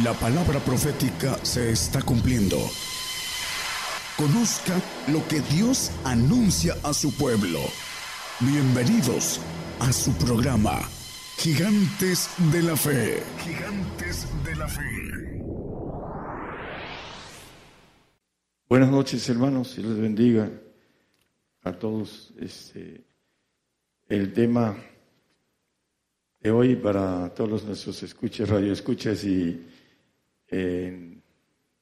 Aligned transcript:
La 0.00 0.14
palabra 0.14 0.58
profética 0.58 1.36
se 1.44 1.70
está 1.70 2.00
cumpliendo. 2.00 2.56
Conozca 4.16 4.80
lo 5.08 5.28
que 5.28 5.40
Dios 5.54 5.92
anuncia 6.02 6.74
a 6.82 6.94
su 6.94 7.14
pueblo. 7.14 7.60
Bienvenidos 8.40 9.38
a 9.80 9.92
su 9.92 10.14
programa, 10.14 10.80
Gigantes 11.36 12.30
de 12.50 12.62
la 12.62 12.74
Fe. 12.74 13.22
Gigantes 13.44 14.26
de 14.42 14.56
la 14.56 14.66
Fe. 14.66 15.44
Buenas 18.70 18.90
noches, 18.90 19.28
hermanos, 19.28 19.76
y 19.76 19.82
les 19.82 19.98
bendiga 19.98 20.50
a 21.64 21.72
todos. 21.74 22.32
Este, 22.40 23.04
el 24.08 24.32
tema 24.32 24.74
de 26.40 26.50
hoy 26.50 26.76
para 26.76 27.28
todos 27.34 27.62
nuestros 27.64 28.02
escuchas, 28.02 28.48
radioescuchas 28.48 29.22
y 29.24 29.66
en 30.52 31.22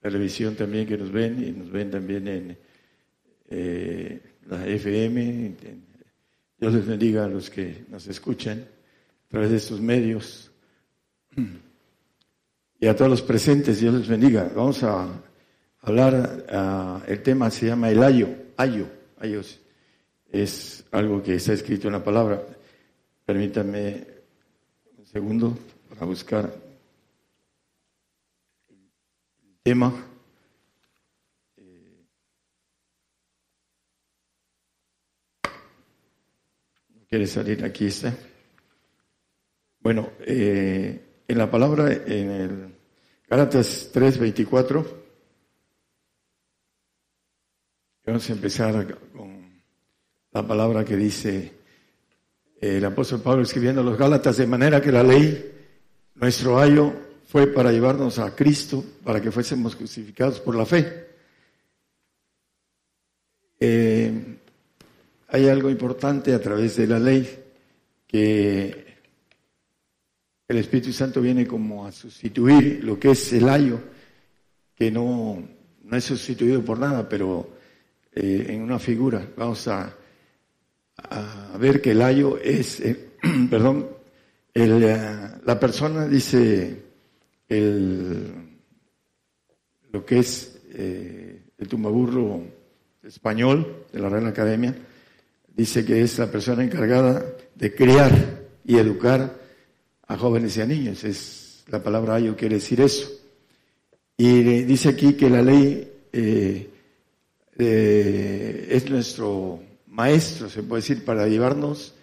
televisión 0.01 0.55
también 0.55 0.87
que 0.87 0.97
nos 0.97 1.11
ven 1.11 1.43
y 1.47 1.51
nos 1.51 1.71
ven 1.71 1.91
también 1.91 2.29
en 2.29 2.59
eh, 3.51 4.21
la 4.49 4.67
FM. 4.67 5.55
Dios 6.59 6.75
les 6.75 6.87
bendiga 6.87 7.25
a 7.25 7.29
los 7.29 7.51
que 7.51 7.85
nos 7.89 8.07
escuchan 8.07 8.61
a 8.61 9.29
través 9.29 9.51
de 9.51 9.57
estos 9.57 9.81
medios. 9.81 10.51
Y 12.83 12.87
a 12.87 12.97
todos 12.97 13.11
los 13.11 13.23
presentes, 13.23 13.81
Dios 13.81 13.95
les 13.95 14.09
bendiga. 14.09 14.51
Vamos 14.55 14.83
a 14.83 15.07
hablar, 15.83 17.03
el 17.07 17.23
tema 17.23 17.51
se 17.51 17.67
llama 17.67 17.91
el 17.91 18.03
ayo, 18.03 18.29
ayo, 18.57 18.87
ayos. 19.19 19.61
Es 20.33 20.85
algo 20.93 21.23
que 21.23 21.35
está 21.35 21.53
escrito 21.53 21.89
en 21.89 21.93
la 21.93 22.05
palabra. 22.05 22.43
Permítanme 23.27 24.07
un 24.97 25.07
segundo 25.07 25.59
para 25.89 26.07
buscar 26.07 26.70
tema. 29.63 29.93
Eh, 31.57 32.07
quiere 37.09 37.27
salir 37.27 37.65
aquí 37.65 37.87
está. 37.87 38.15
Bueno, 39.81 40.11
eh, 40.21 41.25
en 41.29 41.39
la 41.39 41.51
palabra, 41.51 41.93
en 41.93 42.31
el 42.31 42.75
Gálatas 43.29 43.91
3:24, 43.93 44.87
vamos 48.07 48.29
a 48.29 48.33
empezar 48.33 48.99
con 49.13 49.63
la 50.33 50.47
palabra 50.47 50.85
que 50.85 50.97
dice 50.97 51.61
el 52.61 52.85
apóstol 52.85 53.21
Pablo 53.21 53.43
escribiendo 53.43 53.81
a 53.81 53.85
los 53.85 53.99
Gálatas, 53.99 54.37
de 54.37 54.47
manera 54.47 54.81
que 54.81 54.93
la 54.93 55.03
ley, 55.03 55.53
nuestro 56.15 56.59
ayo, 56.59 57.10
fue 57.31 57.47
para 57.47 57.71
llevarnos 57.71 58.19
a 58.19 58.35
Cristo, 58.35 58.85
para 59.05 59.21
que 59.21 59.31
fuésemos 59.31 59.77
justificados 59.77 60.41
por 60.41 60.57
la 60.57 60.67
fe. 60.67 61.07
Eh, 63.61 64.37
hay 65.29 65.49
algo 65.49 65.71
importante 65.71 66.35
a 66.35 66.41
través 66.41 66.77
de 66.77 66.89
la 66.89 66.99
ley, 66.99 67.31
que 68.09 68.97
el 70.49 70.57
Espíritu 70.57 70.93
Santo 70.93 71.21
viene 71.21 71.47
como 71.47 71.87
a 71.87 71.93
sustituir 71.93 72.83
lo 72.83 72.99
que 72.99 73.13
es 73.13 73.33
el 73.33 73.49
ayo, 73.49 73.79
que 74.75 74.91
no, 74.91 75.41
no 75.85 75.97
es 75.97 76.03
sustituido 76.03 76.65
por 76.65 76.81
nada, 76.81 77.09
pero 77.09 77.49
eh, 78.13 78.47
en 78.49 78.61
una 78.61 78.81
figura. 78.81 79.25
Vamos 79.37 79.69
a, 79.69 79.95
a, 80.97 81.57
ver 81.61 81.81
que 81.81 81.93
el 81.93 82.03
ayo 82.03 82.39
es, 82.39 82.81
eh, 82.81 83.11
perdón, 83.49 83.89
la 84.53 85.61
persona 85.61 86.09
dice 86.09 86.90
el, 87.51 88.33
lo 89.91 90.07
que 90.07 90.21
es 90.21 90.63
eh, 90.73 91.43
el 91.59 91.69
tumbaburro 91.69 92.43
español 93.03 93.87
de 93.93 93.99
la 93.99 94.09
Real 94.09 94.27
Academia, 94.27 94.75
dice 95.55 95.85
que 95.85 96.01
es 96.01 96.19
la 96.19 96.31
persona 96.31 96.63
encargada 96.63 97.25
de 97.55 97.75
criar 97.75 98.41
y 98.65 98.79
educar 98.79 99.37
a 100.07 100.17
jóvenes 100.17 100.57
y 100.57 100.61
a 100.61 100.67
niños. 100.67 101.05
Es 101.05 101.65
la 101.67 101.83
palabra 101.83 102.15
ayo 102.15 102.37
quiere 102.37 102.55
decir 102.57 102.81
eso. 102.81 103.11
Y 104.17 104.43
dice 104.65 104.91
aquí 104.91 105.15
que 105.15 105.29
la 105.29 105.43
ley 105.43 105.91
eh, 106.13 106.71
eh, 107.59 108.69
es 108.71 108.89
nuestro 108.91 109.61
maestro, 109.89 110.49
se 110.49 110.63
puede 110.63 110.83
decir, 110.83 111.05
para 111.05 111.27
llevarnos 111.27 111.95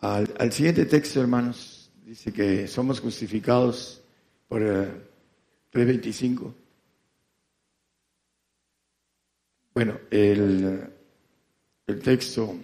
al, 0.00 0.32
al 0.38 0.52
siguiente 0.52 0.86
texto, 0.86 1.20
hermanos. 1.20 1.90
Dice 2.06 2.32
que 2.32 2.68
somos 2.68 3.00
justificados 3.00 4.03
por 4.48 4.62
3.25. 4.62 6.48
Eh, 6.48 6.54
bueno, 9.74 9.98
el, 10.10 10.88
el, 11.86 12.00
texto 12.00 12.54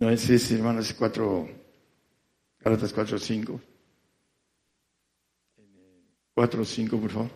no 0.00 0.10
es 0.10 0.28
ese, 0.28 0.56
hermanos, 0.56 0.90
es 0.90 0.94
4, 0.94 1.48
Gálatas 2.60 2.94
4.5. 2.94 3.60
4.5, 6.34 7.00
por 7.00 7.10
favor. 7.10 7.30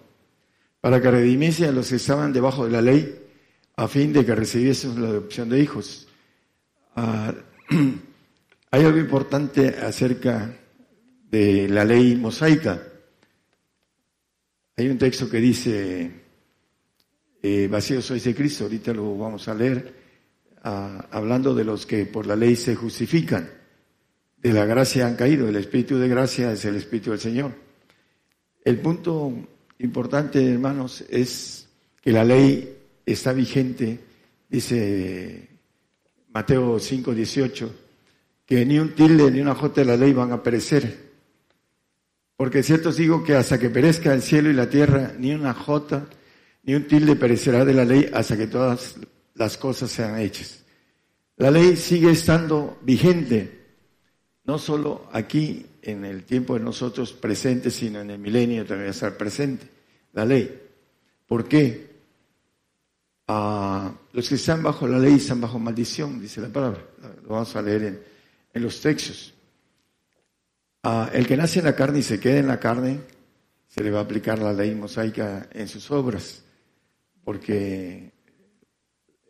Para 0.80 1.00
que 1.00 1.10
redimiese 1.10 1.66
a 1.66 1.72
los 1.72 1.88
que 1.88 1.96
estaban 1.96 2.32
debajo 2.32 2.64
de 2.64 2.72
la 2.72 2.82
ley, 2.82 3.26
a 3.76 3.86
fin 3.86 4.12
de 4.12 4.26
que 4.26 4.34
recibiesen 4.34 5.00
la 5.00 5.08
adopción 5.08 5.48
de 5.48 5.60
hijos. 5.60 6.08
Ah, 6.96 7.32
hay 8.72 8.84
algo 8.84 8.98
importante 8.98 9.68
acerca 9.68 10.52
de 11.30 11.68
la 11.68 11.84
ley 11.84 12.16
mosaica. 12.16 12.82
Hay 14.76 14.88
un 14.88 14.98
texto 14.98 15.28
que 15.28 15.38
dice, 15.38 16.10
eh, 17.42 17.68
vacío 17.68 18.00
sois 18.00 18.24
de 18.24 18.34
Cristo, 18.34 18.64
ahorita 18.64 18.92
lo 18.92 19.16
vamos 19.16 19.48
a 19.48 19.54
leer, 19.54 19.94
hablando 20.62 21.54
de 21.54 21.64
los 21.64 21.86
que 21.86 22.04
por 22.06 22.26
la 22.26 22.36
ley 22.36 22.56
se 22.56 22.74
justifican, 22.74 23.48
de 24.36 24.52
la 24.52 24.64
gracia 24.66 25.06
han 25.06 25.16
caído, 25.16 25.48
el 25.48 25.56
Espíritu 25.56 25.98
de 25.98 26.08
gracia 26.08 26.52
es 26.52 26.64
el 26.64 26.76
Espíritu 26.76 27.10
del 27.10 27.20
Señor. 27.20 27.52
El 28.64 28.78
punto 28.80 29.32
importante, 29.78 30.44
hermanos, 30.44 31.04
es 31.08 31.68
que 32.00 32.12
la 32.12 32.24
ley 32.24 32.76
está 33.04 33.32
vigente, 33.32 33.98
dice 34.48 35.48
Mateo 36.32 36.78
5, 36.78 37.14
18, 37.14 37.74
que 38.46 38.64
ni 38.64 38.78
un 38.78 38.94
tilde 38.94 39.30
ni 39.30 39.40
una 39.40 39.54
jota 39.54 39.80
de 39.80 39.86
la 39.86 39.96
ley 39.96 40.12
van 40.12 40.32
a 40.32 40.42
perecer, 40.42 41.07
porque 42.38 42.62
cierto 42.62 42.90
os 42.90 42.96
digo 42.96 43.24
que 43.24 43.34
hasta 43.34 43.58
que 43.58 43.68
perezca 43.68 44.14
el 44.14 44.22
cielo 44.22 44.48
y 44.48 44.52
la 44.52 44.70
tierra, 44.70 45.12
ni 45.18 45.34
una 45.34 45.52
jota, 45.52 46.06
ni 46.62 46.76
un 46.76 46.86
tilde 46.86 47.16
perecerá 47.16 47.64
de 47.64 47.74
la 47.74 47.84
ley 47.84 48.08
hasta 48.14 48.36
que 48.36 48.46
todas 48.46 48.94
las 49.34 49.56
cosas 49.58 49.90
sean 49.90 50.20
hechas. 50.20 50.64
La 51.36 51.50
ley 51.50 51.76
sigue 51.76 52.12
estando 52.12 52.78
vigente, 52.82 53.66
no 54.44 54.56
solo 54.56 55.08
aquí 55.12 55.66
en 55.82 56.04
el 56.04 56.22
tiempo 56.22 56.54
de 56.54 56.60
nosotros 56.60 57.12
presentes, 57.12 57.74
sino 57.74 58.02
en 58.02 58.10
el 58.10 58.20
milenio 58.20 58.64
también 58.64 58.84
va 58.84 58.90
a 58.90 58.92
estar 58.92 59.16
presente. 59.16 59.66
La 60.12 60.24
ley. 60.24 60.62
¿Por 61.26 61.48
qué? 61.48 61.90
Ah, 63.26 63.92
los 64.12 64.28
que 64.28 64.36
están 64.36 64.62
bajo 64.62 64.86
la 64.86 65.00
ley 65.00 65.14
están 65.14 65.40
bajo 65.40 65.58
maldición, 65.58 66.20
dice 66.20 66.40
la 66.40 66.50
palabra. 66.50 66.84
Lo 67.24 67.30
vamos 67.30 67.56
a 67.56 67.62
leer 67.62 68.00
en 68.54 68.62
los 68.62 68.80
textos. 68.80 69.34
Ah, 70.82 71.10
el 71.12 71.26
que 71.26 71.36
nace 71.36 71.58
en 71.58 71.64
la 71.64 71.74
carne 71.74 71.98
y 71.98 72.02
se 72.02 72.20
queda 72.20 72.38
en 72.38 72.46
la 72.46 72.60
carne, 72.60 73.00
se 73.66 73.82
le 73.82 73.90
va 73.90 74.00
a 74.00 74.02
aplicar 74.02 74.38
la 74.38 74.52
ley 74.52 74.74
mosaica 74.74 75.48
en 75.52 75.66
sus 75.68 75.90
obras, 75.90 76.44
porque 77.24 78.12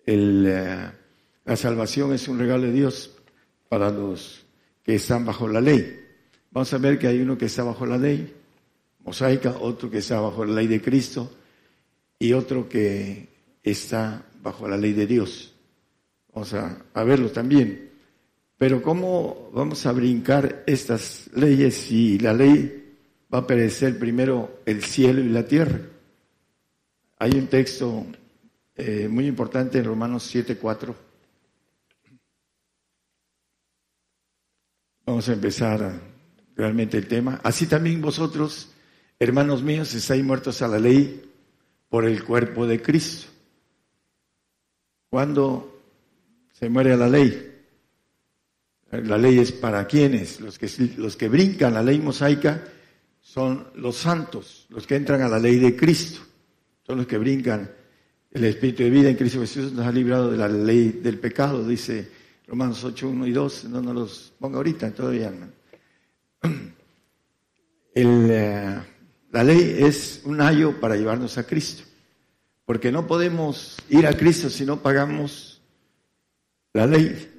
eh, 0.07 0.91
la 1.45 1.57
salvación 1.57 2.13
es 2.13 2.29
un 2.29 2.39
regalo 2.39 2.65
de 2.65 2.73
Dios 2.73 3.17
para 3.69 3.91
los 3.91 4.45
que 4.83 4.97
están 4.97 5.25
bajo 5.25 5.49
la 5.49 5.61
ley. 5.61 6.01
Vamos 6.51 6.73
a 6.73 6.79
ver 6.79 6.99
que 6.99 7.07
hay 7.07 7.21
uno 7.21 7.37
que 7.37 7.47
está 7.47 7.63
bajo 7.63 7.87
la 7.87 7.99
ley 7.99 8.35
mosaica, 9.05 9.57
otro 9.59 9.91
que 9.91 9.99
está 9.99 10.21
bajo 10.21 10.45
la 10.45 10.55
ley 10.55 10.67
de 10.67 10.83
Cristo 10.83 11.33
y 12.19 12.33
otro 12.35 12.69
que 12.69 13.29
está 13.63 14.23
bajo 14.43 14.69
la 14.69 14.77
ley 14.77 14.93
de 14.93 15.07
Dios. 15.07 15.55
Vamos 16.33 16.53
a, 16.55 16.85
a 16.93 17.05
verlo 17.05 17.31
también. 17.31 17.88
Pero 18.59 18.83
¿cómo 18.83 19.51
vamos 19.55 19.87
a 19.87 19.93
brincar 19.93 20.65
estas 20.67 21.31
leyes 21.33 21.77
si 21.77 22.19
la 22.19 22.35
ley 22.35 22.97
va 23.33 23.39
a 23.39 23.47
perecer 23.47 23.97
primero 23.97 24.63
el 24.67 24.83
cielo 24.83 25.21
y 25.21 25.29
la 25.29 25.47
tierra? 25.47 25.81
Hay 27.21 27.31
un 27.33 27.47
texto 27.47 28.05
eh, 28.75 29.07
muy 29.09 29.27
importante 29.29 29.79
en 29.79 29.85
Romanos 29.85 30.35
7.4. 30.35 30.93
Vamos 35.07 35.29
a 35.29 35.33
empezar 35.33 35.93
realmente 36.57 36.99
el 36.99 37.07
tema. 37.07 37.41
Así 37.45 37.69
también 37.69 38.03
vosotros, 38.03 38.73
hermanos 39.21 39.63
míos, 39.63 39.95
estáis 39.95 40.25
muertos 40.25 40.63
a 40.63 40.69
la 40.69 40.81
ley 40.81 41.31
por 41.89 42.05
el 42.05 42.25
cuerpo 42.25 42.67
de 42.67 42.83
Cristo. 42.83 43.29
¿Cuándo 45.11 45.81
se 46.53 46.69
muere 46.69 46.93
a 46.93 46.97
la 46.97 47.09
ley? 47.09 47.48
La 48.91 49.19
ley 49.19 49.39
es 49.39 49.53
para 49.53 49.87
quienes, 49.87 50.41
los 50.41 50.59
que, 50.59 50.71
los 50.97 51.17
que 51.17 51.29
brincan 51.29 51.75
la 51.75 51.83
ley 51.83 51.99
mosaica, 51.99 52.63
son 53.21 53.69
los 53.75 53.97
santos, 53.97 54.67
los 54.71 54.87
que 54.87 54.97
entran 54.97 55.21
a 55.21 55.29
la 55.29 55.39
ley 55.39 55.59
de 55.59 55.77
Cristo, 55.77 56.21
son 56.87 56.99
los 56.99 57.07
que 57.07 57.19
brincan. 57.19 57.71
El 58.31 58.45
Espíritu 58.45 58.83
de 58.83 58.91
vida 58.91 59.11
en 59.11 59.17
Cristo 59.17 59.41
Jesús 59.41 59.73
nos 59.73 59.87
ha 59.87 59.93
librado 59.93 60.31
de 60.31 60.39
la 60.39 60.49
ley 60.49 61.01
del 61.03 61.19
pecado, 61.19 61.67
dice 61.67 62.11
Romanos 62.47 62.83
8, 62.83 63.09
1 63.09 63.27
y 63.27 63.33
2. 63.33 63.65
No 63.65 63.83
nos 63.83 63.95
los 63.95 64.33
ponga 64.39 64.57
ahorita 64.57 64.91
todavía. 64.93 65.33
Eh, 68.01 68.79
la 69.33 69.43
ley 69.43 69.77
es 69.81 70.21
un 70.25 70.41
ayo 70.41 70.79
para 70.79 70.95
llevarnos 70.95 71.37
a 71.37 71.45
Cristo, 71.45 71.83
porque 72.65 72.93
no 72.93 73.09
podemos 73.09 73.77
ir 73.89 74.07
a 74.07 74.17
Cristo 74.17 74.49
si 74.51 74.65
no 74.65 74.81
pagamos 74.81 75.61
la 76.73 76.87
ley. 76.87 77.38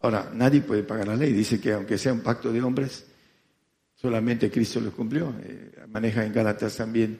Ahora, 0.00 0.30
nadie 0.32 0.60
puede 0.60 0.82
pagar 0.82 1.08
la 1.08 1.16
ley. 1.16 1.32
Dice 1.32 1.60
que 1.60 1.72
aunque 1.72 1.98
sea 1.98 2.12
un 2.12 2.20
pacto 2.20 2.52
de 2.52 2.62
hombres, 2.62 3.04
solamente 3.94 4.50
Cristo 4.50 4.80
lo 4.80 4.92
cumplió. 4.92 5.34
Eh, 5.42 5.72
maneja 5.88 6.24
en 6.24 6.32
Gálatas 6.32 6.76
también 6.76 7.18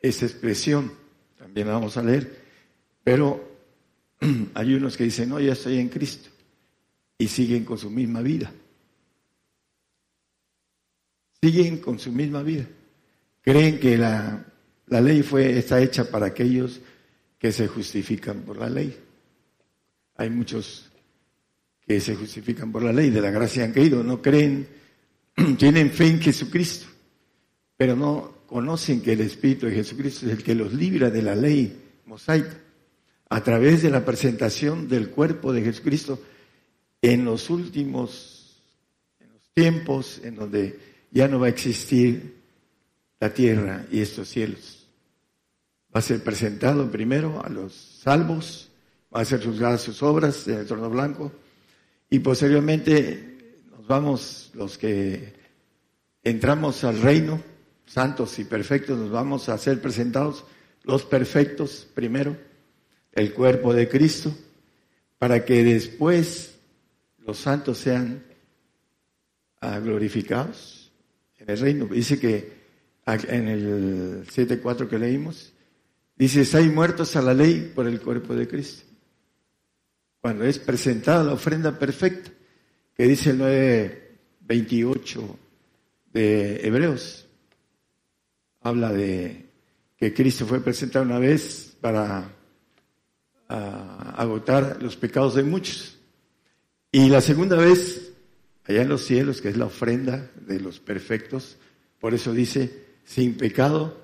esa 0.00 0.26
expresión, 0.26 0.92
también 1.36 1.66
la 1.66 1.74
vamos 1.74 1.96
a 1.96 2.02
leer. 2.02 2.42
Pero 3.02 3.56
hay 4.54 4.74
unos 4.74 4.96
que 4.96 5.04
dicen, 5.04 5.28
no, 5.28 5.40
ya 5.40 5.52
estoy 5.52 5.78
en 5.78 5.88
Cristo, 5.88 6.30
y 7.18 7.28
siguen 7.28 7.64
con 7.64 7.78
su 7.78 7.90
misma 7.90 8.22
vida. 8.22 8.52
Siguen 11.42 11.78
con 11.78 11.98
su 11.98 12.10
misma 12.10 12.42
vida. 12.42 12.66
Creen 13.42 13.78
que 13.78 13.98
la, 13.98 14.46
la 14.86 15.00
ley 15.02 15.22
fue, 15.22 15.58
está 15.58 15.80
hecha 15.80 16.10
para 16.10 16.26
aquellos 16.26 16.80
que 17.38 17.52
se 17.52 17.68
justifican 17.68 18.40
por 18.40 18.56
la 18.56 18.70
ley. 18.70 18.98
Hay 20.16 20.30
muchos 20.30 20.90
que 21.86 22.00
se 22.00 22.14
justifican 22.14 22.72
por 22.72 22.82
la 22.82 22.92
ley 22.92 23.10
de 23.10 23.20
la 23.20 23.30
gracia 23.30 23.64
han 23.64 23.72
caído, 23.72 24.02
no 24.02 24.22
creen, 24.22 24.66
tienen 25.58 25.90
fe 25.90 26.08
en 26.08 26.20
Jesucristo, 26.20 26.86
pero 27.76 27.94
no 27.94 28.44
conocen 28.46 29.02
que 29.02 29.12
el 29.12 29.20
Espíritu 29.20 29.66
de 29.66 29.74
Jesucristo 29.74 30.26
es 30.26 30.32
el 30.32 30.42
que 30.42 30.54
los 30.54 30.72
libra 30.72 31.10
de 31.10 31.22
la 31.22 31.34
ley 31.34 31.82
mosaica 32.06 32.56
a 33.28 33.42
través 33.42 33.82
de 33.82 33.90
la 33.90 34.04
presentación 34.04 34.88
del 34.88 35.10
cuerpo 35.10 35.52
de 35.52 35.62
Jesucristo 35.62 36.20
en 37.02 37.24
los 37.24 37.50
últimos 37.50 38.62
en 39.18 39.32
los 39.32 39.50
tiempos 39.52 40.20
en 40.22 40.36
donde 40.36 40.78
ya 41.10 41.28
no 41.28 41.40
va 41.40 41.46
a 41.46 41.50
existir 41.50 42.36
la 43.20 43.32
tierra 43.32 43.86
y 43.90 44.00
estos 44.00 44.28
cielos. 44.28 44.88
Va 45.94 46.00
a 46.00 46.02
ser 46.02 46.22
presentado 46.22 46.90
primero 46.90 47.44
a 47.44 47.48
los 47.48 47.74
salvos, 47.74 48.70
va 49.14 49.20
a 49.20 49.24
ser 49.24 49.44
juzgadas 49.44 49.82
sus 49.82 50.02
obras 50.02 50.46
en 50.48 50.58
el 50.58 50.66
trono 50.66 50.90
blanco 50.90 51.32
y 52.10 52.18
posteriormente 52.20 53.62
nos 53.70 53.86
vamos 53.86 54.50
los 54.54 54.78
que 54.78 55.34
entramos 56.22 56.84
al 56.84 57.00
reino, 57.00 57.42
santos 57.86 58.38
y 58.38 58.44
perfectos, 58.44 58.98
nos 58.98 59.10
vamos 59.10 59.48
a 59.48 59.58
ser 59.58 59.80
presentados 59.80 60.44
los 60.82 61.04
perfectos 61.04 61.86
primero, 61.94 62.36
el 63.12 63.32
cuerpo 63.32 63.72
de 63.74 63.88
Cristo, 63.88 64.34
para 65.18 65.44
que 65.44 65.64
después 65.64 66.54
los 67.18 67.38
santos 67.38 67.78
sean 67.78 68.22
ah, 69.60 69.78
glorificados 69.78 70.92
en 71.38 71.50
el 71.50 71.58
reino. 71.58 71.86
Dice 71.86 72.18
que 72.18 72.64
en 73.06 73.48
el 73.48 74.26
7.4 74.26 74.88
que 74.88 74.98
leímos, 74.98 75.52
dice, 76.16 76.56
hay 76.56 76.68
muertos 76.68 77.16
a 77.16 77.22
la 77.22 77.34
ley 77.34 77.72
por 77.74 77.86
el 77.86 78.00
cuerpo 78.00 78.34
de 78.34 78.48
Cristo 78.48 78.93
cuando 80.24 80.46
es 80.46 80.58
presentada 80.58 81.22
la 81.22 81.34
ofrenda 81.34 81.78
perfecta, 81.78 82.30
que 82.96 83.06
dice 83.06 83.28
el 83.28 83.40
9.28 83.40 85.36
de 86.14 86.66
Hebreos, 86.66 87.26
habla 88.62 88.90
de 88.90 89.44
que 89.98 90.14
Cristo 90.14 90.46
fue 90.46 90.62
presentado 90.62 91.04
una 91.04 91.18
vez 91.18 91.76
para 91.78 92.24
ah, 93.50 94.14
agotar 94.16 94.82
los 94.82 94.96
pecados 94.96 95.34
de 95.34 95.42
muchos. 95.42 95.98
Y 96.90 97.10
la 97.10 97.20
segunda 97.20 97.56
vez, 97.56 98.14
allá 98.64 98.80
en 98.80 98.88
los 98.88 99.04
cielos, 99.04 99.42
que 99.42 99.50
es 99.50 99.58
la 99.58 99.66
ofrenda 99.66 100.30
de 100.40 100.58
los 100.58 100.80
perfectos, 100.80 101.58
por 102.00 102.14
eso 102.14 102.32
dice, 102.32 102.86
sin 103.04 103.34
pecado, 103.34 104.02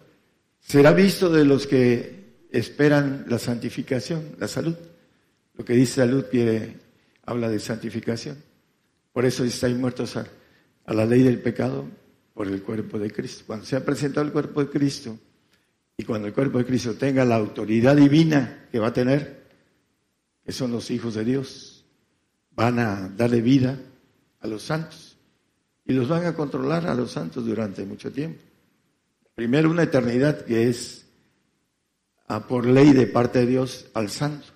será 0.60 0.92
visto 0.92 1.30
de 1.30 1.46
los 1.46 1.66
que 1.66 2.44
esperan 2.50 3.24
la 3.26 3.38
santificación, 3.38 4.36
la 4.38 4.48
salud. 4.48 4.76
Lo 5.54 5.64
que 5.64 5.74
dice 5.74 5.96
salud 5.96 6.24
quiere, 6.30 6.76
habla 7.24 7.48
de 7.48 7.58
santificación. 7.58 8.36
Por 9.12 9.24
eso 9.24 9.44
estáis 9.44 9.76
muertos 9.76 10.16
a, 10.16 10.26
la 10.86 11.04
ley 11.04 11.22
del 11.22 11.40
pecado 11.40 11.86
por 12.34 12.48
el 12.48 12.62
cuerpo 12.62 12.98
de 12.98 13.10
Cristo. 13.10 13.44
Cuando 13.46 13.64
se 13.64 13.76
ha 13.76 13.84
presentado 13.84 14.26
el 14.26 14.32
cuerpo 14.32 14.64
de 14.64 14.70
Cristo 14.70 15.18
y 15.96 16.04
cuando 16.04 16.28
el 16.28 16.34
cuerpo 16.34 16.58
de 16.58 16.64
Cristo 16.64 16.94
tenga 16.94 17.24
la 17.24 17.36
autoridad 17.36 17.96
divina 17.96 18.66
que 18.72 18.78
va 18.78 18.88
a 18.88 18.92
tener, 18.92 19.44
que 20.44 20.52
son 20.52 20.72
los 20.72 20.90
hijos 20.90 21.14
de 21.14 21.24
Dios, 21.24 21.84
van 22.52 22.78
a 22.78 23.08
darle 23.08 23.40
vida 23.40 23.78
a 24.40 24.46
los 24.46 24.62
santos 24.62 25.16
y 25.84 25.92
los 25.92 26.08
van 26.08 26.24
a 26.24 26.34
controlar 26.34 26.86
a 26.86 26.94
los 26.94 27.12
santos 27.12 27.44
durante 27.44 27.84
mucho 27.84 28.10
tiempo. 28.10 28.40
Primero 29.34 29.70
una 29.70 29.84
eternidad 29.84 30.44
que 30.44 30.68
es 30.68 31.06
a 32.26 32.46
por 32.46 32.66
ley 32.66 32.92
de 32.92 33.06
parte 33.06 33.40
de 33.40 33.46
Dios 33.46 33.86
al 33.94 34.08
santo 34.08 34.46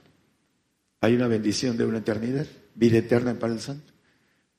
hay 1.05 1.15
una 1.15 1.29
bendición 1.29 1.77
de 1.77 1.85
una 1.85 1.99
eternidad, 1.99 2.47
vida 2.75 2.99
eterna 2.99 3.39
para 3.39 3.53
el 3.53 3.61
santo, 3.61 3.93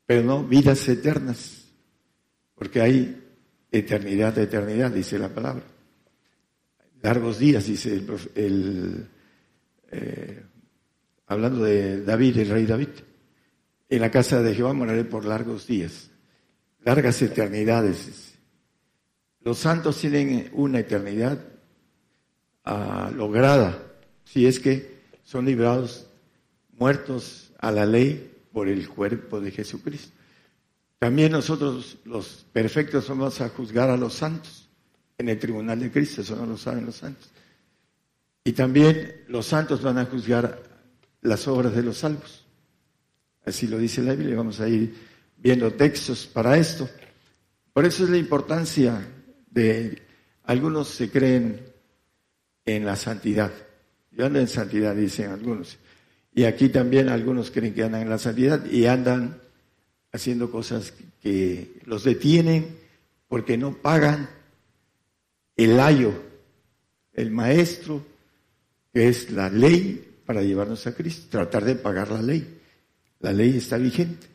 pero 0.06 0.24
no 0.24 0.44
vidas 0.44 0.88
eternas, 0.88 1.66
porque 2.54 2.82
hay 2.82 3.24
eternidad 3.72 4.34
de 4.34 4.44
eternidad, 4.44 4.92
dice 4.92 5.18
la 5.18 5.30
palabra. 5.30 5.64
Largos 7.02 7.40
días, 7.40 7.66
dice 7.66 8.02
el, 8.36 9.08
eh, 9.92 10.44
hablando 11.28 11.64
de 11.64 12.04
David, 12.04 12.38
el 12.38 12.50
rey 12.50 12.66
David. 12.66 12.90
En 13.90 14.02
la 14.02 14.12
casa 14.12 14.42
de 14.42 14.56
Jehová 14.56 14.74
moraré 14.74 15.04
por 15.04 15.26
largos 15.26 15.68
días, 15.68 16.10
largas 16.84 17.22
eternidades. 17.22 18.36
Los 19.42 19.60
santos 19.60 20.00
tienen 20.00 20.50
una 20.54 20.80
eternidad 20.80 21.40
ah, 22.64 23.12
lograda, 23.16 23.84
si 24.24 24.48
es 24.48 24.60
que 24.60 24.96
son 25.24 25.46
librados 25.46 26.08
muertos 26.78 27.52
a 27.60 27.72
la 27.72 27.86
ley 27.86 28.32
por 28.52 28.68
el 28.68 28.88
cuerpo 28.88 29.40
de 29.42 29.52
Jesucristo. 29.52 30.12
También 31.00 31.32
nosotros, 31.32 31.98
los 32.06 32.46
perfectos, 32.52 33.10
vamos 33.10 33.42
a 33.42 33.50
juzgar 33.50 33.90
a 33.90 33.98
los 33.98 34.14
santos 34.14 34.70
en 35.18 35.30
el 35.30 35.40
tribunal 35.40 35.80
de 35.80 35.92
Cristo, 35.92 36.22
eso 36.22 36.36
no 36.36 36.46
lo 36.46 36.58
saben 36.58 36.86
los 36.86 36.96
santos. 36.96 37.30
Y 38.44 38.54
también 38.54 39.24
los 39.28 39.48
santos 39.48 39.82
van 39.82 39.98
a 39.98 40.06
juzgar 40.06 40.62
las 41.22 41.48
obras 41.48 41.76
de 41.76 41.84
los 41.84 41.98
salvos. 41.98 42.46
Así 43.46 43.68
lo 43.68 43.78
dice 43.78 44.02
la 44.02 44.14
Biblia, 44.14 44.36
vamos 44.36 44.60
a 44.60 44.68
ir 44.68 44.94
viendo 45.38 45.72
textos 45.74 46.26
para 46.26 46.58
esto. 46.58 46.90
Por 47.74 47.86
eso 47.86 48.04
es 48.04 48.10
la 48.10 48.18
importancia 48.18 49.06
de, 49.50 50.02
algunos 50.44 50.88
se 50.90 51.10
creen 51.10 51.60
en 52.66 52.86
la 52.86 52.96
santidad. 52.96 53.52
Yo 54.12 54.26
ando 54.26 54.40
en 54.40 54.48
santidad, 54.48 54.96
dicen 54.96 55.32
algunos. 55.32 55.78
Y 56.36 56.44
aquí 56.44 56.68
también 56.68 57.08
algunos 57.08 57.50
creen 57.50 57.74
que 57.74 57.84
andan 57.84 58.02
en 58.02 58.10
la 58.10 58.20
santidad 58.20 58.66
y 58.66 58.88
andan 58.88 59.40
haciendo 60.12 60.52
cosas 60.52 60.94
que 61.22 61.80
los 61.86 62.04
detienen 62.04 62.78
porque 63.30 63.58
no 63.58 63.74
pagan 63.74 64.30
el 65.56 65.80
ayo, 65.80 66.12
el 67.14 67.32
maestro, 67.32 68.06
que 68.94 69.08
es 69.08 69.32
la 69.32 69.50
ley 69.50 70.20
para 70.26 70.44
llevarnos 70.44 70.86
a 70.88 70.94
Cristo, 70.94 71.28
tratar 71.30 71.64
de 71.64 71.76
pagar 71.76 72.12
la 72.12 72.22
ley. 72.22 72.60
La 73.22 73.32
ley 73.32 73.56
está 73.56 73.78
vigente. 73.78 74.28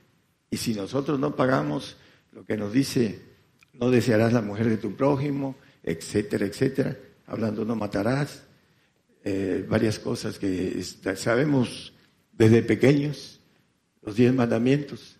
Y 0.51 0.57
si 0.57 0.73
nosotros 0.73 1.21
no 1.21 1.37
pagamos 1.37 1.99
lo 2.33 2.47
que 2.47 2.57
nos 2.57 2.73
dice, 2.73 3.21
no 3.75 3.91
desearás 3.91 4.33
la 4.33 4.41
mujer 4.41 4.71
de 4.71 4.79
tu 4.79 4.97
prójimo, 4.97 5.57
etcétera, 5.83 6.47
etcétera, 6.47 6.97
hablando 7.27 7.67
no 7.67 7.77
matarás, 7.77 8.43
eh, 9.25 9.67
varias 9.69 9.99
cosas 9.99 10.39
que 10.39 10.83
sabemos 11.17 11.93
desde 12.33 12.63
pequeños, 12.63 13.41
los 14.03 14.17
diez 14.17 14.33
mandamientos 14.33 15.17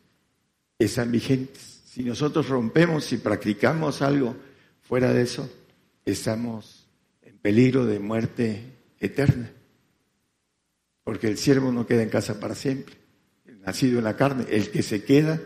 están 0.79 1.13
vigentes. 1.13 1.83
Si 1.85 2.03
nosotros 2.03 2.49
rompemos 2.49 3.13
y 3.13 3.19
practicamos 3.19 4.01
algo 4.01 4.37
fuera 4.81 5.13
de 5.13 5.23
eso, 5.23 5.51
estamos 6.05 6.87
en 7.23 7.37
peligro 7.39 7.85
de 7.85 7.99
muerte 7.99 8.63
eterna. 8.99 9.51
Porque 11.05 11.29
el 11.29 11.37
siervo 11.37 11.73
no 11.73 11.87
queda 11.87 12.03
en 12.03 12.09
casa 12.09 12.41
para 12.41 12.55
siempre, 12.55 12.97
nacido 13.67 13.99
en 13.99 14.05
la 14.05 14.17
carne, 14.17 14.47
el 14.49 14.71
que 14.71 14.83
se 14.83 15.05
queda 15.05 15.41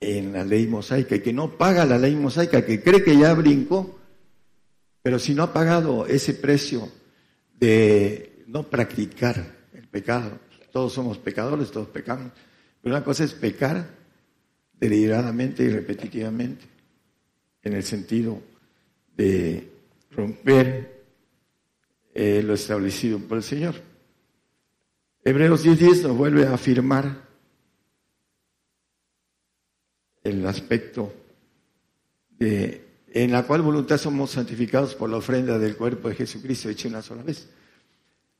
en 0.00 0.32
la 0.32 0.44
ley 0.44 0.66
mosaica 0.66 1.16
y 1.16 1.20
que 1.20 1.32
no 1.32 1.56
paga 1.56 1.86
la 1.86 1.98
ley 1.98 2.14
mosaica, 2.14 2.64
que 2.64 2.82
cree 2.82 3.02
que 3.02 3.16
ya 3.16 3.32
brincó, 3.34 3.98
pero 5.02 5.18
si 5.18 5.34
no 5.34 5.42
ha 5.42 5.52
pagado 5.52 6.06
ese 6.06 6.34
precio 6.34 6.90
de 7.58 8.44
no 8.46 8.62
practicar 8.64 9.56
el 9.72 9.88
pecado. 9.88 10.38
Todos 10.72 10.92
somos 10.92 11.18
pecadores, 11.18 11.70
todos 11.70 11.88
pecamos. 11.88 12.32
Pero 12.82 12.94
una 12.94 13.04
cosa 13.04 13.24
es 13.24 13.34
pecar 13.34 13.88
deliberadamente 14.78 15.64
y 15.64 15.70
repetitivamente, 15.70 16.64
en 17.62 17.72
el 17.72 17.82
sentido 17.82 18.40
de 19.16 19.68
romper 20.12 21.04
eh, 22.14 22.42
lo 22.42 22.54
establecido 22.54 23.18
por 23.18 23.38
el 23.38 23.42
Señor. 23.42 23.74
Hebreos 25.24 25.64
10:10 25.64 26.02
nos 26.04 26.16
vuelve 26.16 26.46
a 26.46 26.54
afirmar 26.54 27.28
el 30.22 30.46
aspecto 30.46 31.12
de 32.30 32.87
en 33.12 33.32
la 33.32 33.44
cual 33.44 33.62
voluntad 33.62 33.98
somos 33.98 34.32
santificados 34.32 34.94
por 34.94 35.10
la 35.10 35.16
ofrenda 35.16 35.58
del 35.58 35.76
cuerpo 35.76 36.08
de 36.08 36.14
Jesucristo 36.14 36.68
hecho 36.68 36.88
una 36.88 37.02
sola 37.02 37.22
vez. 37.22 37.48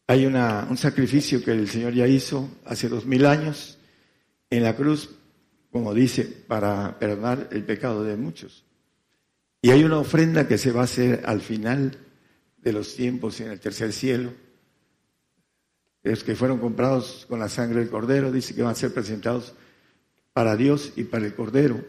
Hay 0.07 0.27
una, 0.27 0.67
un 0.69 0.77
sacrificio 0.77 1.43
que 1.43 1.53
el 1.53 1.69
Señor 1.69 1.95
ya 1.95 2.07
hizo 2.07 2.49
hace 2.65 2.89
dos 2.89 3.07
mil 3.07 3.27
años 3.27 3.79
en 4.51 4.63
la 4.63 4.75
cruz, 4.77 5.11
como 5.71 5.95
dice, 5.95 6.25
para 6.25 6.99
perdonar 6.99 7.49
el 7.53 7.65
pecado 7.65 8.05
de 8.05 8.17
muchos. 8.17 8.65
Y 9.61 9.71
hay 9.71 9.85
una 9.85 9.99
ofrenda 9.99 10.47
que 10.47 10.59
se 10.59 10.73
va 10.73 10.83
a 10.83 10.85
hacer 10.85 11.23
al 11.27 11.41
final 11.41 11.99
de 12.59 12.73
los 12.73 12.95
tiempos 12.95 13.41
en 13.41 13.51
el 13.51 13.61
tercer 13.61 13.93
cielo. 13.93 14.33
Los 16.03 16.25
que 16.25 16.37
fueron 16.37 16.59
comprados 16.59 17.27
con 17.29 17.41
la 17.41 17.49
sangre 17.49 17.81
del 17.81 17.91
cordero, 17.91 18.31
dice 18.31 18.55
que 18.55 18.63
van 18.63 18.73
a 18.73 18.77
ser 18.77 18.95
presentados 18.95 19.55
para 20.33 20.57
Dios 20.57 20.93
y 20.97 21.05
para 21.05 21.27
el 21.27 21.35
cordero. 21.35 21.85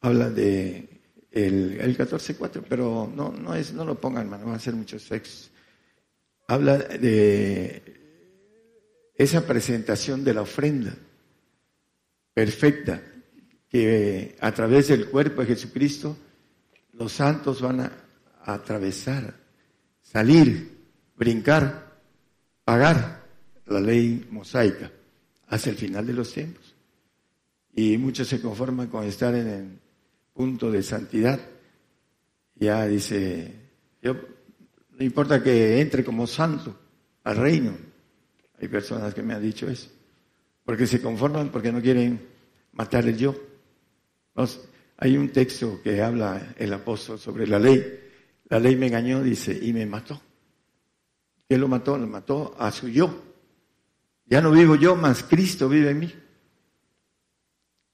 Habla 0.00 0.30
de 0.30 0.97
el, 1.30 1.78
el 1.80 1.96
14.4, 1.96 2.64
pero 2.68 3.10
no, 3.14 3.32
no, 3.32 3.54
es, 3.54 3.72
no 3.72 3.84
lo 3.84 4.00
pongan, 4.00 4.24
hermano, 4.24 4.46
va 4.46 4.56
a 4.56 4.60
ser 4.60 4.74
muchos 4.74 5.02
sexos. 5.02 5.50
Habla 6.46 6.78
de 6.78 7.82
esa 9.14 9.46
presentación 9.46 10.24
de 10.24 10.34
la 10.34 10.42
ofrenda 10.42 10.94
perfecta, 12.32 13.02
que 13.68 14.36
a 14.40 14.52
través 14.52 14.88
del 14.88 15.10
cuerpo 15.10 15.42
de 15.42 15.48
Jesucristo 15.48 16.16
los 16.94 17.12
santos 17.12 17.60
van 17.60 17.80
a, 17.80 17.92
atravesar, 18.44 19.34
salir, 20.00 20.78
brincar, 21.16 21.98
pagar 22.64 23.26
la 23.66 23.80
ley 23.80 24.26
mosaica 24.30 24.90
hacia 25.48 25.70
el 25.70 25.76
final 25.76 26.06
de 26.06 26.12
los 26.14 26.32
tiempos. 26.32 26.74
Y 27.74 27.98
muchos 27.98 28.26
se 28.26 28.40
conforman 28.40 28.86
con 28.86 29.04
estar 29.04 29.34
en 29.34 29.80
punto 30.38 30.70
de 30.70 30.84
santidad. 30.84 31.40
Ya 32.54 32.86
dice, 32.86 33.52
yo 34.00 34.14
no 34.92 35.04
importa 35.04 35.42
que 35.42 35.80
entre 35.80 36.04
como 36.04 36.28
santo 36.28 36.78
al 37.24 37.38
reino. 37.38 37.76
Hay 38.60 38.68
personas 38.68 39.12
que 39.14 39.22
me 39.24 39.34
han 39.34 39.42
dicho 39.42 39.68
eso. 39.68 39.90
Porque 40.64 40.86
se 40.86 41.02
conforman 41.02 41.48
porque 41.48 41.72
no 41.72 41.82
quieren 41.82 42.24
matar 42.70 43.04
el 43.08 43.18
yo. 43.18 43.34
Hay 44.98 45.16
un 45.16 45.30
texto 45.30 45.80
que 45.82 46.00
habla 46.00 46.54
el 46.56 46.72
apóstol 46.72 47.18
sobre 47.18 47.44
la 47.48 47.58
ley. 47.58 47.84
La 48.48 48.60
ley 48.60 48.76
me 48.76 48.86
engañó, 48.86 49.20
dice, 49.24 49.58
y 49.60 49.72
me 49.72 49.86
mató. 49.86 50.20
¿Qué 51.48 51.58
lo 51.58 51.66
mató? 51.66 51.98
Lo 51.98 52.06
mató 52.06 52.54
a 52.60 52.70
su 52.70 52.88
yo. 52.88 53.24
Ya 54.26 54.40
no 54.40 54.52
vivo 54.52 54.76
yo, 54.76 54.94
más 54.94 55.24
Cristo 55.24 55.68
vive 55.68 55.90
en 55.90 55.98
mí. 55.98 56.14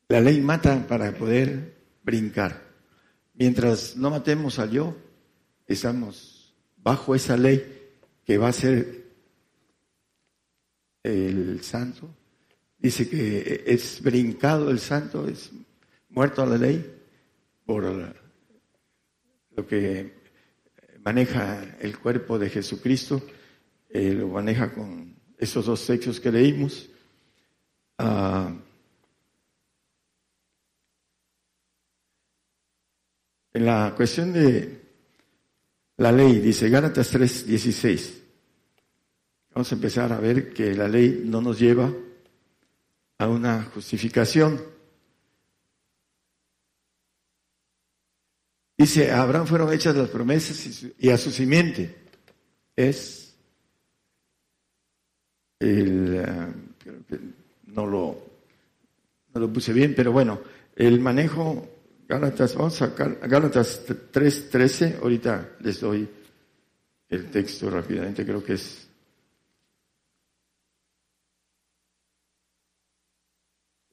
La 0.09 0.21
ley 0.21 0.43
mata 0.43 0.87
para 0.87 1.11
poder 1.13 1.74
brincar. 2.05 2.63
Mientras 3.35 3.97
no 3.97 4.11
matemos 4.11 4.59
al 4.59 4.71
yo, 4.71 4.97
estamos 5.67 6.55
bajo 6.77 7.15
esa 7.15 7.37
ley 7.37 7.91
que 8.25 8.39
va 8.39 8.49
a 8.49 8.53
ser 8.53 9.05
el 11.03 11.63
santo. 11.63 12.09
Dice 12.79 13.09
que 13.09 13.65
es 13.67 14.03
brincado 14.03 14.71
el 14.71 14.79
santo, 14.79 15.27
es 15.27 15.51
muerto 16.11 16.43
a 16.43 16.47
la 16.47 16.59
ley 16.59 17.03
por 17.65 17.85
lo 19.57 19.67
que 19.67 20.13
maneja 21.05 21.77
el 21.81 21.99
cuerpo 21.99 22.39
de 22.39 22.51
Jesucristo, 22.51 23.23
eh, 23.89 24.13
lo 24.13 24.29
maneja 24.29 24.73
con 24.73 25.17
esos 25.39 25.67
dos 25.67 25.87
textos 25.87 26.21
que 26.21 26.33
leímos. 26.33 26.91
Ah, 27.99 28.55
en 33.55 33.65
la 33.65 33.95
cuestión 33.97 34.33
de 34.33 34.83
la 35.97 36.11
ley, 36.11 36.41
dice 36.41 36.69
Gálatas 36.69 37.09
3, 37.09 37.47
16. 37.47 38.23
Vamos 39.55 39.71
a 39.71 39.75
empezar 39.77 40.13
a 40.13 40.19
ver 40.19 40.53
que 40.53 40.75
la 40.75 40.89
ley 40.89 41.23
no 41.25 41.41
nos 41.41 41.61
lleva 41.61 41.93
a 43.19 43.29
una 43.29 43.63
justificación. 43.63 44.61
Dice, 48.77 49.13
a 49.13 49.23
Abraham 49.23 49.47
fueron 49.47 49.73
hechas 49.73 49.95
las 49.95 50.09
promesas 50.09 50.85
y 50.99 51.11
a 51.11 51.17
su 51.17 51.31
simiente. 51.31 51.95
Es 52.75 53.37
el, 55.61 56.17
eh, 56.17 56.53
no 57.67 57.87
lo, 57.87 58.19
no 59.33 59.41
lo 59.41 59.53
puse 59.53 59.73
bien, 59.73 59.95
pero 59.95 60.11
bueno, 60.11 60.41
el 60.75 60.99
manejo, 60.99 61.69
Gálatas, 62.07 62.55
vamos 62.55 62.81
a 62.83 62.89
Gálatas 62.89 63.87
3.13, 63.87 65.01
ahorita 65.01 65.57
les 65.61 65.81
doy 65.81 66.09
el 67.09 67.31
texto 67.31 67.71
rápidamente, 67.71 68.25
creo 68.25 68.45
que 68.45 68.55
es 68.55 68.89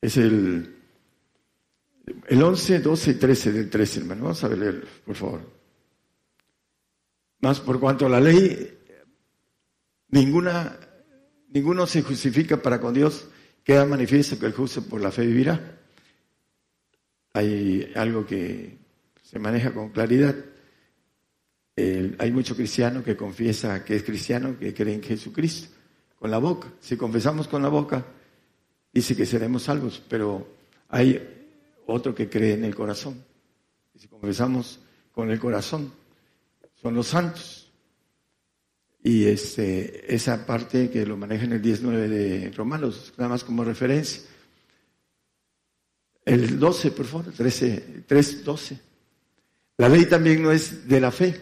es 0.01 0.17
el 0.17 0.81
el 2.27 2.43
11, 2.43 2.79
12 2.79 3.11
y 3.11 3.13
13 3.15 3.51
del 3.51 3.69
13, 3.69 3.99
hermano. 4.01 4.23
Vamos 4.23 4.43
a 4.43 4.49
leer, 4.49 4.87
por 5.05 5.15
favor. 5.15 5.41
Más 7.41 7.59
por 7.59 7.79
cuanto 7.79 8.05
a 8.05 8.09
la 8.09 8.19
ley, 8.19 8.79
ninguna, 10.09 10.77
ninguno 11.49 11.87
se 11.87 12.01
justifica 12.01 12.61
para 12.61 12.79
con 12.79 12.93
Dios, 12.93 13.27
queda 13.63 13.85
manifiesto 13.85 14.37
que 14.37 14.45
el 14.45 14.53
justo 14.53 14.83
por 14.83 15.01
la 15.01 15.11
fe 15.11 15.25
vivirá. 15.25 15.80
Hay 17.33 17.91
algo 17.95 18.25
que 18.25 18.77
se 19.21 19.39
maneja 19.39 19.73
con 19.73 19.89
claridad. 19.89 20.35
hay 21.75 22.31
mucho 22.31 22.55
cristiano 22.55 23.03
que 23.03 23.15
confiesa 23.15 23.83
que 23.83 23.95
es 23.95 24.03
cristiano, 24.03 24.57
que 24.59 24.73
cree 24.73 24.93
en 24.95 25.03
Jesucristo, 25.03 25.75
con 26.19 26.29
la 26.29 26.37
boca. 26.37 26.67
Si 26.79 26.97
confesamos 26.97 27.47
con 27.47 27.61
la 27.61 27.69
boca, 27.69 28.05
dice 28.93 29.15
que 29.15 29.25
seremos 29.25 29.63
salvos, 29.63 30.03
pero 30.07 30.47
hay 30.89 31.19
otro 31.87 32.13
que 32.13 32.29
cree 32.29 32.53
en 32.53 32.65
el 32.65 32.75
corazón. 32.75 33.23
Si 33.95 34.07
confesamos 34.07 34.79
con 35.11 35.31
el 35.31 35.39
corazón, 35.39 35.91
son 36.81 36.95
los 36.95 37.07
santos. 37.07 37.71
Y 39.03 39.25
este, 39.25 40.13
esa 40.13 40.45
parte 40.45 40.89
que 40.89 41.05
lo 41.05 41.17
maneja 41.17 41.45
en 41.45 41.53
el 41.53 41.61
19 41.61 42.07
de 42.07 42.51
Romanos, 42.51 43.13
nada 43.17 43.29
más 43.29 43.43
como 43.43 43.63
referencia. 43.63 44.23
El 46.23 46.59
12, 46.59 46.91
por 46.91 47.05
favor, 47.05 47.31
13, 47.33 48.03
3, 48.07 48.43
12. 48.43 48.79
La 49.77 49.89
ley 49.89 50.05
también 50.05 50.43
no 50.43 50.51
es 50.51 50.87
de 50.87 51.01
la 51.01 51.11
fe, 51.11 51.41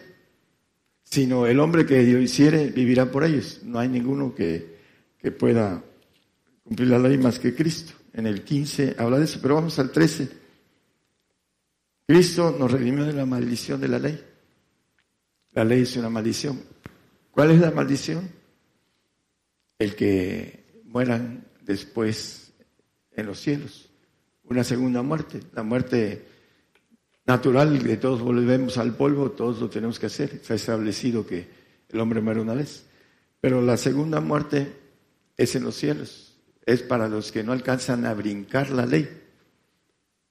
sino 1.02 1.46
el 1.46 1.60
hombre 1.60 1.84
que 1.84 2.02
Dios 2.04 2.22
hiciere 2.22 2.70
vivirá 2.70 3.10
por 3.10 3.24
ellos. 3.24 3.60
No 3.64 3.78
hay 3.78 3.88
ninguno 3.88 4.34
que, 4.34 4.78
que 5.18 5.30
pueda 5.30 5.84
cumplir 6.64 6.88
la 6.88 6.98
ley 6.98 7.18
más 7.18 7.38
que 7.38 7.54
Cristo. 7.54 7.92
En 8.12 8.26
el 8.26 8.42
15 8.42 8.96
habla 8.98 9.18
de 9.18 9.24
eso, 9.24 9.38
pero 9.42 9.56
vamos 9.56 9.78
al 9.78 9.92
13. 9.92 10.28
Cristo 12.06 12.56
nos 12.58 12.72
redimió 12.72 13.04
de 13.04 13.12
la 13.12 13.26
maldición 13.26 13.80
de 13.80 13.88
la 13.88 13.98
ley. 13.98 14.24
La 15.52 15.64
ley 15.64 15.82
es 15.82 15.96
una 15.96 16.08
maldición. 16.08 16.60
¿Cuál 17.30 17.50
es 17.50 17.60
la 17.60 17.70
maldición? 17.70 18.30
El 19.78 19.94
que 19.94 20.82
mueran 20.84 21.46
después 21.62 22.52
en 23.12 23.26
los 23.26 23.38
cielos. 23.38 23.89
Una 24.50 24.62
segunda 24.64 25.02
muerte. 25.02 25.40
La 25.54 25.62
muerte 25.62 26.26
natural 27.24 27.82
de 27.82 27.96
todos 27.96 28.20
volvemos 28.20 28.76
al 28.76 28.94
polvo, 28.94 29.30
todos 29.30 29.60
lo 29.60 29.70
tenemos 29.70 29.98
que 29.98 30.06
hacer. 30.06 30.34
Está 30.34 30.54
establecido 30.54 31.26
que 31.26 31.48
el 31.88 32.00
hombre 32.00 32.20
muere 32.20 32.40
una 32.40 32.52
vez. 32.52 32.84
Pero 33.40 33.62
la 33.62 33.78
segunda 33.78 34.20
muerte 34.20 34.76
es 35.38 35.56
en 35.56 35.64
los 35.64 35.76
cielos. 35.76 36.36
Es 36.66 36.82
para 36.82 37.08
los 37.08 37.32
que 37.32 37.42
no 37.42 37.52
alcanzan 37.52 38.04
a 38.04 38.12
brincar 38.12 38.70
la 38.70 38.84
ley 38.84 39.08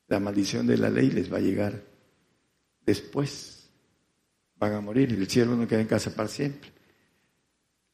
la 0.09 0.19
maldición 0.19 0.65
de 0.65 0.77
la 0.77 0.89
ley 0.89 1.11
les 1.11 1.31
va 1.31 1.37
a 1.37 1.41
llegar 1.41 1.81
después. 2.85 3.69
Van 4.57 4.73
a 4.73 4.81
morir 4.81 5.13
el 5.13 5.27
cielo 5.29 5.55
no 5.55 5.67
queda 5.67 5.81
en 5.81 5.87
casa 5.87 6.13
para 6.13 6.27
siempre. 6.27 6.71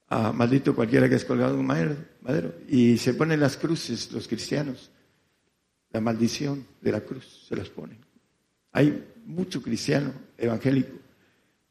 Ah, 0.08 0.32
maldito 0.32 0.74
cualquiera 0.74 1.10
que 1.10 1.16
es 1.16 1.26
colgado 1.26 1.54
en 1.54 1.60
un 1.60 1.68
madero. 1.68 2.56
Y 2.70 2.98
se 2.98 3.14
ponen 3.14 3.40
las 3.40 3.58
cruces 3.58 4.12
los 4.12 4.28
cristianos. 4.28 4.90
La 5.96 6.02
maldición 6.02 6.68
de 6.82 6.92
la 6.92 7.00
cruz 7.00 7.46
se 7.48 7.56
las 7.56 7.70
ponen. 7.70 7.98
Hay 8.74 9.14
mucho 9.28 9.62
cristiano 9.62 10.12
evangélico 10.38 10.98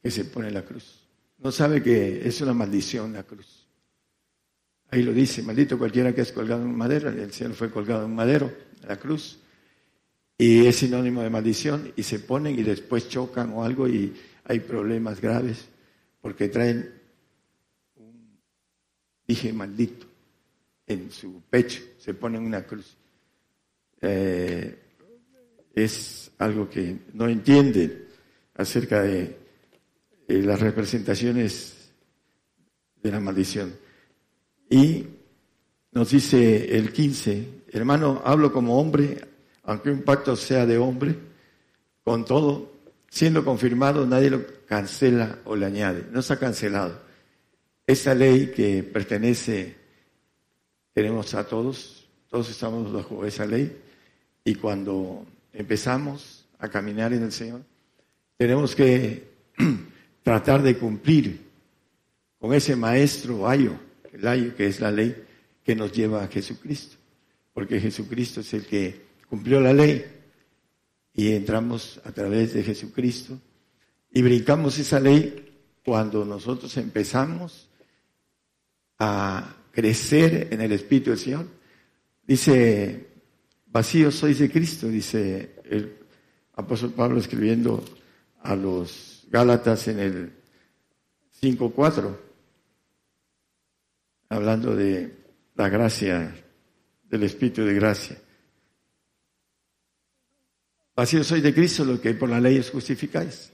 que 0.02 0.10
se 0.10 0.24
pone 0.24 0.50
la 0.50 0.62
cruz. 0.62 1.06
No 1.40 1.52
sabe 1.52 1.82
que 1.82 2.26
es 2.26 2.40
una 2.40 2.54
maldición 2.54 3.12
la 3.12 3.24
cruz. 3.24 3.66
Ahí 4.88 5.02
lo 5.02 5.12
dice, 5.12 5.42
maldito 5.42 5.76
cualquiera 5.76 6.14
que 6.14 6.22
es 6.22 6.32
colgado 6.32 6.62
en 6.62 6.68
un 6.68 6.74
madero. 6.74 7.10
El 7.10 7.34
cielo 7.34 7.52
fue 7.52 7.70
colgado 7.70 8.06
en 8.06 8.14
madero, 8.14 8.50
en 8.80 8.88
la 8.88 8.96
cruz 8.96 9.40
y 10.38 10.64
es 10.64 10.76
sinónimo 10.76 11.20
de 11.20 11.28
maldición 11.28 11.92
y 11.94 12.02
se 12.02 12.20
ponen 12.20 12.58
y 12.58 12.62
después 12.62 13.10
chocan 13.10 13.52
o 13.52 13.62
algo 13.62 13.86
y 13.86 14.16
hay 14.44 14.60
problemas 14.60 15.20
graves 15.20 15.66
porque 16.22 16.48
traen 16.48 16.94
un 17.96 18.38
dije 19.28 19.52
maldito 19.52 20.06
en 20.86 21.10
su 21.10 21.42
pecho, 21.50 21.82
se 21.98 22.14
ponen 22.14 22.46
una 22.46 22.62
cruz. 22.62 22.96
Eh, 24.06 24.78
es 25.74 26.30
algo 26.38 26.68
que 26.68 26.98
no 27.14 27.26
entienden 27.26 28.04
acerca 28.54 29.02
de 29.02 29.38
las 30.28 30.60
representaciones 30.60 31.90
de 33.02 33.10
la 33.10 33.18
maldición. 33.18 33.74
Y 34.68 35.06
nos 35.92 36.10
dice 36.10 36.76
el 36.76 36.92
15, 36.92 37.62
hermano, 37.72 38.20
hablo 38.24 38.52
como 38.52 38.78
hombre, 38.78 39.18
aunque 39.62 39.90
un 39.90 40.02
pacto 40.02 40.36
sea 40.36 40.66
de 40.66 40.76
hombre, 40.76 41.16
con 42.02 42.26
todo, 42.26 42.72
siendo 43.08 43.42
confirmado, 43.42 44.06
nadie 44.06 44.28
lo 44.28 44.44
cancela 44.66 45.38
o 45.44 45.56
le 45.56 45.64
añade, 45.64 46.04
no 46.12 46.20
está 46.20 46.38
cancelado. 46.38 47.00
Esa 47.86 48.14
ley 48.14 48.52
que 48.54 48.82
pertenece, 48.82 49.76
tenemos 50.92 51.32
a 51.34 51.46
todos, 51.46 52.06
todos 52.28 52.50
estamos 52.50 52.92
bajo 52.92 53.24
esa 53.24 53.46
ley, 53.46 53.83
y 54.44 54.54
cuando 54.56 55.26
empezamos 55.52 56.46
a 56.58 56.68
caminar 56.68 57.12
en 57.12 57.22
el 57.22 57.32
Señor, 57.32 57.62
tenemos 58.36 58.74
que 58.74 59.24
tratar 60.22 60.62
de 60.62 60.76
cumplir 60.76 61.40
con 62.38 62.52
ese 62.52 62.76
maestro 62.76 63.48
ayo, 63.48 63.72
el 64.12 64.26
ayo 64.26 64.54
que 64.54 64.66
es 64.66 64.80
la 64.80 64.90
ley 64.90 65.16
que 65.64 65.74
nos 65.74 65.92
lleva 65.92 66.22
a 66.22 66.28
Jesucristo, 66.28 66.96
porque 67.54 67.80
Jesucristo 67.80 68.40
es 68.40 68.52
el 68.52 68.66
que 68.66 69.02
cumplió 69.28 69.60
la 69.60 69.72
ley 69.72 70.04
y 71.14 71.32
entramos 71.32 72.00
a 72.04 72.12
través 72.12 72.52
de 72.52 72.62
Jesucristo 72.62 73.38
y 74.12 74.20
brincamos 74.22 74.78
esa 74.78 75.00
ley 75.00 75.54
cuando 75.84 76.24
nosotros 76.24 76.76
empezamos 76.76 77.68
a 78.98 79.56
crecer 79.72 80.48
en 80.50 80.60
el 80.60 80.72
Espíritu 80.72 81.10
del 81.10 81.18
Señor. 81.18 81.46
Dice, 82.26 83.13
vacío 83.74 84.12
sois 84.12 84.38
de 84.38 84.48
Cristo, 84.48 84.86
dice 84.86 85.56
el 85.64 85.98
apóstol 86.54 86.92
Pablo 86.92 87.18
escribiendo 87.18 87.82
a 88.42 88.54
los 88.54 89.26
Gálatas 89.28 89.88
en 89.88 89.98
el 89.98 90.32
5.4, 91.42 92.16
hablando 94.28 94.76
de 94.76 95.12
la 95.56 95.68
gracia, 95.68 96.36
del 97.02 97.24
Espíritu 97.24 97.64
de 97.64 97.74
gracia. 97.74 98.16
Vacío 100.94 101.24
soy 101.24 101.40
de 101.40 101.52
Cristo, 101.52 101.84
lo 101.84 102.00
que 102.00 102.14
por 102.14 102.28
la 102.28 102.40
ley 102.40 102.60
os 102.60 102.70
justificáis. 102.70 103.50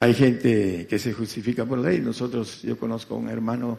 Hay 0.00 0.12
gente 0.12 0.86
que 0.86 0.98
se 0.98 1.14
justifica 1.14 1.64
por 1.64 1.78
la 1.78 1.88
ley. 1.88 2.00
Nosotros, 2.02 2.60
yo 2.60 2.76
conozco 2.76 3.14
a 3.14 3.18
un 3.18 3.30
hermano 3.30 3.78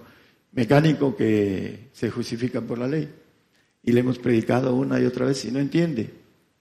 mecánico 0.53 1.15
que 1.15 1.89
se 1.93 2.09
justifica 2.09 2.61
por 2.61 2.79
la 2.79 2.87
ley. 2.87 3.28
Y 3.83 3.91
le 3.91 4.01
hemos 4.01 4.19
predicado 4.19 4.75
una 4.75 4.99
y 4.99 5.05
otra 5.05 5.25
vez 5.25 5.43
y 5.45 5.51
no 5.51 5.59
entiende. 5.59 6.09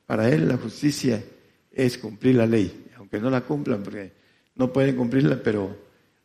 Para 0.06 0.28
él 0.30 0.48
la 0.48 0.56
justicia 0.56 1.22
es 1.70 1.98
cumplir 1.98 2.36
la 2.36 2.46
ley, 2.46 2.86
aunque 2.96 3.20
no 3.20 3.30
la 3.30 3.42
cumplan, 3.42 3.82
porque 3.82 4.12
no 4.54 4.72
pueden 4.72 4.96
cumplirla, 4.96 5.42
pero 5.42 5.76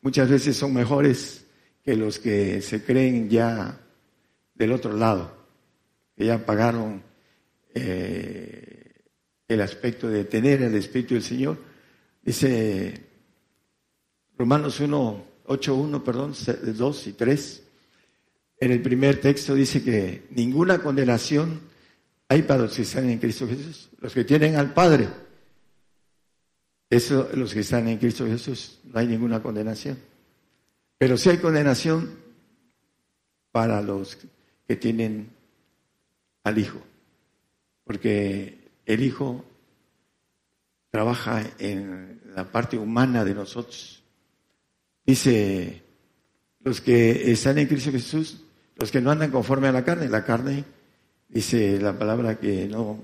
muchas 0.01 0.29
veces 0.29 0.55
son 0.55 0.73
mejores 0.73 1.45
que 1.83 1.95
los 1.95 2.19
que 2.19 2.61
se 2.61 2.83
creen 2.83 3.29
ya 3.29 3.79
del 4.53 4.71
otro 4.71 4.93
lado, 4.93 5.35
que 6.15 6.25
ya 6.25 6.45
pagaron 6.45 7.03
eh, 7.73 8.83
el 9.47 9.61
aspecto 9.61 10.07
de 10.07 10.25
tener 10.25 10.61
el 10.61 10.75
Espíritu 10.75 11.15
del 11.15 11.23
Señor. 11.23 11.57
Dice 12.21 12.93
Romanos 14.37 14.79
1, 14.79 15.25
8, 15.45 15.75
1, 15.75 16.03
perdón, 16.03 16.33
2 16.63 17.07
y 17.07 17.13
3. 17.13 17.62
En 18.63 18.71
el 18.71 18.81
primer 18.81 19.19
texto 19.19 19.55
dice 19.55 19.83
que 19.83 20.23
ninguna 20.29 20.79
condenación 20.79 21.59
hay 22.29 22.43
para 22.43 22.61
los 22.61 22.73
que 22.73 22.83
están 22.83 23.09
en 23.09 23.19
Cristo 23.19 23.45
Jesús, 23.45 23.89
los 23.99 24.13
que 24.13 24.23
tienen 24.23 24.55
al 24.55 24.73
Padre. 24.73 25.09
Eso, 26.89 27.29
los 27.33 27.53
que 27.53 27.59
están 27.59 27.89
en 27.89 27.97
Cristo 27.97 28.25
Jesús, 28.25 28.79
no 28.85 29.01
hay 29.01 29.07
ninguna 29.07 29.43
condenación. 29.43 29.97
Pero 30.97 31.17
sí 31.17 31.29
hay 31.29 31.39
condenación 31.39 32.09
para 33.51 33.81
los 33.81 34.17
que 34.65 34.77
tienen 34.77 35.29
al 36.45 36.57
Hijo, 36.57 36.79
porque 37.83 38.69
el 38.85 39.03
Hijo 39.03 39.43
trabaja 40.89 41.43
en 41.59 42.21
la 42.33 42.49
parte 42.49 42.77
humana 42.77 43.25
de 43.25 43.33
nosotros. 43.33 44.01
Dice, 45.05 45.83
los 46.61 46.79
que 46.79 47.29
están 47.29 47.57
en 47.57 47.67
Cristo 47.67 47.91
Jesús, 47.91 48.39
los 48.75 48.91
que 48.91 49.01
no 49.01 49.11
andan 49.11 49.31
conforme 49.31 49.67
a 49.67 49.71
la 49.71 49.83
carne, 49.83 50.09
la 50.09 50.23
carne, 50.23 50.63
dice 51.29 51.79
la 51.79 51.97
palabra 51.97 52.39
que 52.39 52.67
no 52.67 52.99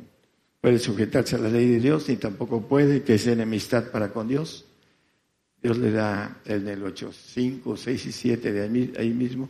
puede 0.61 0.79
sujetarse 0.79 1.35
a 1.35 1.39
la 1.39 1.49
ley 1.49 1.67
de 1.67 1.79
Dios, 1.79 2.09
ni 2.09 2.17
tampoco 2.17 2.61
puede, 2.61 3.03
que 3.03 3.15
es 3.15 3.27
enemistad 3.27 3.91
para 3.91 4.11
con 4.11 4.27
Dios. 4.27 4.65
Dios 5.61 5.77
le 5.77 5.91
da 5.91 6.41
en 6.45 6.67
el 6.67 6.83
8, 6.83 7.11
5, 7.11 7.77
6 7.77 8.05
y 8.05 8.11
7 8.11 8.51
de 8.51 8.97
ahí 8.97 9.09
mismo. 9.09 9.49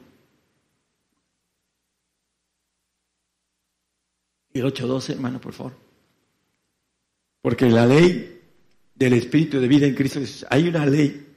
Y 4.54 4.60
el 4.60 4.66
8, 4.66 4.88
12, 4.88 5.14
hermano, 5.14 5.40
por 5.40 5.54
favor. 5.54 5.74
Porque 7.42 7.70
la 7.70 7.86
ley 7.86 8.42
del 8.96 9.14
Espíritu 9.14 9.60
de 9.60 9.68
vida 9.68 9.86
en 9.86 9.96
Cristo 9.96 10.20
Jesús, 10.20 10.46
hay 10.50 10.68
una 10.68 10.86
ley 10.86 11.28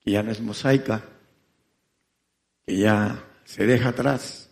que 0.00 0.10
ya 0.10 0.22
no 0.22 0.32
es 0.32 0.40
mosaica, 0.40 1.04
que 2.64 2.78
ya 2.78 3.25
se 3.46 3.64
deja 3.64 3.90
atrás, 3.90 4.50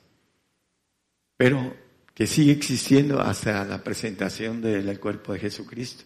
pero 1.36 1.76
que 2.14 2.28
sigue 2.28 2.52
existiendo 2.52 3.20
hasta 3.20 3.64
la 3.64 3.82
presentación 3.82 4.62
del 4.62 5.00
cuerpo 5.00 5.32
de 5.32 5.40
Jesucristo. 5.40 6.04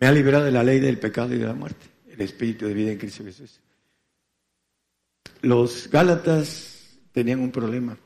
Me 0.00 0.06
ha 0.06 0.12
liberado 0.12 0.46
de 0.46 0.52
la 0.52 0.64
ley 0.64 0.80
del 0.80 0.98
pecado 0.98 1.34
y 1.34 1.38
de 1.38 1.46
la 1.46 1.52
muerte, 1.52 1.86
el 2.08 2.20
Espíritu 2.22 2.66
de 2.66 2.72
vida 2.72 2.92
en 2.92 2.98
Cristo 2.98 3.24
Jesús. 3.24 3.60
Los 5.42 5.90
Gálatas 5.90 6.98
tenían 7.12 7.40
un 7.40 7.52
problema. 7.52 7.96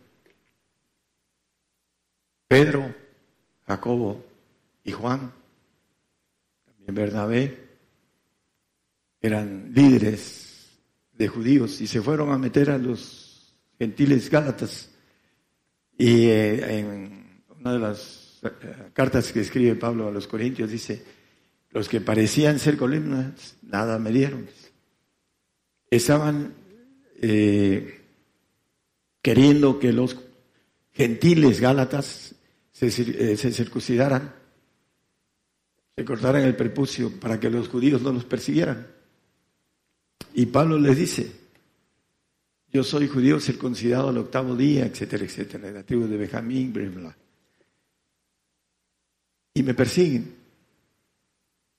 Pedro, 2.48 2.92
Jacobo 3.68 4.24
y 4.82 4.90
Juan, 4.90 5.32
también 6.64 6.94
Bernabé, 6.94 7.68
eran 9.22 9.72
líderes 9.72 10.76
de 11.12 11.28
judíos 11.28 11.80
y 11.80 11.86
se 11.86 12.02
fueron 12.02 12.32
a 12.32 12.38
meter 12.38 12.70
a 12.70 12.78
los 12.78 13.23
gentiles 13.78 14.30
gálatas. 14.30 14.90
Y 15.96 16.26
eh, 16.26 16.78
en 16.78 17.42
una 17.58 17.72
de 17.72 17.78
las 17.78 18.40
eh, 18.42 18.90
cartas 18.92 19.32
que 19.32 19.40
escribe 19.40 19.74
Pablo 19.76 20.08
a 20.08 20.12
los 20.12 20.26
Corintios 20.26 20.70
dice, 20.70 21.02
los 21.70 21.88
que 21.88 22.00
parecían 22.00 22.58
ser 22.58 22.76
columnas, 22.76 23.56
nada 23.62 23.98
me 23.98 24.10
dieron. 24.10 24.46
Estaban 25.90 26.54
eh, 27.20 28.00
queriendo 29.22 29.78
que 29.78 29.92
los 29.92 30.16
gentiles 30.92 31.60
gálatas 31.60 32.34
se, 32.72 32.90
se 32.90 33.52
circuncidaran 33.52 34.44
se 35.96 36.04
cortaran 36.04 36.42
el 36.42 36.56
prepucio 36.56 37.20
para 37.20 37.38
que 37.38 37.50
los 37.50 37.68
judíos 37.68 38.02
no 38.02 38.12
los 38.12 38.24
persiguieran. 38.24 38.88
Y 40.34 40.46
Pablo 40.46 40.78
les 40.78 40.96
dice, 40.96 41.32
yo 42.74 42.82
soy 42.82 43.06
judío 43.06 43.38
circuncidado 43.38 44.08
al 44.08 44.18
octavo 44.18 44.56
día, 44.56 44.84
etcétera, 44.84 45.24
etcétera, 45.24 45.70
la 45.70 45.84
tribu 45.84 46.08
de 46.08 46.16
Benjamín. 46.16 46.74
Y 49.54 49.62
me 49.62 49.74
persiguen. 49.74 50.34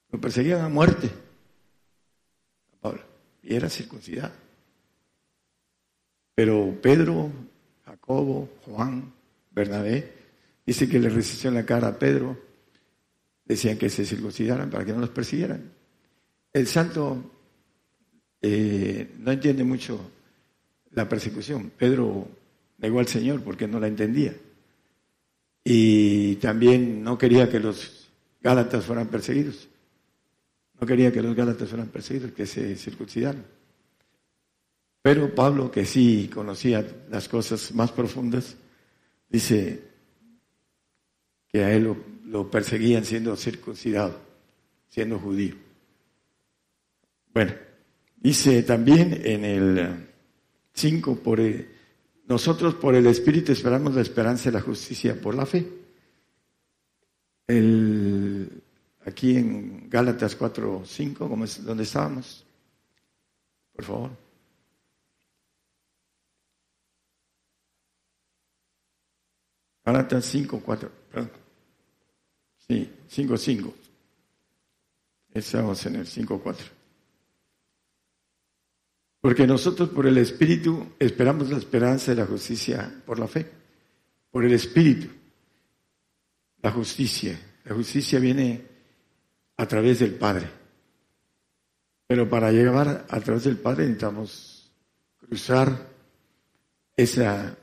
Me 0.10 0.18
perseguían 0.18 0.62
a 0.62 0.70
muerte. 0.70 1.12
Y 3.44 3.54
era 3.54 3.70
circuncidado. 3.70 4.34
Pero 6.34 6.80
Pedro, 6.82 7.30
Jacobo, 7.86 8.50
Juan, 8.66 9.14
Bernabé, 9.52 10.14
dice 10.66 10.88
que 10.88 10.98
le 10.98 11.10
resistió 11.10 11.50
en 11.50 11.56
la 11.56 11.66
cara 11.66 11.90
a 11.90 12.00
Pedro 12.00 12.40
decían 13.44 13.78
que 13.78 13.90
se 13.90 14.06
circuncidaran 14.06 14.70
para 14.70 14.86
que 14.86 14.94
no 14.94 15.00
los 15.00 15.10
persiguieran. 15.10 15.74
El 16.54 16.68
santo 16.68 17.32
eh, 18.42 19.14
no 19.20 19.32
entiende 19.34 19.66
mucho 19.66 20.15
la 20.96 21.08
persecución. 21.08 21.72
Pedro 21.78 22.28
negó 22.80 23.00
al 23.00 23.08
Señor 23.08 23.42
porque 23.42 23.68
no 23.68 23.80
la 23.80 23.88
entendía. 23.88 24.34
Y 25.64 26.36
también 26.36 27.04
no 27.04 27.18
quería 27.18 27.50
que 27.50 27.60
los 27.60 28.10
Gálatas 28.42 28.86
fueran 28.86 29.08
perseguidos. 29.08 29.68
No 30.80 30.88
quería 30.88 31.12
que 31.12 31.22
los 31.22 31.36
Gálatas 31.36 31.70
fueran 31.70 31.90
perseguidos, 31.90 32.32
que 32.32 32.46
se 32.46 32.76
circuncidaran. 32.76 33.46
Pero 35.02 35.34
Pablo, 35.34 35.70
que 35.70 35.86
sí 35.86 36.30
conocía 36.34 36.86
las 37.10 37.30
cosas 37.30 37.74
más 37.74 37.92
profundas, 37.92 38.56
dice 39.30 39.84
que 41.48 41.64
a 41.64 41.72
él 41.72 41.84
lo 41.84 42.16
lo 42.26 42.50
perseguían 42.50 43.06
siendo 43.06 43.36
circuncidado, 43.36 44.20
siendo 44.90 45.20
judío. 45.20 45.56
Bueno, 47.34 47.54
dice 48.18 48.64
también 48.64 49.22
en 49.24 49.46
el 49.46 50.08
5, 50.76 51.16
por 51.16 51.40
nosotros 52.28 52.76
por 52.76 52.96
el 52.96 53.08
Espíritu 53.08 53.52
esperamos 53.52 53.96
la 53.96 54.02
esperanza 54.02 54.50
y 54.50 54.52
la 54.52 54.62
justicia 54.62 55.20
por 55.20 55.36
la 55.36 55.46
fe. 55.46 55.66
El, 57.48 58.62
aquí 59.06 59.38
en 59.38 59.90
Gálatas 59.90 60.36
4, 60.36 60.84
5, 60.86 61.30
como 61.30 61.46
es 61.46 61.64
donde 61.64 61.84
estábamos. 61.84 62.46
Por 63.74 63.86
favor. 63.86 64.12
Gálatas 69.86 70.26
5, 70.26 70.62
4, 70.66 70.92
perdón. 71.12 71.32
Sí, 72.68 72.92
5, 73.08 73.38
5. 73.38 73.74
Estamos 75.32 75.86
en 75.86 75.96
el 75.98 76.08
5, 76.08 76.42
4. 76.42 76.75
Porque 79.26 79.48
nosotros 79.48 79.90
por 79.90 80.06
el 80.06 80.20
Espíritu 80.20 80.94
esperamos 81.00 81.50
la 81.50 81.58
esperanza 81.58 82.12
y 82.12 82.16
la 82.16 82.28
justicia 82.28 83.02
por 83.08 83.18
la 83.18 83.28
fe. 83.28 83.50
Por 84.30 84.46
el 84.46 84.54
Espíritu. 84.54 85.08
La 86.62 86.70
justicia. 86.70 87.36
La 87.64 87.74
justicia 87.74 88.20
viene 88.20 88.62
a 89.58 89.66
través 89.66 89.98
del 89.98 90.14
Padre. 90.14 90.48
Pero 92.06 92.30
para 92.30 92.52
llegar 92.52 93.08
a 93.10 93.20
través 93.20 93.46
del 93.46 93.58
Padre 93.58 93.86
necesitamos 93.86 94.72
cruzar 95.18 95.90
esa, 96.96 97.58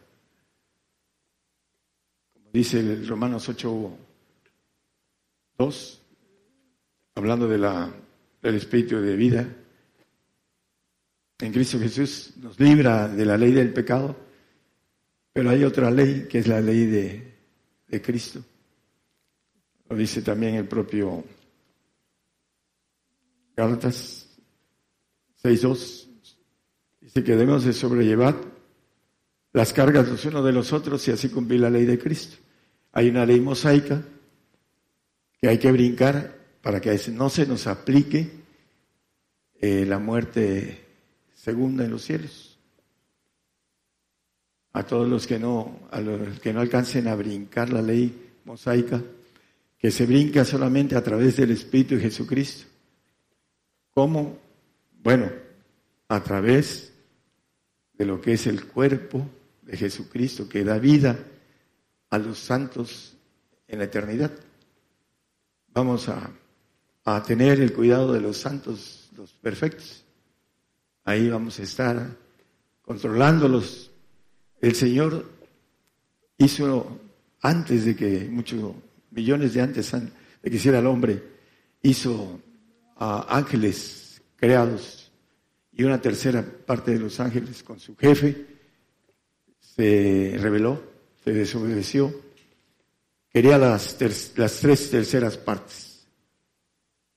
como 2.33 2.51
dice 2.53 2.81
el 2.81 3.07
Romanos 3.07 3.48
8, 3.48 3.98
2, 5.59 6.03
hablando 7.14 7.46
de 7.46 7.59
la, 7.59 7.88
del 8.42 8.57
Espíritu 8.57 8.96
de 8.96 9.14
vida, 9.14 9.62
en 11.42 11.52
Cristo 11.52 11.78
Jesús 11.81 12.35
nos 12.37 12.59
libra 12.61 13.09
de 13.09 13.26
la 13.26 13.37
ley 13.37 13.50
del 13.50 13.72
pecado, 13.72 14.14
pero 15.33 15.50
hay 15.50 15.64
otra 15.64 15.90
ley 15.90 16.28
que 16.31 16.38
es 16.38 16.46
la 16.46 16.61
ley 16.61 16.87
de, 16.87 17.35
de 17.88 18.00
Cristo. 18.00 18.40
Lo 19.88 19.96
dice 19.96 20.22
también 20.22 20.55
el 20.55 20.68
propio 20.68 21.24
Gálatas 23.57 24.28
6.2. 25.42 26.07
Dice 27.00 27.24
que 27.24 27.33
debemos 27.33 27.64
de 27.64 27.72
sobrellevar 27.72 28.37
las 29.52 29.72
cargas 29.72 30.09
los 30.09 30.24
unos 30.24 30.44
de 30.44 30.52
los 30.52 30.72
otros 30.72 31.07
y 31.09 31.11
así 31.11 31.28
cumplir 31.28 31.59
la 31.59 31.70
ley 31.70 31.85
de 31.85 31.98
Cristo. 31.98 32.37
Hay 32.92 33.09
una 33.09 33.26
ley 33.26 33.40
mosaica 33.40 34.00
que 35.40 35.48
hay 35.48 35.59
que 35.59 35.72
brincar 35.72 36.38
para 36.62 36.81
que 36.81 36.96
no 37.11 37.28
se 37.28 37.46
nos 37.46 37.66
aplique 37.66 38.31
eh, 39.61 39.85
la 39.85 39.98
muerte 39.98 40.82
segunda 41.42 41.85
en 41.85 41.90
los 41.90 42.05
cielos. 42.05 42.57
A 44.74 44.85
todos 44.87 45.09
los 45.09 45.26
que 45.26 45.40
no, 45.40 45.81
a 45.90 46.00
los 46.00 46.38
que 46.38 46.52
no 46.52 46.61
alcancen 46.61 47.09
a 47.09 47.16
brincar 47.16 47.70
la 47.70 47.83
ley 47.83 48.33
mosaica, 48.44 49.02
que 49.76 49.90
se 49.90 50.07
brinca 50.07 50.44
solamente 50.44 50.94
a 50.94 51.02
través 51.02 51.37
del 51.37 51.50
Espíritu 51.50 51.96
de 51.96 52.02
Jesucristo. 52.02 52.68
¿Cómo? 53.90 54.38
Bueno, 55.02 55.33
a 56.07 56.22
través 56.22 56.92
de 57.94 58.05
lo 58.05 58.20
que 58.20 58.35
es 58.35 58.46
el 58.46 58.66
cuerpo 58.66 59.26
de 59.62 59.76
Jesucristo 59.76 60.48
que 60.48 60.62
da 60.62 60.78
vida 60.78 61.18
a 62.11 62.18
los 62.18 62.38
santos 62.38 63.16
en 63.66 63.81
la 63.81 63.87
eternidad. 63.87 64.31
Vamos 65.74 66.09
a, 66.09 66.31
a 67.05 67.22
tener 67.24 67.61
el 67.61 67.72
cuidado 67.72 68.12
de 68.12 68.20
los 68.20 68.37
santos, 68.37 69.11
los 69.16 69.33
perfectos. 69.33 70.02
Ahí 71.05 71.29
vamos 71.29 71.59
a 71.59 71.62
estar 71.65 72.17
controlándolos. 72.83 73.91
El 74.61 74.75
Señor 74.75 75.29
hizo, 76.38 77.01
antes 77.41 77.85
de 77.85 77.97
que 77.97 78.29
muchos 78.31 78.75
millones 79.11 79.55
de 79.55 79.62
antes 79.62 79.91
de 79.91 80.51
que 80.51 80.57
hiciera 80.57 80.79
el 80.79 80.87
hombre, 80.87 81.23
hizo 81.83 82.41
a 82.97 83.37
ángeles 83.37 84.23
creados 84.37 85.11
y 85.73 85.83
una 85.83 86.01
tercera 86.01 86.45
parte 86.45 86.93
de 86.93 87.01
los 87.01 87.19
ángeles 87.19 87.62
con 87.65 87.81
su 87.81 87.97
jefe 87.97 88.47
se 89.59 90.37
rebeló, 90.38 90.83
se 91.25 91.33
desobedeció, 91.33 92.15
quería 93.33 93.59
las, 93.59 93.97
las 94.37 94.61
tres 94.61 94.91
terceras 94.91 95.37
partes, 95.37 96.07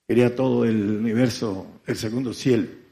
quería 0.07 0.35
todo 0.35 0.65
el 0.65 0.97
universo, 0.97 1.81
el 1.85 1.97
segundo 1.97 2.33
cielo 2.33 2.84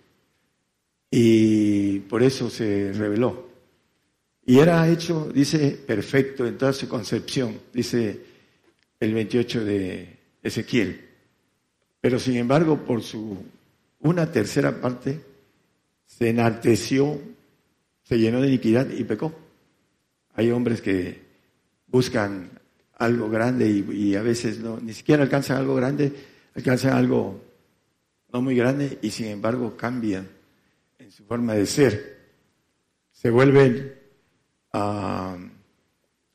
y 1.15 1.99
por 1.99 2.23
eso 2.23 2.49
se 2.49 2.91
reveló. 2.91 3.47
Y 4.47 4.57
era 4.57 4.89
hecho, 4.89 5.29
dice, 5.31 5.69
perfecto 5.85 6.47
en 6.47 6.57
toda 6.57 6.73
su 6.73 6.89
concepción, 6.89 7.59
dice 7.71 8.19
el 8.99 9.13
28 9.13 9.63
de 9.63 10.17
Ezequiel. 10.41 11.07
Pero 12.01 12.17
sin 12.17 12.37
embargo, 12.37 12.83
por 12.83 13.03
su 13.03 13.37
una 13.99 14.31
tercera 14.31 14.81
parte, 14.81 15.21
se 16.07 16.29
enalteció, 16.29 17.21
se 18.01 18.17
llenó 18.17 18.41
de 18.41 18.47
iniquidad 18.47 18.89
y 18.89 19.03
pecó. 19.03 19.35
Hay 20.33 20.49
hombres 20.49 20.81
que 20.81 21.21
buscan 21.85 22.49
algo 22.97 23.29
grande 23.29 23.69
y, 23.69 23.85
y, 23.91 24.15
a 24.15 24.23
veces 24.23 24.57
no, 24.57 24.79
ni 24.79 24.93
siquiera 24.93 25.21
alcanzan 25.21 25.57
algo 25.57 25.75
grande, 25.75 26.11
alcanzan 26.55 26.93
algo 26.93 27.39
no 28.33 28.41
muy 28.41 28.55
grande 28.55 28.97
y 29.03 29.11
sin 29.11 29.27
embargo 29.27 29.77
cambian 29.77 30.27
en 31.03 31.11
su 31.11 31.25
forma 31.25 31.53
de 31.53 31.65
ser. 31.65 32.17
Se 33.11 33.29
vuelven, 33.29 33.93
ah, 34.71 35.37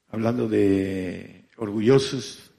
hablando 0.08 0.46
de 0.46 1.46
orgullosos, 1.56 2.50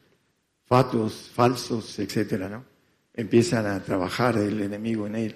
fatuos, 0.66 1.30
falsos, 1.32 2.00
etcétera, 2.00 2.50
¿no? 2.50 2.66
Empiezan 3.14 3.68
a 3.68 3.84
trabajar 3.84 4.38
el 4.38 4.60
enemigo 4.60 5.06
en 5.06 5.16
él. 5.18 5.36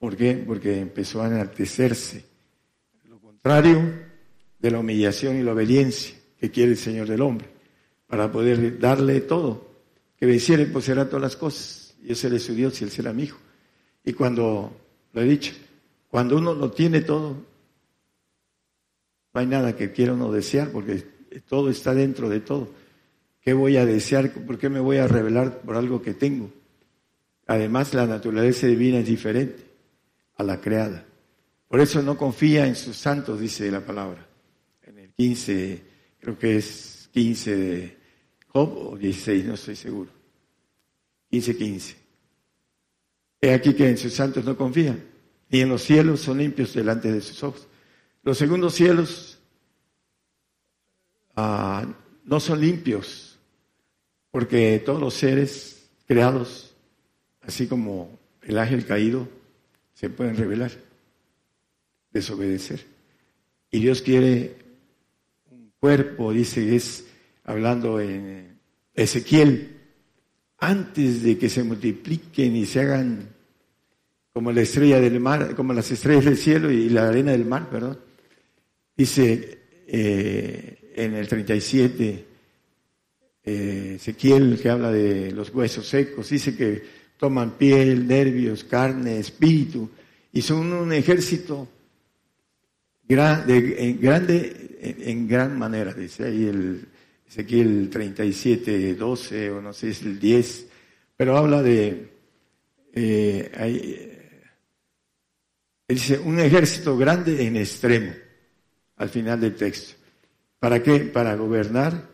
¿Por 0.00 0.16
qué? 0.16 0.42
Porque 0.44 0.80
empezó 0.80 1.22
a 1.22 1.28
enaltecerse. 1.28 2.24
Lo 3.04 3.20
contrario 3.20 3.80
de 4.58 4.70
la 4.70 4.80
humillación 4.80 5.36
y 5.36 5.44
la 5.44 5.52
obediencia 5.52 6.16
que 6.40 6.50
quiere 6.50 6.72
el 6.72 6.78
Señor 6.78 7.06
del 7.06 7.20
hombre, 7.20 7.46
para 8.08 8.32
poder 8.32 8.80
darle 8.80 9.20
todo, 9.20 9.76
que 10.16 10.26
venciera 10.26 10.62
y 10.62 10.66
poseerá 10.66 11.06
todas 11.06 11.22
las 11.22 11.36
cosas. 11.36 11.94
Yo 12.02 12.16
seré 12.16 12.40
su 12.40 12.54
Dios 12.54 12.80
y 12.80 12.84
él 12.84 12.90
será 12.90 13.12
mi 13.12 13.24
hijo. 13.24 13.38
Y 14.04 14.12
cuando, 14.14 14.74
lo 15.12 15.20
he 15.20 15.24
dicho, 15.24 15.52
cuando 16.10 16.36
uno 16.36 16.54
lo 16.54 16.72
tiene 16.72 17.02
todo, 17.02 17.36
no 19.32 19.40
hay 19.40 19.46
nada 19.46 19.76
que 19.76 19.92
quiera 19.92 20.14
uno 20.14 20.32
desear 20.32 20.72
porque 20.72 21.04
todo 21.48 21.70
está 21.70 21.94
dentro 21.94 22.28
de 22.28 22.40
todo. 22.40 22.68
¿Qué 23.40 23.52
voy 23.52 23.76
a 23.76 23.86
desear? 23.86 24.32
¿Por 24.32 24.58
qué 24.58 24.68
me 24.68 24.80
voy 24.80 24.96
a 24.96 25.06
revelar 25.06 25.60
por 25.60 25.76
algo 25.76 26.02
que 26.02 26.14
tengo? 26.14 26.50
Además, 27.46 27.94
la 27.94 28.06
naturaleza 28.06 28.66
divina 28.66 28.98
es 28.98 29.06
diferente 29.06 29.64
a 30.36 30.42
la 30.42 30.60
creada. 30.60 31.06
Por 31.68 31.80
eso 31.80 32.02
no 32.02 32.16
confía 32.16 32.66
en 32.66 32.74
sus 32.74 32.96
santos, 32.96 33.38
dice 33.38 33.70
la 33.70 33.80
palabra. 33.80 34.26
En 34.82 34.98
el 34.98 35.12
15, 35.12 35.82
creo 36.18 36.36
que 36.36 36.56
es 36.56 37.08
15 37.12 37.56
de 37.56 37.96
Job 38.48 38.92
o 38.92 38.96
16, 38.96 39.44
no 39.44 39.54
estoy 39.54 39.76
seguro. 39.76 40.10
15, 41.30 41.56
15. 41.56 41.96
He 43.40 43.54
aquí 43.54 43.74
que 43.74 43.88
en 43.88 43.96
sus 43.96 44.12
santos 44.12 44.44
no 44.44 44.56
confía 44.56 44.98
ni 45.50 45.60
en 45.60 45.68
los 45.68 45.82
cielos 45.82 46.20
son 46.20 46.38
limpios 46.38 46.72
delante 46.74 47.12
de 47.12 47.20
sus 47.20 47.42
ojos. 47.42 47.66
Los 48.22 48.38
segundos 48.38 48.74
cielos 48.74 49.38
ah, 51.36 51.86
no 52.24 52.40
son 52.40 52.60
limpios, 52.60 53.38
porque 54.30 54.80
todos 54.84 55.00
los 55.00 55.14
seres 55.14 55.90
creados, 56.06 56.74
así 57.42 57.66
como 57.66 58.18
el 58.42 58.58
ángel 58.58 58.86
caído, 58.86 59.28
se 59.94 60.08
pueden 60.08 60.36
revelar, 60.36 60.70
desobedecer. 62.12 62.86
Y 63.70 63.80
Dios 63.80 64.02
quiere 64.02 64.56
un 65.50 65.72
cuerpo, 65.80 66.32
dice, 66.32 66.76
es 66.76 67.06
hablando 67.44 68.00
en 68.00 68.58
Ezequiel, 68.94 69.78
antes 70.58 71.22
de 71.22 71.38
que 71.38 71.48
se 71.48 71.64
multipliquen 71.64 72.54
y 72.54 72.66
se 72.66 72.80
hagan 72.80 73.28
como 74.32 74.52
la 74.52 74.62
estrella 74.62 75.00
del 75.00 75.18
mar, 75.20 75.54
como 75.54 75.72
las 75.72 75.90
estrellas 75.90 76.24
del 76.24 76.36
cielo 76.36 76.70
y 76.70 76.88
la 76.88 77.08
arena 77.08 77.32
del 77.32 77.44
mar, 77.44 77.68
perdón. 77.68 77.98
Dice 78.96 79.58
eh, 79.86 80.92
en 80.94 81.14
el 81.14 81.26
37, 81.26 82.24
eh, 83.44 83.92
Ezequiel, 83.96 84.58
que 84.60 84.68
habla 84.68 84.92
de 84.92 85.32
los 85.32 85.52
huesos 85.52 85.86
secos, 85.86 86.28
dice 86.30 86.56
que 86.56 86.82
toman 87.16 87.52
piel, 87.52 88.06
nervios, 88.06 88.64
carne, 88.64 89.18
espíritu, 89.18 89.90
y 90.32 90.42
son 90.42 90.72
un 90.72 90.92
ejército 90.92 91.68
grande, 93.08 93.98
grande 94.00 94.78
en, 94.80 95.26
gran 95.26 95.58
manera, 95.58 95.92
dice 95.92 96.24
ahí 96.24 96.46
el 96.46 96.86
Ezequiel 97.28 97.90
37, 97.90 98.94
12, 98.94 99.50
o 99.50 99.60
no 99.60 99.72
sé 99.72 99.90
es 99.90 100.02
el 100.02 100.20
10, 100.20 100.66
pero 101.16 101.36
habla 101.36 101.62
de, 101.62 102.08
eh, 102.94 103.50
Dice, 105.90 106.20
un 106.20 106.38
ejército 106.38 106.96
grande 106.96 107.44
en 107.44 107.56
extremo, 107.56 108.12
al 108.96 109.08
final 109.08 109.40
del 109.40 109.56
texto. 109.56 109.96
¿Para 110.60 110.80
qué? 110.80 111.00
Para 111.00 111.34
gobernar 111.34 112.08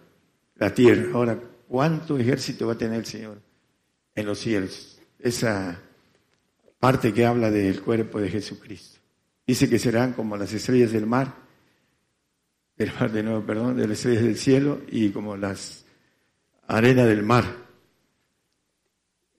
la 0.55 0.73
tierra. 0.73 1.11
Ahora, 1.13 1.39
¿cuánto 1.69 2.17
ejército 2.17 2.67
va 2.67 2.73
a 2.73 2.79
tener 2.79 3.01
el 3.01 3.05
Señor 3.05 3.39
en 4.15 4.25
los 4.25 4.39
cielos? 4.39 4.99
Esa 5.19 5.79
parte 6.81 7.13
que 7.13 7.27
habla 7.27 7.51
del 7.51 7.83
cuerpo 7.83 8.19
de 8.19 8.31
Jesucristo. 8.31 8.99
Dice 9.47 9.69
que 9.69 9.79
serán 9.79 10.15
como 10.15 10.39
las 10.39 10.55
estrellas 10.55 10.93
del 10.93 11.05
mar, 11.05 11.35
del 12.79 12.93
mar 12.99 13.13
de 13.13 13.23
nuevo, 13.23 13.45
perdón, 13.45 13.77
de 13.77 13.89
las 13.89 13.99
estrellas 13.99 14.23
del 14.23 14.39
cielo 14.39 14.81
y 14.89 15.11
como 15.11 15.37
las 15.37 15.85
arenas 16.67 17.09
del 17.09 17.23
mar. 17.23 17.45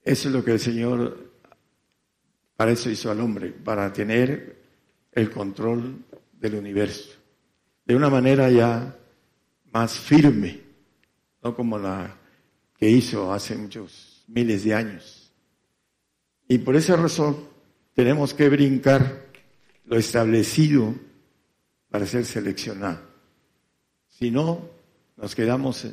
Eso 0.03 0.27
es 0.29 0.35
lo 0.35 0.45
que 0.45 0.51
el 0.51 0.59
Señor 0.59 1.26
para 2.57 2.71
eso 2.71 2.89
hizo 2.89 3.11
al 3.11 3.21
hombre, 3.21 3.51
para 3.51 3.93
tener 3.93 4.57
el 5.11 5.29
control 5.29 6.03
del 6.33 6.55
universo. 6.55 7.11
De 7.85 7.95
una 7.95 8.09
manera 8.09 8.49
ya 8.49 8.97
más 9.71 9.97
firme, 9.97 10.59
no 11.43 11.55
como 11.55 11.77
la 11.77 12.17
que 12.75 12.89
hizo 12.89 13.31
hace 13.31 13.55
muchos 13.55 14.23
miles 14.27 14.63
de 14.63 14.73
años. 14.73 15.31
Y 16.47 16.57
por 16.57 16.75
esa 16.75 16.95
razón 16.95 17.37
tenemos 17.93 18.33
que 18.33 18.49
brincar 18.49 19.27
lo 19.85 19.97
establecido 19.97 20.95
para 21.89 22.05
ser 22.07 22.25
seleccionado. 22.25 23.01
Si 24.09 24.31
no, 24.31 24.67
nos 25.15 25.35
quedamos 25.35 25.87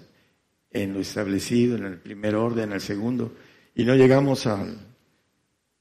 en 0.70 0.94
lo 0.94 1.00
establecido, 1.00 1.76
en 1.76 1.84
el 1.84 1.98
primer 1.98 2.34
orden, 2.36 2.70
en 2.70 2.72
el 2.72 2.80
segundo, 2.80 3.34
y 3.74 3.84
no 3.84 3.94
llegamos 3.94 4.46
al 4.46 4.93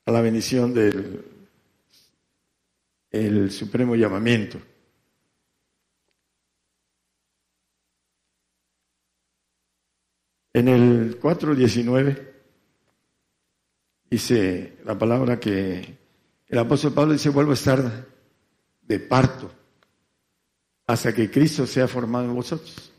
a 0.05 0.11
la 0.11 0.21
bendición 0.21 0.73
del 0.73 1.33
el 3.13 3.51
supremo 3.51 3.95
llamamiento. 3.95 4.59
En 10.51 10.67
el 10.67 11.19
4.19 11.19 12.31
dice 14.09 14.77
la 14.83 14.97
palabra 14.97 15.39
que 15.39 15.97
el 16.47 16.57
apóstol 16.59 16.93
Pablo 16.93 17.13
dice, 17.13 17.29
vuelvo 17.29 17.51
a 17.51 17.55
estar 17.55 18.07
de 18.81 18.99
parto 18.99 19.51
hasta 20.85 21.13
que 21.13 21.31
Cristo 21.31 21.65
sea 21.65 21.87
formado 21.87 22.25
en 22.25 22.35
vosotros. 22.35 22.91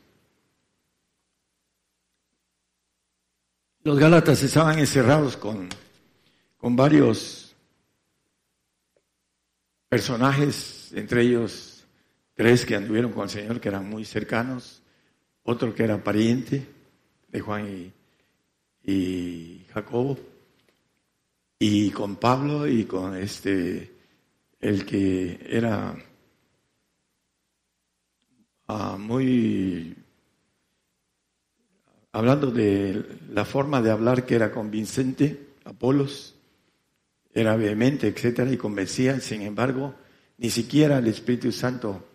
Los 3.83 3.99
Gálatas 3.99 4.43
estaban 4.43 4.79
encerrados 4.79 5.37
con 5.37 5.69
con 6.65 6.77
varios 6.77 7.55
personajes, 9.87 10.93
entre 10.95 11.21
ellos 11.21 11.85
tres 12.33 12.65
que 12.65 12.75
anduvieron 12.75 13.13
con 13.13 13.25
el 13.25 13.29
Señor, 13.29 13.61
que 13.61 13.69
eran 13.69 13.87
muy 13.87 14.07
cercanos, 14.07 14.81
otro 15.43 15.75
que 15.75 15.85
era 15.85 16.03
pariente 16.03 16.67
de 17.29 17.41
Juan 17.41 17.93
y, 18.83 19.67
Jacobo, 19.75 20.19
y 21.59 21.91
con 21.91 22.17
Pablo 22.17 22.67
y 22.67 22.87
con 22.87 23.15
este, 23.15 23.93
el 24.59 24.87
que 24.87 25.47
era 25.47 25.95
ah, 28.69 28.97
muy, 28.99 29.95
hablando 32.11 32.51
de 32.51 33.05
la 33.29 33.45
forma 33.45 33.83
de 33.83 33.91
hablar 33.91 34.25
que 34.25 34.37
era 34.37 34.51
convincente, 34.51 35.49
Apolos, 35.67 36.34
era 37.35 37.57
vehemente, 37.57 38.07
etcétera, 38.07 38.51
y 38.51 38.57
convencía, 38.57 39.19
sin 39.21 39.43
embargo, 39.43 39.95
ni 40.39 40.51
siquiera 40.51 40.99
el 40.99 41.09
Espíritu 41.09 41.51
Santo 41.51 42.09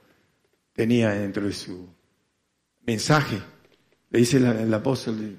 tenía 0.73 1.10
dentro 1.10 1.45
de 1.45 1.53
su 1.53 1.89
mensaje. 2.86 3.38
Le 4.10 4.19
dice 4.19 4.38
el, 4.38 4.73
apóstol, 4.73 5.38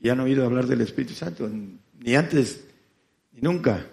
ya 0.00 0.14
no 0.14 0.22
he 0.22 0.30
oído 0.30 0.46
hablar 0.46 0.66
del 0.66 0.80
Espíritu 0.80 1.12
Santo, 1.12 1.48
ni 1.48 2.14
antes, 2.16 2.64
ni 3.32 3.42
nunca. 3.42 3.86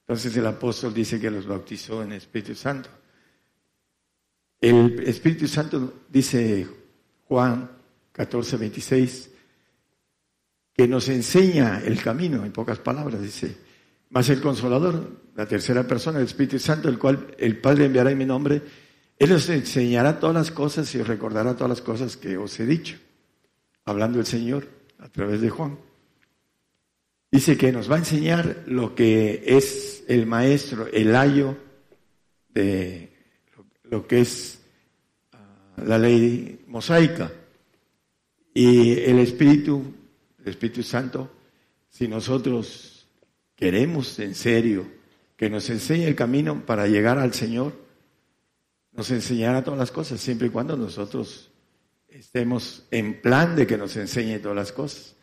Entonces 0.00 0.36
el 0.36 0.46
apóstol 0.46 0.92
dice 0.92 1.18
que 1.18 1.30
los 1.30 1.46
bautizó 1.46 2.02
en 2.02 2.12
el 2.12 2.18
Espíritu 2.18 2.54
Santo. 2.54 2.90
El 4.60 5.00
Espíritu 5.00 5.48
Santo, 5.48 6.02
dice 6.10 6.68
Juan 7.26 7.70
14, 8.12 8.58
26, 8.58 9.30
que 10.74 10.86
nos 10.86 11.08
enseña 11.08 11.80
el 11.80 12.00
camino, 12.02 12.44
en 12.44 12.52
pocas 12.52 12.78
palabras, 12.78 13.20
dice, 13.20 13.56
más 14.12 14.28
el 14.28 14.40
Consolador, 14.40 15.22
la 15.34 15.46
tercera 15.46 15.86
persona, 15.86 16.18
el 16.18 16.26
Espíritu 16.26 16.58
Santo, 16.58 16.88
el 16.88 16.98
cual 16.98 17.34
el 17.38 17.58
Padre 17.58 17.86
enviará 17.86 18.10
en 18.10 18.18
mi 18.18 18.26
nombre, 18.26 18.62
Él 19.18 19.32
os 19.32 19.48
enseñará 19.48 20.20
todas 20.20 20.36
las 20.36 20.50
cosas 20.50 20.94
y 20.94 21.00
os 21.00 21.08
recordará 21.08 21.54
todas 21.54 21.70
las 21.70 21.80
cosas 21.80 22.18
que 22.18 22.36
os 22.36 22.60
he 22.60 22.66
dicho, 22.66 22.98
hablando 23.86 24.20
el 24.20 24.26
Señor 24.26 24.68
a 24.98 25.08
través 25.08 25.40
de 25.40 25.48
Juan. 25.48 25.78
Dice 27.30 27.56
que 27.56 27.72
nos 27.72 27.90
va 27.90 27.94
a 27.94 28.00
enseñar 28.00 28.64
lo 28.66 28.94
que 28.94 29.42
es 29.46 30.04
el 30.06 30.26
maestro, 30.26 30.86
el 30.92 31.16
ayo 31.16 31.56
de 32.50 33.10
lo 33.84 34.06
que 34.06 34.20
es 34.20 34.60
ah, 35.32 35.82
la 35.86 35.96
ley 35.96 36.62
mosaica. 36.66 37.32
Y 38.52 38.90
el 39.00 39.18
Espíritu, 39.20 39.82
el 40.44 40.50
Espíritu 40.50 40.82
Santo, 40.82 41.30
si 41.88 42.06
nosotros 42.06 42.91
queremos 43.62 44.18
en 44.18 44.34
serio 44.34 44.84
que 45.36 45.48
nos 45.48 45.70
enseñe 45.70 46.08
el 46.08 46.16
camino 46.16 46.66
para 46.66 46.88
llegar 46.88 47.20
al 47.20 47.32
Señor, 47.32 47.72
nos 48.90 49.12
enseñará 49.12 49.62
todas 49.62 49.78
las 49.78 49.92
cosas, 49.92 50.20
siempre 50.20 50.48
y 50.48 50.50
cuando 50.50 50.76
nosotros 50.76 51.48
estemos 52.08 52.84
en 52.90 53.20
plan 53.20 53.54
de 53.54 53.64
que 53.64 53.78
nos 53.78 53.96
enseñe 53.96 54.40
todas 54.40 54.56
las 54.56 54.72
cosas, 54.72 55.14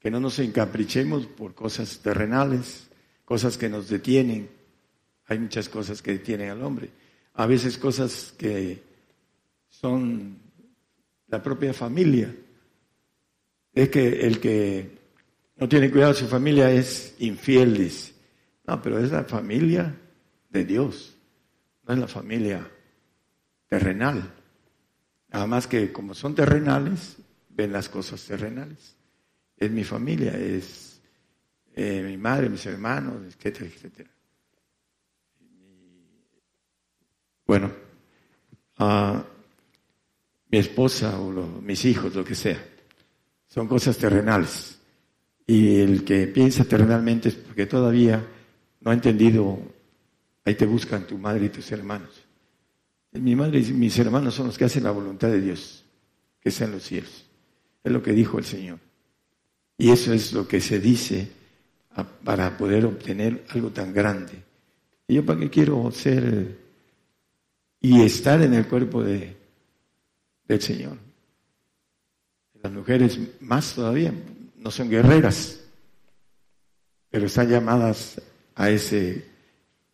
que 0.00 0.10
no 0.10 0.18
nos 0.18 0.40
encaprichemos 0.40 1.26
por 1.26 1.54
cosas 1.54 2.00
terrenales, 2.00 2.88
cosas 3.24 3.56
que 3.56 3.68
nos 3.68 3.88
detienen. 3.88 4.50
Hay 5.26 5.38
muchas 5.38 5.68
cosas 5.68 6.02
que 6.02 6.10
detienen 6.10 6.50
al 6.50 6.64
hombre, 6.64 6.90
a 7.34 7.46
veces 7.46 7.78
cosas 7.78 8.34
que 8.36 8.82
son 9.68 10.36
la 11.28 11.40
propia 11.40 11.72
familia. 11.72 12.34
Es 13.72 13.88
que 13.88 14.26
el 14.26 14.40
que 14.40 14.97
no 15.58 15.68
tiene 15.68 15.90
cuidado 15.90 16.14
su 16.14 16.26
familia, 16.26 16.70
es 16.70 17.16
infiel. 17.18 17.90
No, 18.66 18.80
pero 18.80 18.98
es 18.98 19.10
la 19.10 19.24
familia 19.24 19.94
de 20.50 20.64
Dios, 20.64 21.16
no 21.86 21.94
es 21.94 22.00
la 22.00 22.08
familia 22.08 22.68
terrenal. 23.66 24.34
Nada 25.30 25.46
más 25.46 25.66
que 25.66 25.92
como 25.92 26.14
son 26.14 26.34
terrenales, 26.34 27.16
ven 27.50 27.72
las 27.72 27.88
cosas 27.88 28.24
terrenales. 28.24 28.96
Es 29.56 29.70
mi 29.70 29.84
familia, 29.84 30.32
es 30.38 31.00
eh, 31.74 32.02
mi 32.02 32.16
madre, 32.16 32.48
mis 32.48 32.64
hermanos, 32.66 33.22
etcétera, 33.26 33.66
etcétera. 33.66 34.10
Bueno, 37.46 37.72
mi 40.50 40.58
esposa 40.58 41.18
o 41.18 41.30
mis 41.62 41.84
hijos, 41.84 42.14
lo 42.14 42.24
que 42.24 42.34
sea, 42.34 42.62
son 43.48 43.66
cosas 43.66 43.96
terrenales. 43.96 44.77
Y 45.50 45.80
el 45.80 46.04
que 46.04 46.26
piensa 46.26 46.62
terrenalmente 46.64 47.30
es 47.30 47.34
porque 47.34 47.64
todavía 47.64 48.22
no 48.82 48.90
ha 48.90 48.94
entendido, 48.94 49.58
ahí 50.44 50.54
te 50.54 50.66
buscan 50.66 51.06
tu 51.06 51.16
madre 51.16 51.46
y 51.46 51.48
tus 51.48 51.72
hermanos. 51.72 52.10
Mi 53.12 53.34
madre 53.34 53.60
y 53.60 53.72
mis 53.72 53.98
hermanos 53.98 54.34
son 54.34 54.48
los 54.48 54.58
que 54.58 54.66
hacen 54.66 54.84
la 54.84 54.90
voluntad 54.90 55.28
de 55.28 55.40
Dios, 55.40 55.86
que 56.38 56.50
sean 56.50 56.72
los 56.72 56.82
cielos. 56.82 57.24
Es 57.82 57.90
lo 57.90 58.02
que 58.02 58.12
dijo 58.12 58.38
el 58.38 58.44
Señor. 58.44 58.78
Y 59.78 59.90
eso 59.90 60.12
es 60.12 60.34
lo 60.34 60.46
que 60.46 60.60
se 60.60 60.80
dice 60.80 61.30
para 62.22 62.58
poder 62.58 62.84
obtener 62.84 63.46
algo 63.48 63.70
tan 63.70 63.94
grande. 63.94 64.44
¿Y 65.06 65.14
yo 65.14 65.24
para 65.24 65.40
qué 65.40 65.48
quiero 65.48 65.90
ser 65.90 66.58
y 67.80 68.02
estar 68.02 68.42
en 68.42 68.52
el 68.52 68.68
cuerpo 68.68 69.02
de, 69.02 69.34
del 70.46 70.60
Señor? 70.60 70.98
Las 72.62 72.70
mujeres 72.70 73.18
más 73.40 73.74
todavía, 73.74 74.12
no 74.58 74.70
son 74.70 74.90
guerreras, 74.90 75.60
pero 77.10 77.26
están 77.26 77.48
llamadas 77.48 78.20
a 78.54 78.70
ese, 78.70 79.24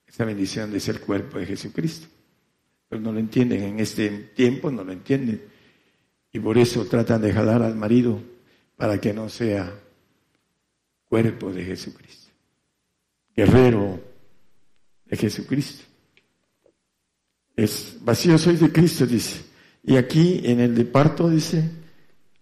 esa 0.06 0.24
bendición 0.24 0.72
de 0.72 0.80
ser 0.80 1.00
cuerpo 1.00 1.38
de 1.38 1.46
Jesucristo. 1.46 2.08
Pero 2.88 3.00
no 3.00 3.12
lo 3.12 3.18
entienden 3.18 3.62
en 3.62 3.80
este 3.80 4.08
tiempo, 4.34 4.70
no 4.70 4.84
lo 4.84 4.92
entienden. 4.92 5.42
Y 6.32 6.40
por 6.40 6.58
eso 6.58 6.84
tratan 6.86 7.22
de 7.22 7.32
jalar 7.32 7.62
al 7.62 7.76
marido 7.76 8.20
para 8.76 9.00
que 9.00 9.12
no 9.12 9.28
sea 9.28 9.72
cuerpo 11.08 11.52
de 11.52 11.64
Jesucristo. 11.64 12.32
Guerrero 13.36 14.00
de 15.04 15.16
Jesucristo. 15.16 15.84
Es 17.56 17.98
vacío 18.00 18.36
soy 18.36 18.56
de 18.56 18.72
Cristo, 18.72 19.06
dice. 19.06 19.44
Y 19.84 19.96
aquí 19.96 20.40
en 20.44 20.60
el 20.60 20.74
de 20.74 20.84
parto 20.84 21.28
dice, 21.28 21.70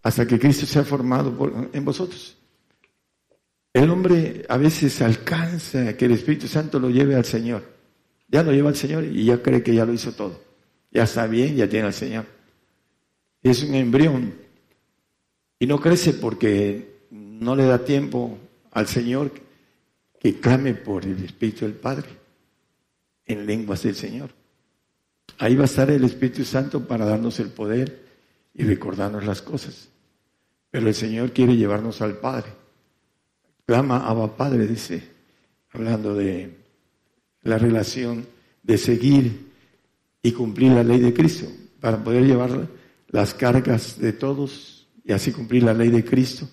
hasta 0.03 0.27
que 0.27 0.39
Cristo 0.39 0.67
sea 0.67 0.85
formado 0.85 1.69
en 1.73 1.85
vosotros. 1.85 2.37
El 3.73 3.89
hombre 3.91 4.45
a 4.49 4.57
veces 4.57 5.01
alcanza 5.01 5.97
que 5.97 6.05
el 6.05 6.13
Espíritu 6.13 6.47
Santo 6.47 6.79
lo 6.79 6.91
lleve 6.91 7.15
al 7.15 7.25
Señor. 7.25 7.65
Ya 8.29 8.43
lo 8.43 8.53
lleva 8.53 8.71
el 8.71 8.77
Señor 8.77 9.05
y 9.05 9.25
ya 9.25 9.43
cree 9.43 9.63
que 9.63 9.75
ya 9.75 9.87
lo 9.87 9.93
hizo 9.93 10.13
todo. 10.13 10.41
Ya 10.91 11.05
está 11.05 11.27
bien, 11.27 11.57
ya 11.57 11.69
tiene 11.69 11.87
al 11.87 11.95
Señor. 11.95 12.27
Es 13.43 13.63
un 13.63 13.75
embrión. 13.75 14.35
Y 15.59 15.67
no 15.67 15.81
crece 15.81 16.15
porque 16.15 17.07
no 17.11 17.57
le 17.57 17.65
da 17.65 17.85
tiempo 17.85 18.39
al 18.73 18.87
Señor 18.89 19.33
que 20.19 20.39
clame 20.39 20.75
por 20.75 21.05
el 21.05 21.25
Espíritu 21.25 21.65
del 21.65 21.75
Padre 21.75 22.09
en 23.27 23.47
lenguas 23.47 23.83
del 23.83 23.95
Señor. 23.95 24.31
Ahí 25.39 25.55
va 25.55 25.63
a 25.63 25.67
estar 25.67 25.91
el 25.91 26.05
Espíritu 26.05 26.45
Santo 26.45 26.87
para 26.87 27.07
darnos 27.07 27.41
el 27.41 27.49
poder 27.49 28.07
y 28.55 28.65
recordarnos 28.65 29.25
las 29.25 29.41
cosas. 29.41 29.92
Pero 30.73 30.89
el 30.89 30.95
Señor 30.95 31.33
quiere 31.33 31.55
llevarnos 31.55 32.01
al 32.01 32.17
Padre. 32.17 32.51
Clama 33.67 34.09
Abba 34.09 34.35
Padre, 34.39 34.67
dice, 34.67 35.07
hablando 35.71 36.15
de 36.15 36.57
la 37.43 37.59
relación 37.59 38.27
de 38.63 38.79
seguir 38.79 39.53
y 40.23 40.33
cumplir 40.33 40.73
la 40.73 40.83
ley 40.83 40.99
de 40.99 41.13
Cristo, 41.13 41.47
para 41.79 42.03
poder 42.03 42.25
llevar 42.25 42.69
las 43.09 43.35
cargas 43.35 44.01
de 44.01 44.15
todos 44.15 44.89
y 45.05 45.13
así 45.13 45.31
cumplir 45.31 45.63
la 45.63 45.75
ley 45.75 45.91
de 45.91 46.07
Cristo. 46.07 46.49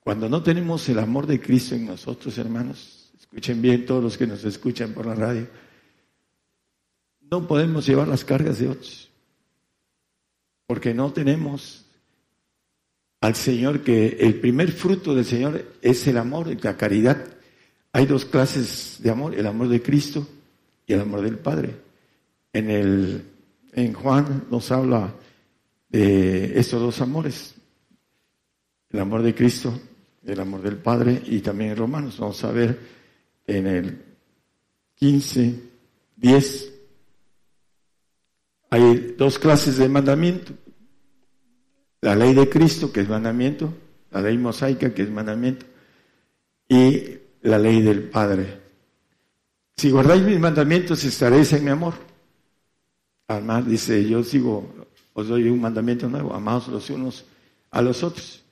Cuando 0.00 0.28
no 0.28 0.42
tenemos 0.42 0.88
el 0.88 0.98
amor 0.98 1.28
de 1.28 1.40
Cristo 1.40 1.76
en 1.76 1.86
nosotros, 1.86 2.36
hermanos, 2.38 3.12
escuchen 3.16 3.62
bien 3.62 3.86
todos 3.86 4.02
los 4.02 4.18
que 4.18 4.26
nos 4.26 4.44
escuchan 4.44 4.92
por 4.92 5.06
la 5.06 5.14
radio, 5.14 5.46
no 7.30 7.46
podemos 7.46 7.86
llevar 7.86 8.08
las 8.08 8.24
cargas 8.24 8.58
de 8.58 8.70
otros, 8.70 9.08
porque 10.66 10.92
no 10.92 11.12
tenemos 11.12 11.81
al 13.22 13.36
Señor 13.36 13.82
que 13.82 14.16
el 14.20 14.40
primer 14.40 14.72
fruto 14.72 15.14
del 15.14 15.24
Señor 15.24 15.64
es 15.80 16.06
el 16.08 16.18
amor 16.18 16.54
la 16.62 16.76
caridad. 16.76 17.24
Hay 17.92 18.04
dos 18.04 18.24
clases 18.24 18.98
de 19.00 19.10
amor, 19.10 19.34
el 19.34 19.46
amor 19.46 19.68
de 19.68 19.80
Cristo 19.80 20.26
y 20.86 20.92
el 20.92 21.00
amor 21.00 21.22
del 21.22 21.38
Padre. 21.38 21.76
En, 22.52 22.68
el, 22.68 23.22
en 23.72 23.92
Juan 23.92 24.46
nos 24.50 24.72
habla 24.72 25.14
de 25.88 26.58
estos 26.58 26.80
dos 26.80 27.00
amores, 27.00 27.54
el 28.90 28.98
amor 28.98 29.22
de 29.22 29.34
Cristo, 29.34 29.72
el 30.26 30.40
amor 30.40 30.60
del 30.60 30.76
Padre 30.78 31.22
y 31.24 31.40
también 31.40 31.70
en 31.70 31.76
Romanos. 31.76 32.18
Vamos 32.18 32.42
a 32.42 32.50
ver 32.50 32.76
en 33.46 33.66
el 33.68 34.02
15, 34.96 35.60
10, 36.16 36.72
hay 38.70 39.14
dos 39.16 39.38
clases 39.38 39.76
de 39.76 39.88
mandamiento. 39.88 40.54
La 42.02 42.14
ley 42.14 42.34
de 42.34 42.48
Cristo, 42.48 42.92
que 42.92 43.00
es 43.00 43.08
mandamiento, 43.08 43.72
la 44.10 44.20
ley 44.20 44.36
mosaica, 44.36 44.92
que 44.92 45.02
es 45.02 45.10
mandamiento, 45.10 45.64
y 46.68 47.18
la 47.42 47.58
ley 47.58 47.80
del 47.80 48.10
Padre. 48.10 48.60
Si 49.76 49.90
guardáis 49.90 50.22
mis 50.22 50.38
mandamientos, 50.38 51.04
estaréis 51.04 51.52
en 51.52 51.64
mi 51.64 51.70
amor. 51.70 51.94
Además, 53.28 53.66
dice, 53.66 54.06
yo 54.06 54.22
sigo, 54.24 54.68
os 55.12 55.28
doy 55.28 55.48
un 55.48 55.60
mandamiento 55.60 56.08
nuevo, 56.08 56.34
amados 56.34 56.68
los 56.68 56.90
unos 56.90 57.24
a 57.70 57.80
los 57.80 58.02
otros. 58.02 58.42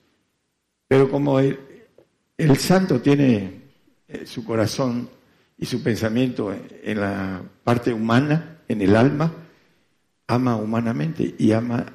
Pero 0.87 1.09
como 1.09 1.39
el, 1.39 1.59
el 2.37 2.57
santo 2.57 3.01
tiene 3.01 3.61
eh, 4.07 4.25
su 4.25 4.43
corazón 4.45 5.09
y 5.57 5.65
su 5.65 5.83
pensamiento 5.83 6.53
en 6.83 6.99
la 6.99 7.41
parte 7.63 7.93
humana, 7.93 8.59
en 8.67 8.81
el 8.81 8.95
alma, 8.95 9.31
ama 10.27 10.55
humanamente 10.55 11.35
y 11.37 11.51
ama 11.51 11.85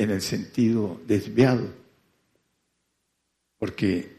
en 0.00 0.10
el 0.10 0.22
sentido 0.22 0.98
desviado, 1.06 1.68
porque 3.58 4.16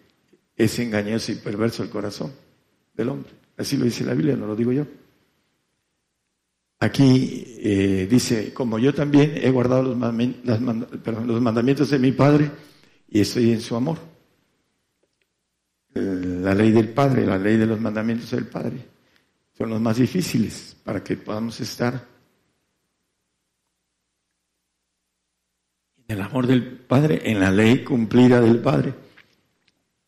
es 0.56 0.78
engañoso 0.78 1.32
y 1.32 1.36
perverso 1.36 1.82
el 1.82 1.89
corazón 1.89 2.32
del 2.94 3.10
hombre. 3.10 3.32
Así 3.58 3.78
lo 3.78 3.86
dice 3.86 4.04
la 4.04 4.13
Biblia, 4.13 4.36
no 4.36 4.46
lo 4.46 4.56
digo 4.56 4.72
yo. 4.72 4.86
Aquí 6.80 7.58
eh, 7.58 8.08
dice, 8.10 8.54
como 8.54 8.78
yo 8.78 8.94
también 8.94 9.34
he 9.38 9.50
guardado 9.50 9.96
los, 9.96 9.98
los 9.98 11.41
mandamientos 11.41 11.89
de 11.89 11.98
mi 11.98 12.12
Padre 12.12 12.52
y 13.10 13.22
estoy 13.22 13.52
en 13.52 13.62
su 13.62 13.76
amor. 13.76 13.98
La 15.96 16.54
ley 16.54 16.72
del 16.72 16.89
Padre, 16.89 17.26
la 17.26 17.39
ley 17.39 17.58
de 17.58 17.65
los 17.65 17.82
mandamientos 17.82 18.30
del 18.30 18.46
Padre, 18.46 18.86
son 19.58 19.72
los 19.72 19.82
más 19.82 19.98
difíciles 19.98 20.76
para 20.84 21.04
que 21.04 21.17
podamos 21.17 21.60
estar 21.60 22.11
el 26.12 26.21
amor 26.21 26.47
del 26.47 26.63
Padre 26.63 27.21
en 27.26 27.39
la 27.39 27.52
ley 27.52 27.84
cumplida 27.84 28.41
del 28.41 28.60
Padre. 28.60 28.93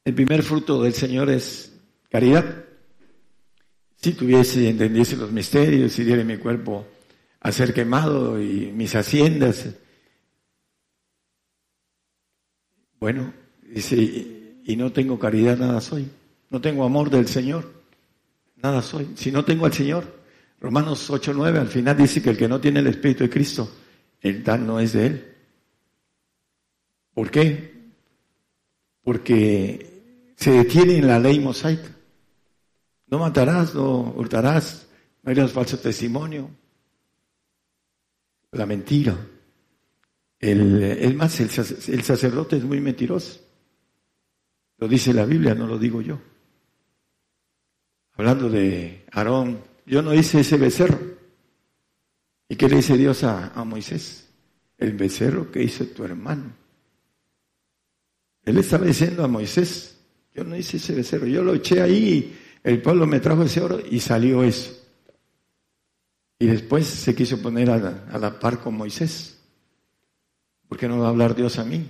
El 0.03 0.13
primer 0.13 0.43
fruto 0.43 0.81
del 0.83 0.93
Señor 0.93 1.29
es 1.29 1.73
caridad. 2.09 2.65
Si 3.95 4.13
tuviese 4.13 4.61
y 4.63 4.67
entendiese 4.67 5.15
los 5.15 5.31
misterios, 5.31 5.93
si 5.93 6.03
diera 6.03 6.23
mi 6.23 6.37
cuerpo 6.37 6.85
a 7.39 7.51
ser 7.51 7.73
quemado 7.73 8.41
y 8.41 8.71
mis 8.73 8.95
haciendas. 8.95 9.69
Bueno, 12.99 13.33
dice, 13.61 13.95
y 13.95 14.75
no 14.75 14.91
tengo 14.91 15.17
caridad, 15.17 15.57
nada 15.57 15.79
soy. 15.79 16.07
No 16.49 16.59
tengo 16.61 16.83
amor 16.83 17.09
del 17.09 17.27
Señor, 17.27 17.71
nada 18.57 18.81
soy. 18.81 19.07
Si 19.15 19.31
no 19.31 19.45
tengo 19.45 19.65
al 19.65 19.73
Señor, 19.73 20.21
Romanos 20.59 21.09
8.9 21.09 21.59
al 21.59 21.67
final 21.67 21.97
dice 21.97 22.21
que 22.21 22.29
el 22.29 22.37
que 22.37 22.47
no 22.47 22.59
tiene 22.59 22.81
el 22.81 22.87
Espíritu 22.87 23.23
de 23.23 23.29
Cristo, 23.29 23.71
el 24.21 24.43
tal 24.43 24.65
no 24.67 24.79
es 24.79 24.93
de 24.93 25.05
Él. 25.05 25.32
¿Por 27.13 27.29
qué? 27.29 27.91
Porque 29.03 30.33
se 30.35 30.51
detiene 30.51 30.97
en 30.97 31.07
la 31.07 31.19
ley 31.19 31.39
mosaica. 31.39 31.89
No 33.07 33.19
matarás, 33.19 33.75
no 33.75 34.13
hurtarás, 34.15 34.87
no 35.21 35.31
harás 35.31 35.51
falso 35.51 35.77
testimonio. 35.77 36.49
La 38.51 38.65
mentira. 38.65 39.15
El, 40.39 41.15
más, 41.15 41.39
el, 41.39 41.49
el 41.49 42.03
sacerdote 42.03 42.57
es 42.57 42.63
muy 42.63 42.81
mentiroso. 42.81 43.39
Lo 44.77 44.87
dice 44.87 45.13
la 45.13 45.25
Biblia, 45.25 45.55
no 45.55 45.67
lo 45.67 45.77
digo 45.77 46.01
yo. 46.01 46.19
Hablando 48.15 48.49
de 48.49 49.05
Aarón, 49.11 49.61
yo 49.85 50.01
no 50.01 50.13
hice 50.13 50.41
ese 50.41 50.57
becerro. 50.57 50.99
¿Y 52.49 52.55
qué 52.55 52.67
le 52.67 52.77
dice 52.77 52.97
Dios 52.97 53.23
a, 53.23 53.49
a 53.53 53.63
Moisés? 53.63 54.29
El 54.77 54.93
becerro 54.93 55.51
que 55.51 55.63
hizo 55.63 55.85
tu 55.87 56.03
hermano. 56.03 56.62
Él 58.45 58.57
estaba 58.57 58.85
diciendo 58.85 59.23
a 59.23 59.27
Moisés, 59.27 59.97
yo 60.33 60.43
no 60.43 60.55
hice 60.55 60.77
ese 60.77 60.93
becerro, 60.93 61.27
yo 61.27 61.43
lo 61.43 61.53
eché 61.53 61.81
ahí, 61.81 62.37
el 62.63 62.81
pueblo 62.81 63.05
me 63.07 63.19
trajo 63.19 63.43
ese 63.43 63.61
oro 63.61 63.79
y 63.89 63.99
salió 63.99 64.43
eso. 64.43 64.71
Y 66.39 66.47
después 66.47 66.85
se 66.87 67.15
quiso 67.15 67.41
poner 67.41 67.69
a 67.69 68.17
la, 68.17 68.39
par 68.39 68.59
con 68.59 68.75
Moisés. 68.75 69.39
¿Por 70.67 70.77
qué 70.77 70.87
no 70.87 70.99
va 70.99 71.07
a 71.07 71.09
hablar 71.09 71.35
Dios 71.35 71.57
a 71.59 71.63
mí? 71.63 71.87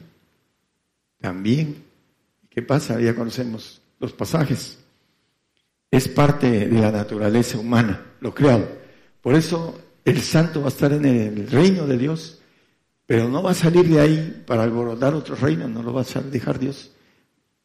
También. 1.19 1.83
¿Qué 2.49 2.61
pasa? 2.61 2.99
Ya 2.99 3.15
conocemos 3.15 3.81
los 3.99 4.13
pasajes. 4.13 4.77
Es 5.89 6.07
parte 6.07 6.67
de 6.67 6.79
la 6.79 6.91
naturaleza 6.91 7.57
humana, 7.57 8.05
lo 8.19 8.33
creado. 8.33 8.67
Por 9.21 9.35
eso 9.35 9.79
el 10.05 10.21
santo 10.21 10.61
va 10.61 10.67
a 10.67 10.69
estar 10.69 10.91
en 10.91 11.05
el 11.05 11.49
reino 11.49 11.87
de 11.87 11.97
Dios 11.97 12.42
pero 13.05 13.27
no 13.29 13.43
va 13.43 13.51
a 13.51 13.55
salir 13.55 13.87
de 13.87 13.99
ahí 13.99 14.43
para 14.45 14.63
alborotar 14.63 15.13
otro 15.13 15.35
reino, 15.35 15.67
no 15.67 15.83
lo 15.83 15.93
va 15.93 16.01
a 16.01 16.21
dejar 16.21 16.59
Dios. 16.59 16.91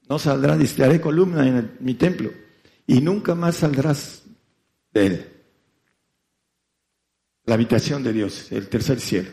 No 0.09 0.19
saldrá, 0.19 0.57
dice, 0.57 0.85
haré 0.85 1.01
columna 1.01 1.47
en 1.47 1.77
mi 1.81 1.95
templo 1.95 2.31
y 2.87 3.01
nunca 3.01 3.35
más 3.35 3.57
saldrás 3.57 4.23
de 4.93 5.07
él. 5.07 5.33
La 7.45 7.55
habitación 7.55 8.03
de 8.03 8.13
Dios, 8.13 8.51
el 8.53 8.69
tercer 8.69 9.01
cielo. 9.01 9.31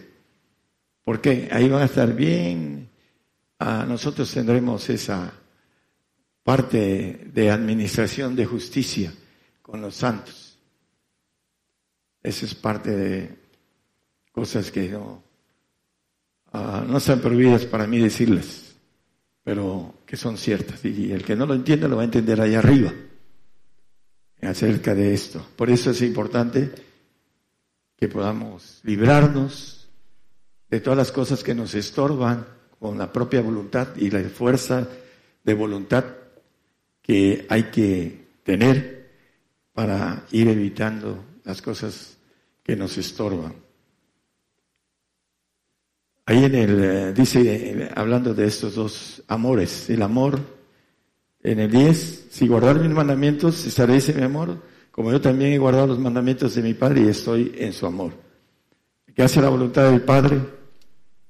¿Por 1.04 1.22
qué? 1.22 1.50
Ahí 1.52 1.70
van 1.70 1.84
a 1.84 1.86
estar 1.86 2.14
bien. 2.14 2.90
A 3.60 3.86
nosotros 3.86 4.32
tendremos 4.32 4.90
esa 4.90 5.34
parte 6.44 7.30
de 7.34 7.50
administración 7.50 8.36
de 8.36 8.46
justicia 8.46 9.14
con 9.62 9.82
los 9.82 9.96
santos. 9.96 10.60
Esa 12.22 12.46
es 12.46 12.56
parte 12.56 12.92
de 12.92 13.36
cosas 14.32 14.72
que 14.72 14.90
no, 14.90 15.25
Ah, 16.58 16.86
no 16.88 17.00
están 17.00 17.20
prohibidas 17.20 17.66
para 17.66 17.86
mí 17.86 18.00
decirles, 18.00 18.78
pero 19.44 19.96
que 20.06 20.16
son 20.16 20.38
ciertas. 20.38 20.86
Y 20.86 21.12
el 21.12 21.22
que 21.26 21.36
no 21.36 21.46
lo 21.46 21.54
entienda 21.54 21.90
lo 21.90 21.98
va 21.98 22.04
a 22.04 22.06
entender 22.06 22.40
allá 22.40 22.60
arriba 22.60 22.94
acerca 24.42 24.96
de 24.96 25.14
esto. 25.14 25.46
Por 25.58 25.70
eso 25.70 25.92
es 25.92 26.02
importante 26.02 26.72
que 27.98 28.08
podamos 28.08 28.80
librarnos 28.84 29.90
de 30.70 30.80
todas 30.80 30.96
las 30.96 31.12
cosas 31.12 31.44
que 31.44 31.54
nos 31.54 31.76
estorban 31.76 32.48
con 32.80 32.98
la 32.98 33.12
propia 33.12 33.42
voluntad 33.42 33.90
y 33.98 34.10
la 34.10 34.22
fuerza 34.30 34.88
de 35.44 35.54
voluntad 35.54 36.06
que 37.02 37.46
hay 37.50 37.64
que 37.64 38.28
tener 38.44 39.10
para 39.74 40.26
ir 40.32 40.48
evitando 40.48 41.22
las 41.44 41.62
cosas 41.62 42.16
que 42.64 42.78
nos 42.78 42.98
estorban. 42.98 43.65
Ahí 46.28 46.44
en 46.44 46.56
el, 46.56 46.84
eh, 46.84 47.14
dice, 47.14 47.90
hablando 47.96 48.34
de 48.34 48.46
estos 48.46 48.74
dos 48.74 49.24
amores, 49.28 49.90
el 49.92 50.02
amor, 50.02 50.40
en 51.44 51.60
el 51.60 51.70
10, 51.70 52.28
si 52.32 52.48
guardar 52.48 52.80
mis 52.80 52.90
mandamientos, 52.90 53.64
estaréis 53.68 54.10
en 54.10 54.18
mi 54.18 54.24
amor, 54.24 54.60
como 54.90 55.12
yo 55.12 55.22
también 55.22 55.54
he 55.54 55.60
guardado 55.60 55.86
los 55.86 56.00
mandamientos 56.00 56.56
de 56.56 56.64
mi 56.64 56.74
Padre 56.74 57.02
y 57.02 57.10
estoy 57.10 57.54
en 57.58 57.74
su 57.74 57.86
amor. 57.86 58.14
El 59.06 59.14
que 59.14 59.22
hace 59.22 59.40
la 59.40 59.50
voluntad 59.50 59.92
del 59.92 60.02
Padre, 60.02 60.40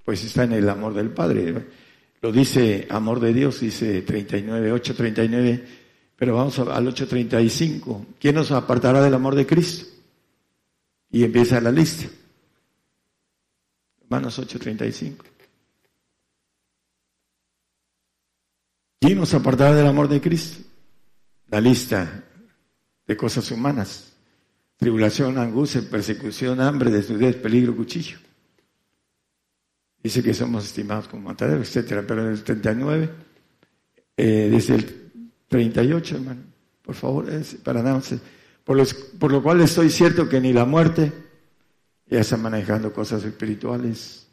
pues 0.05 0.23
está 0.23 0.45
en 0.45 0.53
el 0.53 0.69
amor 0.69 0.93
del 0.93 1.09
Padre. 1.09 1.65
Lo 2.21 2.31
dice 2.31 2.87
amor 2.89 3.19
de 3.19 3.33
Dios, 3.33 3.59
dice 3.59 4.01
39, 4.03 4.71
839, 4.71 5.65
pero 6.15 6.35
vamos 6.35 6.57
al 6.59 6.87
835. 6.87 8.05
¿Quién 8.17 8.35
nos 8.35 8.51
apartará 8.51 9.01
del 9.01 9.13
amor 9.13 9.35
de 9.35 9.45
Cristo? 9.45 9.87
Y 11.11 11.25
empieza 11.25 11.59
la 11.59 11.71
lista. 11.71 12.07
Hermanos 14.05 14.37
835. 14.37 15.25
¿Quién 18.99 19.17
nos 19.17 19.33
apartará 19.33 19.75
del 19.75 19.87
amor 19.87 20.07
de 20.07 20.21
Cristo? 20.21 20.63
La 21.49 21.59
lista 21.59 22.23
de 23.05 23.17
cosas 23.17 23.49
humanas. 23.51 24.13
Tribulación, 24.77 25.37
angustia, 25.37 25.81
persecución, 25.89 26.61
hambre, 26.61 26.91
desnudez, 26.91 27.35
peligro, 27.37 27.75
cuchillo. 27.75 28.17
Dice 30.03 30.21
que 30.21 30.35
somos 30.35 30.65
estimados 30.65 31.07
como 31.07 31.23
mataderos, 31.23 31.67
etcétera, 31.67 32.03
pero 32.07 32.21
en 32.21 32.33
el 32.33 32.43
39, 32.43 33.09
eh, 34.17 34.49
desde 34.51 34.75
el 34.75 35.11
38, 35.47 36.15
hermano, 36.15 36.41
por 36.83 36.93
favor, 36.93 37.25
para 37.63 37.81
nada, 37.81 38.01
por, 38.63 38.85
por 39.17 39.31
lo 39.31 39.41
cual 39.41 39.61
estoy 39.61 39.89
cierto 39.89 40.29
que 40.29 40.39
ni 40.39 40.53
la 40.53 40.65
muerte, 40.65 41.11
ya 42.07 42.19
está 42.19 42.37
manejando 42.37 42.93
cosas 42.93 43.23
espirituales, 43.23 44.27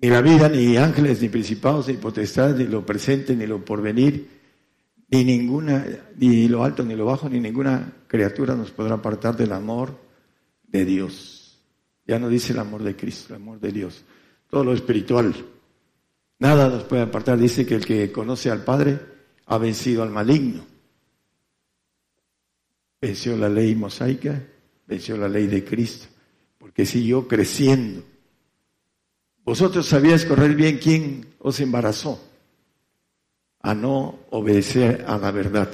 ni 0.00 0.08
la 0.08 0.20
vida, 0.20 0.48
ni 0.48 0.76
ángeles, 0.76 1.20
ni 1.20 1.28
principados, 1.28 1.88
ni 1.88 1.94
potestades, 1.94 2.56
ni 2.56 2.64
lo 2.64 2.86
presente, 2.86 3.34
ni 3.34 3.46
lo 3.46 3.64
porvenir, 3.64 4.28
ni 5.10 5.24
ninguna, 5.24 5.84
ni 6.16 6.48
lo 6.48 6.62
alto, 6.64 6.84
ni 6.84 6.94
lo 6.94 7.06
bajo, 7.06 7.28
ni 7.28 7.40
ninguna 7.40 8.04
criatura 8.06 8.54
nos 8.54 8.70
podrá 8.70 8.94
apartar 8.94 9.36
del 9.36 9.52
amor 9.52 9.98
de 10.62 10.84
Dios. 10.84 11.58
Ya 12.06 12.18
no 12.18 12.28
dice 12.28 12.52
el 12.52 12.60
amor 12.60 12.82
de 12.82 12.94
Cristo, 12.94 13.34
el 13.34 13.42
amor 13.42 13.58
de 13.60 13.72
Dios. 13.72 14.04
Todo 14.48 14.64
lo 14.64 14.72
espiritual. 14.72 15.34
Nada 16.38 16.68
nos 16.68 16.84
puede 16.84 17.02
apartar. 17.02 17.38
Dice 17.38 17.66
que 17.66 17.74
el 17.74 17.84
que 17.84 18.12
conoce 18.12 18.50
al 18.50 18.64
Padre 18.64 18.98
ha 19.46 19.58
vencido 19.58 20.02
al 20.02 20.10
maligno. 20.10 20.64
Venció 23.00 23.36
la 23.36 23.48
ley 23.48 23.74
mosaica, 23.74 24.42
venció 24.86 25.16
la 25.16 25.28
ley 25.28 25.46
de 25.46 25.64
Cristo, 25.64 26.08
porque 26.68 26.84
siguió 26.84 27.26
creciendo. 27.26 28.04
Vosotros 29.42 29.86
sabíais 29.86 30.26
correr 30.26 30.54
bien 30.54 30.76
quién 30.76 31.34
os 31.38 31.60
embarazó 31.60 32.22
a 33.60 33.74
no 33.74 34.18
obedecer 34.28 35.02
a 35.08 35.16
la 35.16 35.30
verdad. 35.30 35.70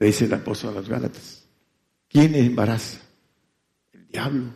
Le 0.00 0.06
dice 0.06 0.24
el 0.24 0.34
apóstol 0.34 0.70
a 0.70 0.80
los 0.80 0.88
Gálatas. 0.88 1.44
¿Quién 2.08 2.34
embaraza? 2.34 3.00
El 3.92 4.08
diablo. 4.08 4.46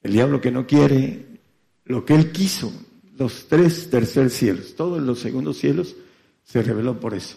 El 0.00 0.12
diablo 0.14 0.40
que 0.40 0.50
no 0.50 0.66
quiere 0.66 1.40
lo 1.84 2.06
que 2.06 2.14
él 2.14 2.32
quiso. 2.32 2.72
Los 3.18 3.48
tres 3.48 3.90
tercer 3.90 4.30
cielos, 4.30 4.74
todos 4.76 5.02
los 5.02 5.18
segundos 5.18 5.58
cielos 5.58 5.94
se 6.42 6.62
reveló 6.62 6.98
por 6.98 7.12
eso. 7.12 7.36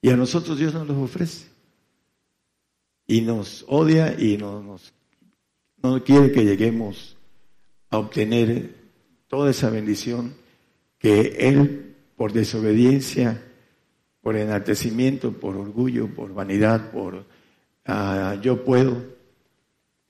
Y 0.00 0.08
a 0.08 0.16
nosotros 0.16 0.58
Dios 0.58 0.72
nos 0.72 0.88
los 0.88 0.96
ofrece. 0.96 1.48
Y 3.06 3.20
nos 3.20 3.66
odia 3.68 4.18
y 4.18 4.38
no, 4.38 4.62
nos, 4.62 4.94
no 5.84 6.02
quiere 6.02 6.32
que 6.32 6.44
lleguemos 6.44 7.14
a 7.90 7.98
obtener 7.98 8.74
toda 9.28 9.50
esa 9.50 9.68
bendición 9.68 10.34
que 10.98 11.36
Él 11.38 11.94
por 12.16 12.32
desobediencia, 12.32 13.42
por 14.22 14.34
enaltecimiento, 14.34 15.32
por 15.32 15.56
orgullo, 15.56 16.08
por 16.08 16.32
vanidad, 16.32 16.90
por 16.90 17.26
ah, 17.84 18.38
yo 18.40 18.64
puedo, 18.64 19.04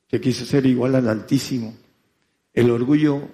que 0.07 0.21
quiso 0.21 0.45
ser 0.45 0.65
igual 0.67 0.95
al 0.95 1.09
Altísimo. 1.09 1.75
El 2.53 2.71
orgullo 2.71 3.29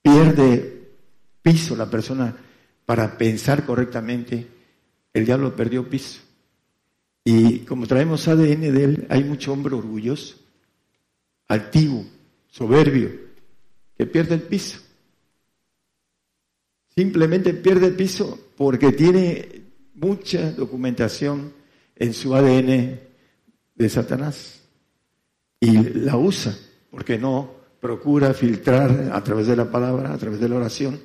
pierde 0.00 0.88
piso 1.42 1.76
la 1.76 1.90
persona 1.90 2.34
para 2.86 3.18
pensar 3.18 3.66
correctamente. 3.66 4.46
El 5.12 5.26
diablo 5.26 5.54
perdió 5.54 5.86
piso. 5.86 6.22
Y 7.24 7.58
como 7.60 7.86
traemos 7.86 8.26
ADN 8.26 8.72
de 8.72 8.84
él, 8.84 9.06
hay 9.10 9.22
mucho 9.22 9.52
hombre 9.52 9.74
orgulloso, 9.74 10.43
altivo, 11.48 12.04
soberbio, 12.48 13.10
que 13.96 14.06
pierde 14.06 14.34
el 14.34 14.42
piso. 14.42 14.80
Simplemente 16.94 17.54
pierde 17.54 17.88
el 17.88 17.96
piso 17.96 18.38
porque 18.56 18.92
tiene 18.92 19.62
mucha 19.94 20.52
documentación 20.52 21.52
en 21.96 22.14
su 22.14 22.34
ADN 22.34 23.00
de 23.74 23.88
Satanás 23.88 24.62
y 25.60 25.72
la 25.72 26.16
usa 26.16 26.56
porque 26.90 27.18
no 27.18 27.50
procura 27.80 28.32
filtrar 28.32 29.10
a 29.12 29.22
través 29.22 29.46
de 29.46 29.56
la 29.56 29.70
palabra, 29.70 30.12
a 30.12 30.18
través 30.18 30.40
de 30.40 30.48
la 30.48 30.56
oración, 30.56 31.00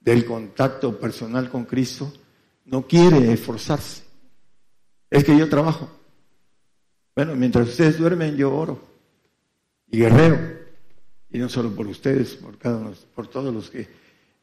del 0.00 0.24
contacto 0.24 0.98
personal 0.98 1.48
con 1.48 1.64
Cristo, 1.64 2.12
no 2.66 2.86
quiere 2.86 3.32
esforzarse. 3.32 4.02
Es 5.10 5.24
que 5.24 5.36
yo 5.36 5.48
trabajo. 5.48 5.88
Bueno, 7.14 7.34
mientras 7.34 7.68
ustedes 7.68 7.98
duermen, 7.98 8.36
yo 8.36 8.54
oro 8.54 8.87
y 9.90 9.98
guerrero. 9.98 10.58
Y 11.30 11.38
no 11.38 11.48
solo 11.48 11.74
por 11.74 11.86
ustedes, 11.86 12.36
por 12.36 12.58
cada 12.58 12.78
uno, 12.78 12.94
por 13.14 13.28
todos 13.28 13.52
los 13.52 13.70
que 13.70 13.86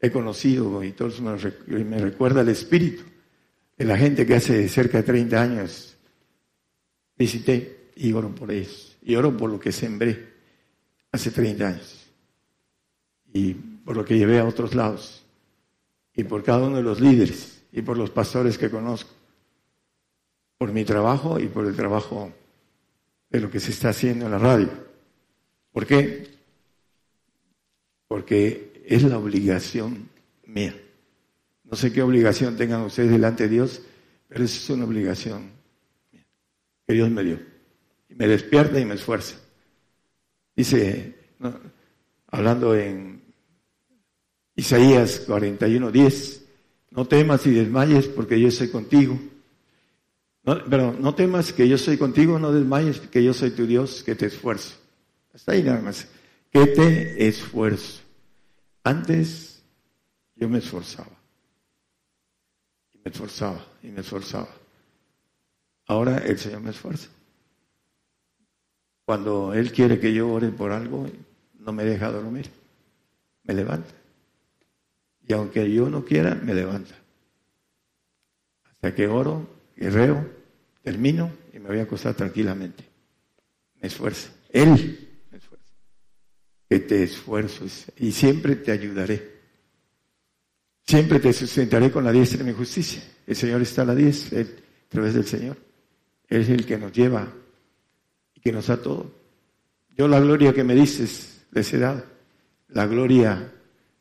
he 0.00 0.10
conocido 0.10 0.82
y 0.84 0.92
todos 0.92 1.20
me, 1.20 1.84
me 1.84 1.98
recuerda 1.98 2.42
el 2.42 2.48
espíritu 2.48 3.02
de 3.76 3.84
la 3.84 3.96
gente 3.96 4.24
que 4.26 4.34
hace 4.34 4.68
cerca 4.68 4.98
de 4.98 5.04
30 5.04 5.42
años 5.42 5.96
visité 7.16 7.90
y 7.96 8.12
oro 8.12 8.34
por 8.34 8.50
ellos. 8.50 8.96
Y 9.02 9.14
oro 9.16 9.36
por 9.36 9.50
lo 9.50 9.58
que 9.58 9.72
sembré 9.72 10.34
hace 11.12 11.30
30 11.30 11.66
años. 11.66 12.06
Y 13.32 13.54
por 13.54 13.96
lo 13.96 14.04
que 14.04 14.16
llevé 14.18 14.38
a 14.38 14.44
otros 14.44 14.74
lados. 14.74 15.24
Y 16.14 16.24
por 16.24 16.42
cada 16.42 16.66
uno 16.66 16.76
de 16.76 16.82
los 16.82 17.00
líderes. 17.00 17.62
Y 17.72 17.82
por 17.82 17.96
los 17.96 18.10
pastores 18.10 18.58
que 18.58 18.70
conozco. 18.70 19.10
Por 20.58 20.72
mi 20.72 20.84
trabajo 20.84 21.38
y 21.38 21.48
por 21.48 21.66
el 21.66 21.76
trabajo 21.76 22.32
de 23.30 23.40
lo 23.40 23.50
que 23.50 23.60
se 23.60 23.70
está 23.70 23.90
haciendo 23.90 24.26
en 24.26 24.32
la 24.32 24.38
radio. 24.38 24.85
¿Por 25.76 25.86
qué? 25.86 26.26
Porque 28.08 28.82
es 28.86 29.02
la 29.02 29.18
obligación 29.18 30.08
mía. 30.46 30.74
No 31.64 31.76
sé 31.76 31.92
qué 31.92 32.00
obligación 32.00 32.56
tengan 32.56 32.80
ustedes 32.80 33.10
delante 33.10 33.42
de 33.42 33.50
Dios, 33.50 33.82
pero 34.26 34.44
esa 34.44 34.56
es 34.56 34.70
una 34.70 34.86
obligación 34.86 35.50
que 36.86 36.94
Dios 36.94 37.10
me 37.10 37.22
dio. 37.22 37.40
Y 38.08 38.14
me 38.14 38.26
despierta 38.26 38.80
y 38.80 38.86
me 38.86 38.94
esfuerza. 38.94 39.36
Dice, 40.56 41.14
hablando 42.28 42.74
en 42.74 43.20
Isaías 44.54 45.24
41, 45.26 45.92
10, 45.92 46.44
no 46.92 47.06
temas 47.06 47.46
y 47.46 47.50
desmayes 47.50 48.08
porque 48.08 48.40
yo 48.40 48.50
soy 48.50 48.70
contigo. 48.70 49.20
pero 50.42 50.94
no 50.98 51.14
temas 51.14 51.52
que 51.52 51.68
yo 51.68 51.76
soy 51.76 51.98
contigo, 51.98 52.38
no 52.38 52.50
desmayes 52.50 52.98
que 52.98 53.22
yo 53.22 53.34
soy 53.34 53.50
tu 53.50 53.66
Dios, 53.66 54.02
que 54.02 54.14
te 54.14 54.24
esfuerzo. 54.24 54.85
Hasta 55.36 55.52
ahí 55.52 55.62
nada 55.62 55.82
más. 55.82 56.08
Que 56.50 56.66
te 56.66 57.28
esfuerzo. 57.28 58.00
Antes 58.82 59.62
yo 60.34 60.48
me 60.48 60.58
esforzaba. 60.58 61.12
Y 62.94 62.98
me 63.04 63.10
esforzaba 63.10 63.66
y 63.82 63.88
me 63.88 64.00
esforzaba. 64.00 64.48
Ahora 65.86 66.18
el 66.18 66.38
Señor 66.38 66.62
me 66.62 66.70
esfuerza. 66.70 67.08
Cuando 69.04 69.52
Él 69.52 69.72
quiere 69.72 70.00
que 70.00 70.14
yo 70.14 70.30
ore 70.30 70.48
por 70.48 70.72
algo, 70.72 71.06
no 71.58 71.72
me 71.72 71.84
deja 71.84 72.10
dormir. 72.10 72.50
Me 73.42 73.52
levanta. 73.52 73.92
Y 75.28 75.34
aunque 75.34 75.70
yo 75.70 75.90
no 75.90 76.02
quiera, 76.02 76.34
me 76.34 76.54
levanta. 76.54 76.94
Hasta 78.70 78.94
que 78.94 79.06
oro, 79.06 79.46
guerreo, 79.76 80.30
termino 80.82 81.30
y 81.52 81.58
me 81.58 81.68
voy 81.68 81.80
a 81.80 81.82
acostar 81.82 82.14
tranquilamente. 82.14 82.84
Me 83.82 83.88
esfuerza. 83.88 84.30
Él 84.48 85.05
que 86.68 86.80
te 86.80 87.02
esfuerzo 87.02 87.64
y 87.98 88.12
siempre 88.12 88.56
te 88.56 88.72
ayudaré. 88.72 89.36
Siempre 90.84 91.18
te 91.18 91.32
sustentaré 91.32 91.90
con 91.90 92.04
la 92.04 92.12
diestra 92.12 92.38
de 92.38 92.44
mi 92.44 92.52
justicia. 92.52 93.02
El 93.26 93.34
Señor 93.34 93.62
está 93.62 93.82
a 93.82 93.86
la 93.86 93.94
diestra, 93.94 94.40
a 94.40 94.44
través 94.88 95.14
del 95.14 95.26
Señor. 95.26 95.56
Él 96.28 96.42
es 96.42 96.48
el 96.48 96.64
que 96.64 96.78
nos 96.78 96.92
lleva 96.92 97.32
y 98.34 98.40
que 98.40 98.52
nos 98.52 98.66
da 98.66 98.76
todo. 98.76 99.12
Yo 99.96 100.06
la 100.08 100.20
gloria 100.20 100.52
que 100.52 100.64
me 100.64 100.74
dices 100.74 101.44
les 101.52 101.72
he 101.72 101.78
dado. 101.78 102.04
La 102.68 102.86
gloria 102.86 103.52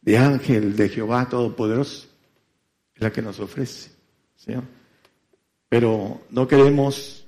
de 0.02 0.18
ángel 0.18 0.76
de 0.76 0.90
Jehová 0.90 1.28
Todopoderoso 1.30 2.08
es 2.94 3.02
la 3.02 3.12
que 3.12 3.22
nos 3.22 3.40
ofrece, 3.40 3.92
Señor. 4.36 4.64
Pero 5.70 6.22
no 6.30 6.48
queremos 6.48 7.26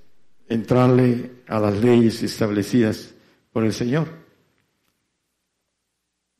entrarle 0.47 1.31
a 1.47 1.59
las 1.59 1.81
leyes 1.81 2.21
establecidas 2.23 3.13
por 3.51 3.65
el 3.65 3.73
Señor. 3.73 4.26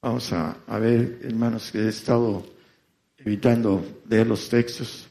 Vamos 0.07 0.31
a, 0.31 0.79
ver, 0.79 1.19
hermanos, 1.21 1.69
que 1.69 1.79
he 1.79 1.89
estado 1.89 2.41
evitando 3.17 3.83
leer 4.07 4.25
los 4.25 4.47
textos. 4.47 5.05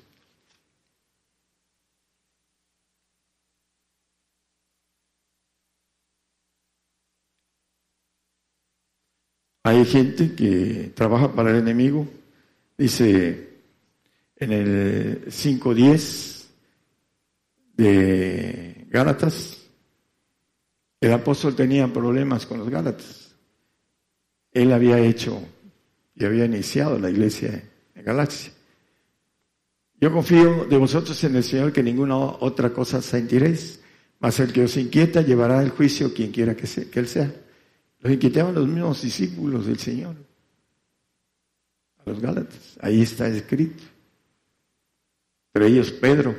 Hay 9.65 9.85
gente 9.85 10.35
que 10.35 10.93
trabaja 10.95 11.31
para 11.31 11.51
el 11.51 11.57
enemigo, 11.57 12.09
dice 12.79 13.51
en 14.37 14.53
el 14.53 15.27
5.10 15.27 16.47
de 17.75 18.87
Gálatas, 18.89 19.59
el 21.03 21.13
apóstol 21.13 21.55
tenía 21.55 21.87
problemas 21.93 22.47
con 22.47 22.61
los 22.61 22.71
Gálatas 22.71 23.26
él 24.57 24.73
había 24.73 24.99
hecho 24.99 25.39
y 26.15 26.25
había 26.25 26.47
iniciado 26.47 26.99
la 26.99 27.11
iglesia 27.11 27.63
en 27.95 28.03
Galaxia. 28.03 28.53
Yo 30.01 30.11
confío 30.11 30.65
de 30.65 30.79
vosotros 30.79 31.23
en 31.25 31.37
el 31.37 31.45
Señor 31.45 31.75
que 31.75 31.83
ninguna 31.83 32.17
otra 32.17 32.73
cosa 32.73 33.03
sentiréis, 33.03 33.81
mas 34.19 34.41
el 34.41 34.55
que 34.55 34.65
os 34.65 34.75
inquieta 34.79 35.21
llevará 35.21 35.63
el 35.63 35.69
juicio 35.69 36.15
quien 36.15 36.33
quiera 36.33 36.57
que, 36.57 36.67
que 36.67 36.99
Él 36.99 37.07
sea. 37.07 37.31
Los 38.01 38.11
inquietaban 38.11 38.55
los 38.55 38.67
mismos 38.67 39.03
discípulos 39.03 39.67
del 39.67 39.79
Señor, 39.79 40.17
a 41.99 42.09
los 42.09 42.19
Gálatas. 42.19 42.79
Ahí 42.81 43.03
está 43.03 43.29
escrito. 43.29 43.85
Entre 45.53 45.69
ellos 45.69 45.93
Pedro, 45.93 46.35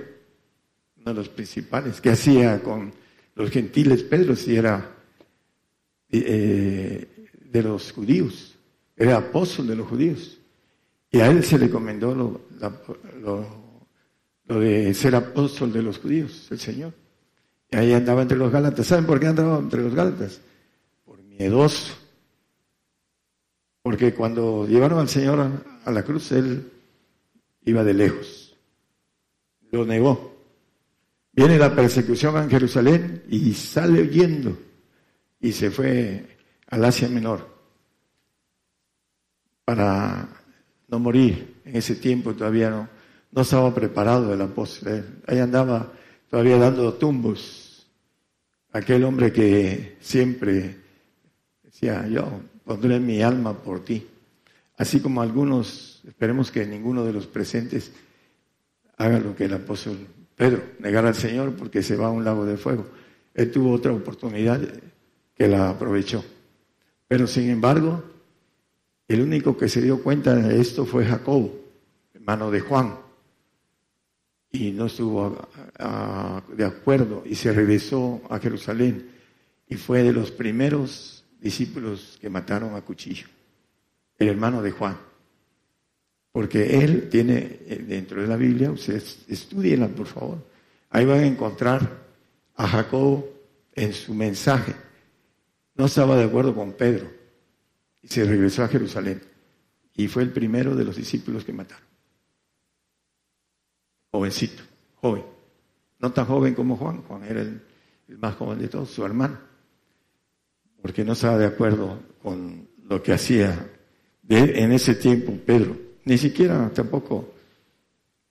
uno 0.96 1.06
de 1.06 1.14
los 1.14 1.30
principales. 1.30 2.02
¿Qué 2.02 2.10
hacía 2.10 2.64
con 2.64 2.92
los 3.36 3.52
gentiles 3.52 4.02
Pedro 4.02 4.36
si 4.36 4.56
era 4.56 4.92
eh, 6.10 7.17
de 7.58 7.64
los 7.64 7.92
judíos? 7.92 8.56
Era 8.96 9.18
apóstol 9.18 9.68
de 9.68 9.76
los 9.76 9.88
judíos. 9.88 10.38
Y 11.12 11.20
a 11.20 11.30
él 11.30 11.44
se 11.44 11.58
le 11.58 11.66
encomendó 11.66 12.14
lo, 12.14 12.42
lo, 14.48 14.60
de 14.60 14.94
ser 14.94 15.16
apóstol 15.16 15.72
de 15.72 15.82
los 15.82 16.00
judíos, 16.00 16.48
el 16.52 16.60
Señor. 16.60 16.94
Y 17.72 17.78
ahí 17.78 17.94
andaba 17.94 18.22
entre 18.22 18.38
los 18.38 18.52
Gálatas. 18.52 18.88
¿Saben 18.88 19.06
por 19.06 19.20
qué 19.20 19.28
andaba 19.28 19.60
entre 19.60 19.82
los 19.82 19.94
Gálatas? 19.94 20.42
Por 21.06 21.22
miedoso. 21.24 21.94
Porque 23.82 24.14
cuando 24.14 24.68
llevaron 24.68 25.00
al 25.00 25.10
Señor 25.10 25.50
a, 25.86 25.92
la 25.92 26.04
cruz, 26.04 26.32
él 26.34 26.72
iba 27.64 27.84
de 27.84 27.94
lejos. 27.94 28.58
Lo 29.72 29.86
negó. 29.86 30.36
Viene 31.32 31.58
la 31.58 31.74
persecución 31.74 32.36
en 32.38 32.50
Jerusalén 32.50 33.24
y 33.30 33.54
sale 33.54 34.02
huyendo. 34.02 34.58
Y 35.40 35.52
se 35.52 35.72
fue 35.72 36.37
al 36.68 36.86
Asia 36.86 37.08
Menor 37.10 37.48
para 39.66 40.28
no 40.88 41.00
morir. 41.00 41.62
En 41.66 41.76
ese 41.76 41.96
tiempo 41.96 42.34
todavía 42.34 42.70
no, 42.70 42.88
no 43.32 43.42
estaba 43.42 43.74
preparado 43.74 44.34
el 44.34 44.42
apóstol. 44.42 45.22
Ahí 45.28 45.40
andaba 45.40 45.92
todavía 46.30 46.58
dando 46.58 46.94
tumbos. 46.94 47.88
Aquel 48.72 49.04
hombre 49.04 49.32
que 49.32 49.98
siempre 50.00 50.78
decía, 51.64 52.08
yo 52.08 52.42
pondré 52.64 53.00
mi 53.00 53.22
alma 53.22 53.54
por 53.54 53.84
ti. 53.84 54.08
Así 54.78 55.00
como 55.00 55.22
algunos, 55.22 56.02
esperemos 56.08 56.52
que 56.52 56.66
ninguno 56.66 57.04
de 57.04 57.14
los 57.14 57.28
presentes 57.28 57.92
haga 58.98 59.20
lo 59.20 59.36
que 59.36 59.46
el 59.46 59.54
apóstol 59.54 59.98
Pedro, 60.36 60.62
negar 60.80 61.06
al 61.06 61.16
Señor 61.16 61.56
porque 61.56 61.82
se 61.82 61.96
va 61.96 62.08
a 62.08 62.12
un 62.12 62.24
lago 62.24 62.46
de 62.46 62.58
fuego. 62.58 62.86
Él 63.34 63.52
tuvo 63.52 63.74
otra 63.74 63.92
oportunidad 63.92 64.62
que 65.36 65.48
la 65.48 65.72
aprovechó. 65.72 66.24
Pero 67.08 67.28
sin 67.28 67.50
embargo, 67.50 68.04
el 69.08 69.22
único 69.22 69.58
que 69.58 69.70
se 69.70 69.82
dio 69.82 70.04
cuenta 70.04 70.36
de 70.36 70.60
esto 70.60 70.86
fue 70.86 71.06
Jacob, 71.06 71.52
hermano 72.14 72.52
de 72.52 72.60
Juan, 72.60 72.96
y 74.52 74.72
no 74.72 74.88
estuvo 74.88 75.48
de 76.56 76.66
acuerdo 76.66 77.24
y 77.26 77.36
se 77.36 77.54
regresó 77.54 78.22
a 78.30 78.40
Jerusalén 78.40 79.10
y 79.68 79.76
fue 79.76 80.04
de 80.04 80.14
los 80.14 80.32
primeros 80.32 81.26
discípulos 81.40 82.18
que 82.20 82.30
mataron 82.30 82.76
a 82.76 82.82
cuchillo, 82.82 83.28
el 84.18 84.30
hermano 84.30 84.62
de 84.62 84.72
Juan. 84.72 84.98
Porque 86.32 86.84
él 86.84 87.10
tiene 87.10 87.60
eh, 87.66 87.84
dentro 87.88 88.22
de 88.22 88.28
la 88.28 88.36
Biblia, 88.36 88.72
ustedes 88.72 89.26
estudienla 89.28 89.88
por 89.88 90.06
favor, 90.06 90.38
ahí 90.90 91.06
van 91.06 91.20
a 91.20 91.26
encontrar 91.26 92.06
a 92.56 92.68
Jacob 92.68 93.26
en 93.74 93.94
su 93.94 94.14
mensaje. 94.14 94.74
No 95.78 95.86
estaba 95.86 96.18
de 96.18 96.26
acuerdo 96.26 96.56
con 96.56 96.74
Pedro, 96.74 97.10
y 98.02 98.08
se 98.08 98.26
regresó 98.26 98.64
a 98.64 98.68
Jerusalén. 98.68 99.22
Y 99.94 100.08
fue 100.08 100.24
el 100.24 100.32
primero 100.32 100.76
de 100.76 100.84
los 100.84 100.96
discípulos 100.96 101.44
que 101.44 101.54
mataron. 101.54 101.86
Jovencito, 104.12 104.64
joven. 104.96 105.24
No 106.00 106.12
tan 106.12 106.26
joven 106.26 106.54
como 106.54 106.78
Juan. 106.78 107.02
Juan 107.04 107.24
era 107.24 107.42
el, 107.42 107.62
más 108.20 108.36
joven 108.36 108.60
de 108.60 108.68
todos, 108.68 108.90
su 108.90 109.06
hermano. 109.06 109.38
Porque 110.82 111.04
no 111.04 111.14
estaba 111.14 111.38
de 111.38 111.46
acuerdo 111.46 112.00
con 112.22 112.68
lo 112.84 113.02
que 113.02 113.14
hacía 113.14 113.70
en 114.30 114.72
ese 114.72 114.96
tiempo 114.96 115.34
Pedro. 115.46 115.76
Ni 116.06 116.18
siquiera 116.18 116.70
tampoco 116.74 117.34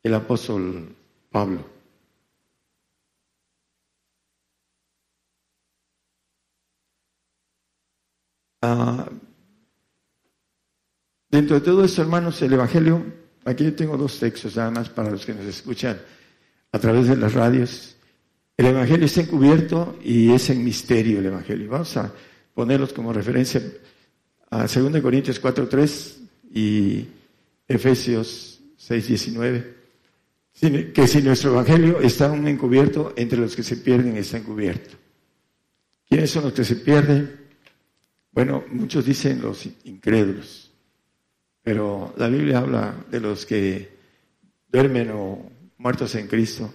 el 0.02 0.14
apóstol 0.14 0.94
Pablo. 1.30 1.75
Ah, 8.68 9.08
Dentro 11.30 11.60
de 11.60 11.64
todo 11.64 11.84
esto, 11.84 12.02
hermanos, 12.02 12.40
el 12.42 12.52
Evangelio, 12.52 13.04
aquí 13.44 13.64
yo 13.64 13.74
tengo 13.74 13.96
dos 13.96 14.18
textos 14.18 14.56
nada 14.56 14.70
más 14.70 14.88
para 14.88 15.10
los 15.10 15.24
que 15.24 15.34
nos 15.34 15.44
escuchan 15.44 16.00
a 16.72 16.78
través 16.78 17.08
de 17.08 17.16
las 17.16 17.34
radios. 17.34 17.96
El 18.56 18.66
Evangelio 18.66 19.06
está 19.06 19.20
encubierto 19.20 19.98
y 20.02 20.32
es 20.32 20.50
en 20.50 20.64
misterio 20.64 21.18
el 21.18 21.26
Evangelio. 21.26 21.70
Vamos 21.70 21.96
a 21.96 22.12
ponerlos 22.54 22.92
como 22.92 23.12
referencia 23.12 23.62
a 24.50 24.66
2 24.66 25.00
Corintios 25.00 25.40
4.3 25.40 26.16
y 26.52 27.06
Efesios 27.68 28.60
6.19. 28.80 30.92
Que 30.92 31.06
si 31.06 31.22
nuestro 31.22 31.52
Evangelio 31.52 32.00
está 32.00 32.28
aún 32.28 32.48
encubierto, 32.48 33.12
entre 33.16 33.38
los 33.38 33.54
que 33.54 33.62
se 33.62 33.76
pierden 33.76 34.16
está 34.16 34.38
encubierto. 34.38 34.96
¿Quiénes 36.08 36.30
son 36.30 36.44
los 36.44 36.52
que 36.52 36.64
se 36.64 36.76
pierden? 36.76 37.45
Bueno, 38.36 38.62
muchos 38.70 39.04
dicen 39.04 39.42
los 39.42 39.66
incrédulos 39.84 40.66
pero 41.66 42.14
la 42.16 42.28
Biblia 42.28 42.58
habla 42.58 42.94
de 43.10 43.18
los 43.18 43.44
que 43.44 43.88
duermen 44.70 45.10
o 45.10 45.50
muertos 45.78 46.14
en 46.14 46.28
Cristo, 46.28 46.72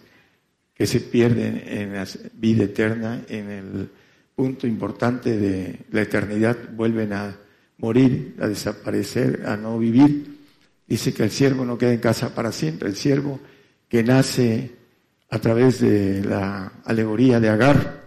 que 0.73 0.85
se 0.85 0.99
pierden 0.99 1.63
en 1.65 1.93
la 1.93 2.05
vida 2.33 2.65
eterna, 2.65 3.21
en 3.29 3.49
el 3.49 3.89
punto 4.35 4.67
importante 4.67 5.37
de 5.37 5.79
la 5.91 6.01
eternidad, 6.01 6.57
vuelven 6.73 7.13
a 7.13 7.37
morir, 7.77 8.35
a 8.41 8.47
desaparecer, 8.47 9.43
a 9.45 9.55
no 9.55 9.79
vivir. 9.79 10.39
Dice 10.85 11.13
que 11.13 11.23
el 11.23 11.31
siervo 11.31 11.63
no 11.63 11.77
queda 11.77 11.93
en 11.93 12.01
casa 12.01 12.35
para 12.35 12.51
siempre, 12.51 12.89
el 12.89 12.97
siervo 12.97 13.39
que 13.87 14.03
nace 14.03 14.71
a 15.29 15.39
través 15.39 15.79
de 15.79 16.21
la 16.21 16.69
alegoría 16.83 17.39
de 17.39 17.47
Agar, 17.47 18.00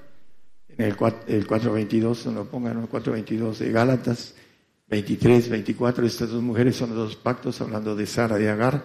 en 0.77 0.85
el, 0.85 0.97
4.22, 0.97 2.33
no 2.33 2.45
pongan, 2.47 2.81
el 2.81 2.89
4.22 2.89 3.59
de 3.59 3.71
Gálatas, 3.71 4.35
23, 4.89 5.49
24, 5.49 6.07
estas 6.07 6.31
dos 6.31 6.43
mujeres 6.43 6.77
son 6.77 6.91
los 6.91 6.99
dos 6.99 7.17
pactos, 7.17 7.61
hablando 7.61 7.95
de 7.95 8.07
Sara 8.07 8.41
y 8.41 8.47
Agar. 8.47 8.85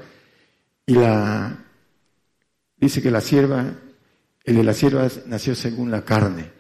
Y 0.85 0.93
la, 0.93 1.65
dice 2.77 3.01
que 3.01 3.11
la 3.11 3.21
sierva, 3.21 3.73
el 4.43 4.55
de 4.55 4.63
la 4.63 4.73
sierva 4.73 5.07
nació 5.27 5.55
según 5.55 5.91
la 5.91 6.03
carne. 6.03 6.51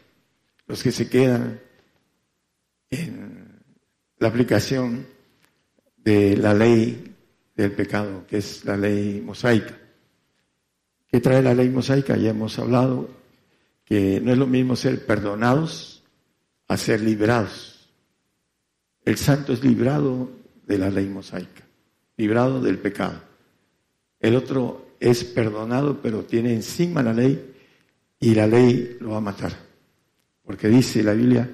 Los 0.67 0.83
que 0.83 0.91
se 0.91 1.09
quedan 1.09 1.59
en 2.89 3.59
la 4.17 4.27
aplicación 4.27 5.07
de 5.97 6.37
la 6.37 6.53
ley 6.53 7.15
del 7.55 7.71
pecado, 7.71 8.25
que 8.27 8.37
es 8.37 8.65
la 8.65 8.77
ley 8.77 9.21
mosaica. 9.21 9.77
¿Qué 11.07 11.19
trae 11.19 11.41
la 11.41 11.53
ley 11.53 11.69
mosaica? 11.69 12.15
Ya 12.17 12.29
hemos 12.29 12.59
hablado 12.59 13.18
que 13.89 14.21
no 14.21 14.31
es 14.31 14.37
lo 14.37 14.45
mismo 14.45 14.75
ser 14.75 15.03
perdonados 15.03 16.03
a 16.67 16.77
ser 16.77 17.01
liberados. 17.01 17.89
El 19.03 19.17
santo 19.17 19.51
es 19.51 19.63
librado 19.63 20.29
de 20.67 20.77
la 20.77 20.91
ley 20.91 21.07
mosaica, 21.07 21.63
librado 22.15 22.61
del 22.61 22.77
pecado. 22.77 23.19
El 24.19 24.35
otro 24.35 24.89
es 24.99 25.23
perdonado, 25.23 25.99
pero 26.03 26.23
tiene 26.23 26.53
encima 26.53 27.01
la 27.01 27.13
ley 27.13 27.55
y 28.19 28.35
la 28.35 28.45
ley 28.45 28.97
lo 28.99 29.11
va 29.11 29.17
a 29.17 29.21
matar. 29.21 29.53
Porque 30.43 30.67
dice 30.67 31.01
la 31.01 31.13
Biblia 31.13 31.49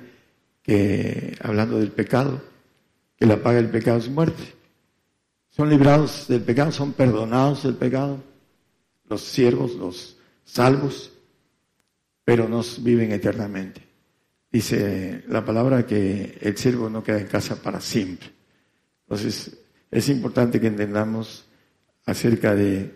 que, 0.62 1.38
hablando 1.42 1.80
del 1.80 1.92
pecado, 1.92 2.42
que 3.16 3.26
la 3.26 3.42
paga 3.42 3.58
del 3.58 3.70
pecado 3.70 4.00
es 4.00 4.10
muerte. 4.10 4.44
Son 5.52 5.70
librados 5.70 6.28
del 6.28 6.42
pecado, 6.42 6.74
son 6.74 6.92
perdonados 6.92 7.64
del 7.64 7.76
pecado, 7.76 8.22
los 9.08 9.22
siervos, 9.22 9.76
los 9.76 10.18
salvos, 10.44 11.12
pero 12.26 12.50
no 12.50 12.62
viven 12.80 13.12
eternamente. 13.12 13.82
Dice 14.52 15.24
la 15.28 15.46
palabra 15.46 15.86
que 15.86 16.38
el 16.42 16.58
siervo 16.58 16.90
no 16.90 17.04
queda 17.04 17.20
en 17.20 17.28
casa 17.28 17.62
para 17.62 17.80
siempre. 17.80 18.30
Entonces, 19.04 19.58
es 19.92 20.10
importante 20.10 20.60
que 20.60 20.68
entendamos 20.68 21.46
acerca 22.06 22.56
de 22.56 22.92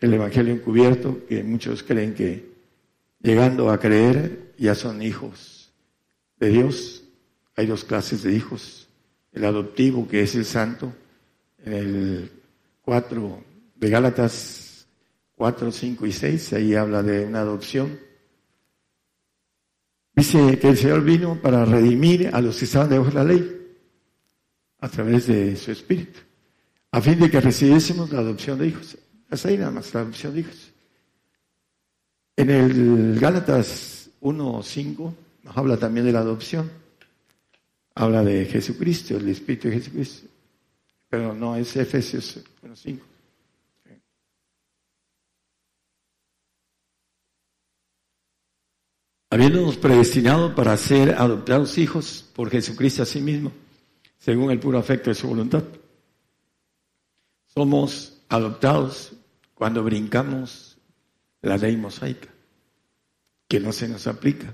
el 0.00 0.14
evangelio 0.14 0.54
encubierto, 0.54 1.26
que 1.26 1.44
muchos 1.44 1.82
creen 1.82 2.14
que 2.14 2.52
llegando 3.20 3.70
a 3.70 3.78
creer 3.78 4.52
ya 4.58 4.74
son 4.74 5.02
hijos 5.02 5.72
de 6.38 6.48
Dios. 6.48 7.04
Hay 7.56 7.66
dos 7.66 7.84
clases 7.84 8.22
de 8.22 8.32
hijos, 8.32 8.88
el 9.32 9.44
adoptivo 9.44 10.08
que 10.08 10.22
es 10.22 10.34
el 10.34 10.44
santo, 10.44 10.92
en 11.64 11.72
el 11.72 12.30
4 12.82 13.44
de 13.76 13.90
Gálatas 13.90 14.86
4, 15.36 15.72
5 15.72 16.06
y 16.06 16.12
6, 16.12 16.52
ahí 16.52 16.74
habla 16.74 17.02
de 17.02 17.26
una 17.26 17.40
adopción. 17.40 17.98
Dice 20.14 20.58
que 20.58 20.68
el 20.68 20.76
Señor 20.76 21.02
vino 21.02 21.40
para 21.40 21.64
redimir 21.64 22.30
a 22.32 22.40
los 22.40 22.58
que 22.58 22.66
estaban 22.66 22.90
debajo 22.90 23.10
de 23.10 23.14
la 23.14 23.24
ley 23.24 23.58
a 24.80 24.88
través 24.88 25.26
de 25.26 25.56
su 25.56 25.70
Espíritu, 25.70 26.20
a 26.90 27.00
fin 27.00 27.18
de 27.18 27.30
que 27.30 27.40
recibiésemos 27.40 28.10
la 28.10 28.18
adopción 28.18 28.58
de 28.58 28.68
hijos. 28.68 28.96
Hasta 29.30 29.48
ahí 29.48 29.56
nada 29.56 29.70
más, 29.70 29.94
la 29.94 30.00
adopción 30.00 30.34
de 30.34 30.40
hijos. 30.40 30.72
En 32.36 32.50
el 32.50 33.18
Gálatas 33.18 34.10
1, 34.20 34.62
5 34.62 35.14
nos 35.44 35.56
habla 35.56 35.76
también 35.76 36.06
de 36.06 36.12
la 36.12 36.20
adopción. 36.20 36.70
Habla 37.94 38.22
de 38.24 38.46
Jesucristo, 38.46 39.16
el 39.16 39.28
Espíritu 39.28 39.68
de 39.68 39.74
Jesucristo. 39.74 40.28
Pero 41.08 41.34
no 41.34 41.56
es 41.56 41.76
Efesios 41.76 42.40
1, 42.62 42.74
habiéndonos 49.32 49.78
predestinado 49.78 50.54
para 50.54 50.76
ser 50.76 51.14
adoptados 51.14 51.78
hijos 51.78 52.30
por 52.34 52.50
Jesucristo 52.50 53.02
a 53.02 53.06
sí 53.06 53.22
mismo, 53.22 53.50
según 54.18 54.50
el 54.50 54.60
puro 54.60 54.76
afecto 54.76 55.08
de 55.08 55.14
su 55.14 55.26
voluntad. 55.26 55.64
Somos 57.46 58.20
adoptados 58.28 59.14
cuando 59.54 59.82
brincamos 59.82 60.76
la 61.40 61.56
ley 61.56 61.78
mosaica, 61.78 62.28
que 63.48 63.58
no 63.58 63.72
se 63.72 63.88
nos 63.88 64.06
aplica. 64.06 64.52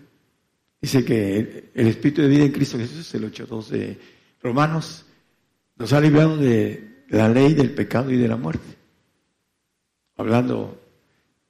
Dice 0.81 1.05
que 1.05 1.71
el 1.75 1.89
Espíritu 1.89 2.23
de 2.23 2.29
vida 2.29 2.45
en 2.45 2.53
Cristo 2.53 2.79
Jesús, 2.79 3.13
el 3.17 3.33
8.2 3.33 3.67
de 3.71 3.99
Romanos, 4.41 5.05
nos 5.75 5.93
ha 5.93 6.01
librado 6.01 6.37
de 6.37 7.03
la 7.09 7.29
ley 7.29 7.53
del 7.53 7.75
pecado 7.75 8.13
y 8.13 8.17
de 8.17 8.29
la 8.29 8.37
muerte. 8.37 8.77
Hablando 10.15 10.81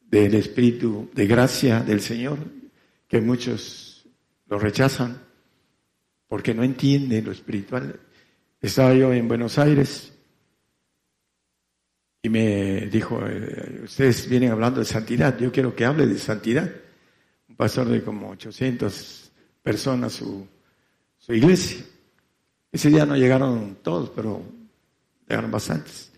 del 0.00 0.34
Espíritu 0.34 1.10
de 1.12 1.26
gracia 1.26 1.80
del 1.80 2.00
Señor, 2.00 2.38
que 3.09 3.20
muchos 3.20 4.06
lo 4.46 4.59
rechazan 4.59 5.20
porque 6.28 6.54
no 6.54 6.62
entienden 6.62 7.24
lo 7.24 7.32
espiritual. 7.32 7.98
Estaba 8.61 8.94
yo 8.94 9.12
en 9.12 9.26
Buenos 9.26 9.59
Aires 9.59 10.12
y 12.22 12.28
me 12.28 12.86
dijo, 12.86 13.20
eh, 13.26 13.80
ustedes 13.84 14.28
vienen 14.28 14.52
hablando 14.52 14.80
de 14.80 14.86
santidad, 14.86 15.38
yo 15.38 15.50
quiero 15.50 15.74
que 15.74 15.84
hable 15.84 16.06
de 16.06 16.18
santidad. 16.18 16.70
Un 17.48 17.56
pastor 17.56 17.88
de 17.88 18.02
como 18.02 18.30
800 18.30 19.32
personas, 19.62 20.12
su, 20.12 20.46
su 21.16 21.32
iglesia. 21.32 21.84
Ese 22.70 22.90
día 22.90 23.06
no 23.06 23.16
llegaron 23.16 23.78
todos, 23.82 24.11
pero 24.11 24.42
llegaron 25.26 25.50
bastantes. 25.50 26.12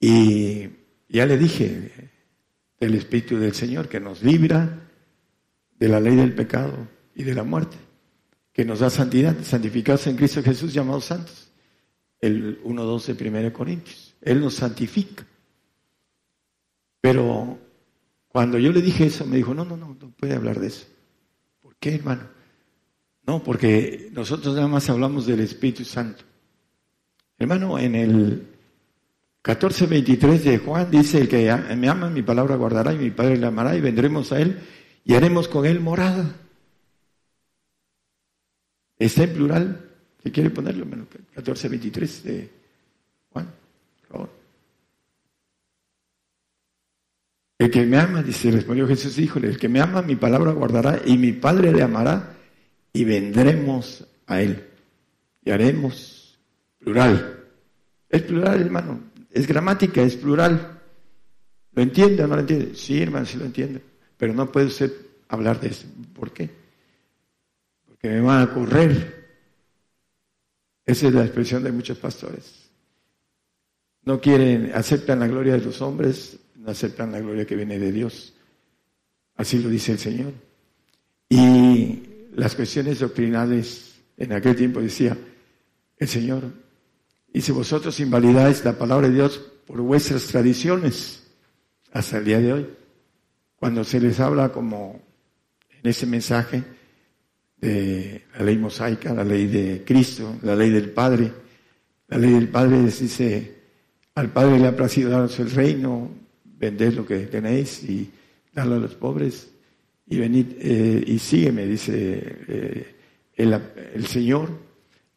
Y 0.00 0.68
ya 1.08 1.26
le 1.26 1.38
dije 1.38 2.10
del 2.80 2.94
Espíritu 2.96 3.38
del 3.38 3.54
Señor 3.54 3.88
que 3.88 4.00
nos 4.00 4.22
libra 4.22 4.80
de 5.84 5.90
la 5.90 6.00
ley 6.00 6.16
del 6.16 6.32
pecado 6.32 6.88
y 7.14 7.24
de 7.24 7.34
la 7.34 7.44
muerte, 7.44 7.76
que 8.54 8.64
nos 8.64 8.80
da 8.80 8.88
santidad, 8.88 9.36
santificados 9.42 10.06
en 10.06 10.16
Cristo 10.16 10.42
Jesús, 10.42 10.72
llamados 10.72 11.04
santos. 11.04 11.52
El 12.18 12.62
1.12 12.64 13.14
de 13.14 13.28
1 13.28 13.52
Corintios. 13.52 14.14
Él 14.22 14.40
nos 14.40 14.54
santifica. 14.54 15.26
Pero 17.02 17.58
cuando 18.28 18.58
yo 18.58 18.72
le 18.72 18.80
dije 18.80 19.04
eso, 19.04 19.26
me 19.26 19.36
dijo, 19.36 19.52
no, 19.52 19.66
no, 19.66 19.76
no, 19.76 19.94
no 20.00 20.10
puede 20.12 20.34
hablar 20.34 20.58
de 20.58 20.68
eso. 20.68 20.86
¿Por 21.60 21.76
qué, 21.76 21.96
hermano? 21.96 22.22
No, 23.26 23.42
porque 23.42 24.08
nosotros 24.12 24.54
nada 24.54 24.68
más 24.68 24.88
hablamos 24.88 25.26
del 25.26 25.40
Espíritu 25.40 25.84
Santo. 25.84 26.24
Hermano, 27.36 27.78
en 27.78 27.94
el 27.94 28.46
14.23 29.42 30.38
de 30.38 30.58
Juan 30.58 30.90
dice, 30.90 31.20
el 31.20 31.28
que 31.28 31.54
me 31.76 31.90
ama, 31.90 32.08
mi 32.08 32.22
palabra 32.22 32.56
guardará 32.56 32.94
y 32.94 32.98
mi 32.98 33.10
Padre 33.10 33.36
le 33.36 33.46
amará 33.46 33.76
y 33.76 33.82
vendremos 33.82 34.32
a 34.32 34.40
él 34.40 34.58
y 35.04 35.14
haremos 35.14 35.48
con 35.48 35.66
él 35.66 35.80
morada. 35.80 36.34
Está 38.98 39.24
en 39.24 39.34
plural. 39.34 39.90
¿Qué 40.22 40.32
quiere 40.32 40.50
ponerlo? 40.50 40.86
14.23 40.86 42.22
de 42.22 42.50
Juan, 43.30 43.50
por. 44.08 44.30
El 47.58 47.70
que 47.70 47.84
me 47.84 47.98
ama, 47.98 48.22
dice, 48.22 48.50
respondió 48.50 48.86
Jesús, 48.88 49.18
híjole, 49.18 49.48
el 49.48 49.58
que 49.58 49.68
me 49.68 49.80
ama, 49.80 50.00
mi 50.00 50.16
palabra 50.16 50.52
guardará 50.52 51.02
y 51.04 51.18
mi 51.18 51.32
Padre 51.32 51.72
le 51.72 51.82
amará 51.82 52.34
y 52.92 53.04
vendremos 53.04 54.06
a 54.26 54.40
él. 54.40 54.66
Y 55.44 55.50
haremos 55.50 56.38
plural. 56.78 57.44
Es 58.08 58.22
plural, 58.22 58.60
hermano. 58.60 59.00
Es 59.30 59.46
gramática, 59.46 60.00
es 60.00 60.16
plural. 60.16 60.80
¿Lo 61.72 61.82
entiende 61.82 62.24
o 62.24 62.26
no 62.26 62.36
lo 62.36 62.40
entiende? 62.40 62.74
Sí, 62.74 63.02
hermano, 63.02 63.26
sí 63.26 63.36
lo 63.36 63.44
entiende. 63.44 63.93
Pero 64.24 64.32
no 64.32 64.50
puede 64.50 64.68
usted 64.68 64.90
hablar 65.28 65.60
de 65.60 65.68
eso. 65.68 65.86
¿Por 66.14 66.32
qué? 66.32 66.48
Porque 67.86 68.08
me 68.08 68.22
van 68.22 68.40
a 68.40 68.54
correr. 68.54 69.36
Esa 70.86 71.08
es 71.08 71.12
la 71.12 71.26
expresión 71.26 71.62
de 71.62 71.70
muchos 71.70 71.98
pastores. 71.98 72.70
No 74.02 74.22
quieren, 74.22 74.72
aceptan 74.74 75.20
la 75.20 75.26
gloria 75.26 75.52
de 75.52 75.60
los 75.66 75.82
hombres, 75.82 76.38
no 76.56 76.70
aceptan 76.70 77.12
la 77.12 77.20
gloria 77.20 77.44
que 77.44 77.54
viene 77.54 77.78
de 77.78 77.92
Dios. 77.92 78.32
Así 79.36 79.58
lo 79.58 79.68
dice 79.68 79.92
el 79.92 79.98
Señor. 79.98 80.32
Y 81.28 82.30
las 82.34 82.54
cuestiones 82.54 83.00
doctrinales, 83.00 83.96
en 84.16 84.32
aquel 84.32 84.56
tiempo 84.56 84.80
decía 84.80 85.18
el 85.98 86.08
Señor, 86.08 86.44
y 87.30 87.42
si 87.42 87.52
vosotros 87.52 88.00
invalidáis 88.00 88.64
la 88.64 88.78
palabra 88.78 89.06
de 89.06 89.16
Dios 89.16 89.38
por 89.66 89.82
vuestras 89.82 90.28
tradiciones, 90.28 91.24
hasta 91.92 92.16
el 92.16 92.24
día 92.24 92.40
de 92.40 92.52
hoy, 92.54 92.83
cuando 93.64 93.82
se 93.82 93.98
les 93.98 94.20
habla 94.20 94.50
como 94.50 95.00
en 95.70 95.88
ese 95.88 96.04
mensaje 96.04 96.62
de 97.56 98.24
la 98.36 98.44
ley 98.44 98.58
mosaica, 98.58 99.14
la 99.14 99.24
ley 99.24 99.46
de 99.46 99.82
Cristo, 99.86 100.36
la 100.42 100.54
ley 100.54 100.68
del 100.68 100.90
Padre, 100.90 101.32
la 102.08 102.18
ley 102.18 102.32
del 102.32 102.48
Padre 102.48 102.82
dice, 102.82 103.54
al 104.16 104.28
Padre 104.28 104.58
le 104.58 104.66
ha 104.66 104.76
placido 104.76 105.08
daros 105.08 105.40
el 105.40 105.50
reino, 105.50 106.10
vended 106.44 106.92
lo 106.92 107.06
que 107.06 107.20
tenéis 107.20 107.82
y 107.84 108.10
darlo 108.52 108.74
a 108.74 108.80
los 108.80 108.96
pobres 108.96 109.50
y 110.08 110.18
venid 110.18 110.46
eh, 110.58 111.02
y 111.06 111.18
sígueme, 111.18 111.64
dice 111.64 112.36
eh, 112.46 112.94
el, 113.34 114.06
Señor, 114.06 114.50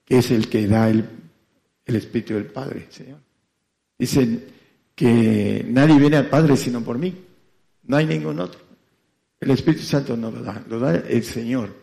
que 0.05 0.19
es 0.19 0.31
el 0.31 0.47
que 0.47 0.67
da 0.67 0.89
el, 0.89 1.03
el 1.85 1.95
Espíritu 1.97 2.35
del 2.35 2.45
Padre, 2.45 2.85
Señor. 2.91 3.19
Dicen 3.99 4.41
que 4.95 5.65
nadie 5.67 5.99
viene 5.99 6.15
al 6.15 6.29
Padre 6.29 6.55
sino 6.55 6.81
por 6.81 6.97
mí. 6.97 7.26
No 7.87 7.97
hay 7.97 8.05
ningún 8.05 8.39
otro. 8.39 8.59
El 9.39 9.51
Espíritu 9.51 9.83
Santo 9.83 10.15
no 10.17 10.29
lo 10.29 10.41
da, 10.41 10.63
lo 10.67 10.79
da 10.79 10.95
el 10.95 11.23
Señor 11.23 11.73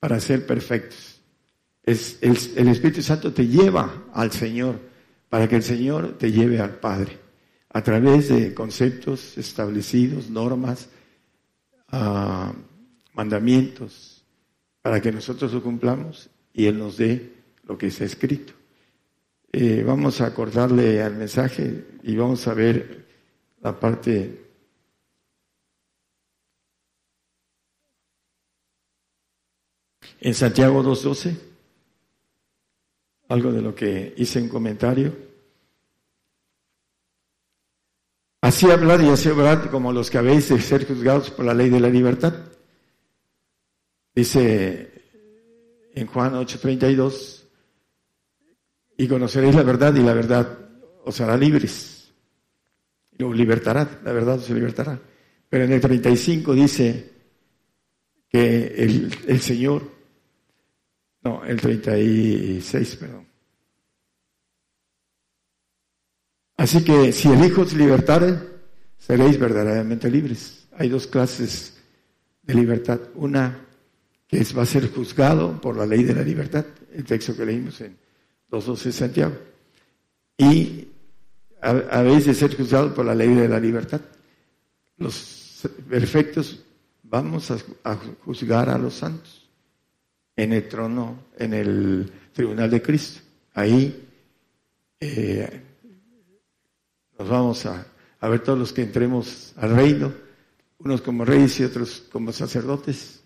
para 0.00 0.18
ser 0.20 0.46
perfectos. 0.46 1.20
El, 1.82 1.96
Espíritu 2.68 3.02
Santo 3.02 3.32
te 3.32 3.46
lleva 3.46 4.04
al 4.12 4.32
Señor 4.32 4.78
para 5.28 5.48
que 5.48 5.56
el 5.56 5.62
Señor 5.62 6.18
te 6.18 6.30
lleve 6.30 6.60
al 6.60 6.76
Padre 6.78 7.18
a 7.68 7.82
través 7.82 8.28
de 8.28 8.52
conceptos 8.52 9.38
establecidos, 9.38 10.28
normas, 10.28 10.88
uh, 11.92 12.52
mandamientos, 13.14 14.24
para 14.82 15.00
que 15.00 15.12
nosotros 15.12 15.52
lo 15.52 15.62
cumplamos 15.62 16.30
y 16.52 16.66
Él 16.66 16.78
nos 16.78 16.96
dé 16.96 17.32
lo 17.64 17.78
que 17.78 17.88
está 17.88 18.04
escrito. 18.04 18.54
Eh, 19.52 19.84
vamos 19.86 20.20
a 20.20 20.26
acordarle 20.26 21.02
al 21.02 21.16
mensaje 21.16 21.84
y 22.02 22.16
vamos 22.16 22.46
a 22.48 22.54
ver 22.54 23.06
la 23.62 23.78
parte 23.78 24.49
En 30.20 30.34
Santiago 30.34 30.82
2.12, 30.82 31.34
algo 33.28 33.52
de 33.52 33.62
lo 33.62 33.74
que 33.74 34.12
hice 34.18 34.38
en 34.38 34.48
comentario. 34.50 35.16
Así 38.42 38.70
hablar 38.70 39.00
y 39.00 39.08
así 39.08 39.30
obrar 39.30 39.70
como 39.70 39.92
los 39.92 40.10
que 40.10 40.18
habéis 40.18 40.50
de 40.50 40.60
ser 40.60 40.86
juzgados 40.86 41.30
por 41.30 41.46
la 41.46 41.54
ley 41.54 41.70
de 41.70 41.80
la 41.80 41.88
libertad. 41.88 42.34
Dice 44.14 44.90
en 45.94 46.06
Juan 46.06 46.34
8:32, 46.34 47.46
y 48.98 49.08
conoceréis 49.08 49.54
la 49.54 49.62
verdad 49.62 49.94
y 49.94 50.02
la 50.02 50.12
verdad 50.12 50.58
os 51.06 51.18
hará 51.22 51.36
libres. 51.38 52.12
Os 53.18 53.36
libertará, 53.36 54.00
la 54.04 54.12
verdad 54.12 54.36
os 54.36 54.50
libertará. 54.50 55.00
Pero 55.48 55.64
en 55.64 55.72
el 55.72 55.80
35 55.80 56.54
dice 56.54 57.10
que 58.28 58.66
el, 58.76 59.16
el 59.26 59.40
Señor 59.40 59.99
no, 61.22 61.44
el 61.44 61.60
36, 61.60 62.96
perdón. 62.96 63.26
Así 66.56 66.84
que 66.84 67.12
si 67.12 67.28
el 67.28 67.44
Hijo 67.44 67.62
os 67.62 67.72
libertare, 67.72 68.38
seréis 68.98 69.38
verdaderamente 69.38 70.10
libres. 70.10 70.68
Hay 70.76 70.88
dos 70.88 71.06
clases 71.06 71.78
de 72.42 72.54
libertad. 72.54 73.00
Una 73.14 73.66
que 74.26 74.38
es, 74.38 74.56
va 74.56 74.62
a 74.62 74.66
ser 74.66 74.90
juzgado 74.90 75.60
por 75.60 75.76
la 75.76 75.86
ley 75.86 76.04
de 76.04 76.14
la 76.14 76.22
libertad, 76.22 76.64
el 76.92 77.04
texto 77.04 77.36
que 77.36 77.44
leímos 77.44 77.80
en 77.80 77.96
2.12 78.50 78.92
Santiago. 78.92 79.36
Y 80.38 80.88
habéis 81.60 82.26
de 82.26 82.34
ser 82.34 82.56
juzgados 82.56 82.92
por 82.92 83.04
la 83.04 83.14
ley 83.14 83.34
de 83.34 83.48
la 83.48 83.58
libertad. 83.58 84.00
Los 84.96 85.68
perfectos 85.88 86.64
vamos 87.02 87.50
a, 87.50 87.96
juzgar 88.24 88.70
a 88.70 88.78
los 88.78 88.94
santos 88.94 89.39
en 90.42 90.54
el 90.54 90.68
trono, 90.68 91.24
en 91.38 91.52
el 91.52 92.12
tribunal 92.32 92.70
de 92.70 92.80
Cristo. 92.80 93.20
Ahí 93.52 94.08
eh, 94.98 95.60
nos 97.18 97.28
vamos 97.28 97.66
a, 97.66 97.86
ver 98.22 98.40
todos 98.40 98.58
los 98.58 98.72
que 98.72 98.82
entremos 98.82 99.52
al 99.56 99.76
reino, 99.76 100.12
unos 100.78 101.02
como 101.02 101.26
reyes 101.26 101.60
y 101.60 101.64
otros 101.64 102.04
como 102.10 102.32
sacerdotes. 102.32 103.20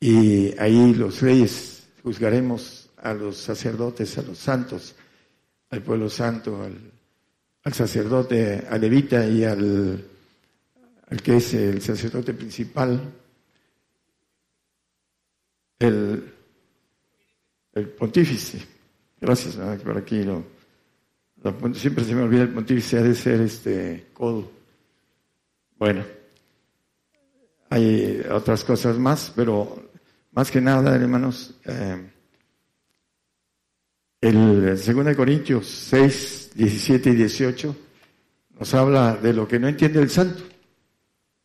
Y 0.00 0.54
ahí 0.58 0.94
los 0.94 1.22
reyes 1.22 1.88
juzgaremos 2.02 2.90
a 2.98 3.14
los 3.14 3.38
sacerdotes, 3.38 4.18
a 4.18 4.22
los 4.22 4.36
santos, 4.36 4.94
al 5.70 5.82
pueblo 5.82 6.10
santo, 6.10 6.62
al, 6.62 7.72
sacerdote, 7.72 8.66
al 8.68 8.80
levita 8.82 9.26
y 9.26 9.44
al, 9.44 10.04
que 11.22 11.36
es 11.36 11.54
el 11.54 11.80
sacerdote 11.80 12.34
principal, 12.34 13.00
el, 15.78 16.34
el 17.74 17.88
pontífice. 17.90 18.58
Gracias, 19.20 19.56
por 19.82 19.98
aquí 19.98 20.22
lo, 20.22 20.44
siempre 21.74 22.04
se 22.04 22.14
me 22.14 22.22
olvida 22.22 22.42
el 22.42 22.52
pontífice, 22.52 22.98
ha 22.98 23.02
de 23.02 23.14
ser 23.14 23.40
este 23.40 24.06
codo. 24.12 24.50
Bueno, 25.78 26.04
hay 27.70 28.22
otras 28.30 28.64
cosas 28.64 28.98
más, 28.98 29.32
pero 29.34 29.90
más 30.32 30.50
que 30.50 30.60
nada, 30.60 30.94
hermanos, 30.94 31.54
eh, 31.64 32.10
el 34.20 34.76
2 34.76 35.16
Corintios 35.16 35.66
6, 35.66 36.50
17 36.54 37.10
y 37.10 37.14
18 37.14 37.76
nos 38.58 38.74
habla 38.74 39.16
de 39.16 39.32
lo 39.32 39.46
que 39.46 39.58
no 39.58 39.68
entiende 39.68 40.00
el 40.00 40.10
santo. 40.10 40.42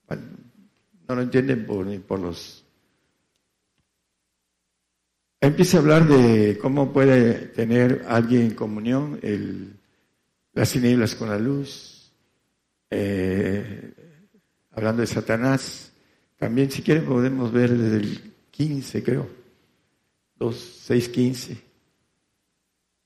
no 0.09 1.15
lo 1.15 1.21
entienden 1.21 1.65
por, 1.65 1.86
ni 1.86 1.99
por 1.99 2.19
los... 2.19 2.62
Empieza 5.43 5.75
a 5.75 5.81
hablar 5.81 6.07
de 6.07 6.57
cómo 6.57 6.93
puede 6.93 7.33
tener 7.47 8.05
alguien 8.07 8.43
en 8.43 8.53
comunión 8.55 9.19
el, 9.21 9.73
las 10.53 10.71
tinieblas 10.71 11.15
con 11.15 11.27
la 11.27 11.37
luz, 11.37 12.13
eh, 12.89 13.93
hablando 14.71 15.01
de 15.01 15.07
Satanás. 15.07 15.91
También, 16.37 16.71
si 16.71 16.81
quieren, 16.81 17.03
podemos 17.03 17.51
ver 17.51 17.77
desde 17.77 17.97
el 17.97 18.33
15, 18.51 19.03
creo. 19.03 19.27
2, 20.37 20.79
6, 20.85 21.09
15. 21.09 21.57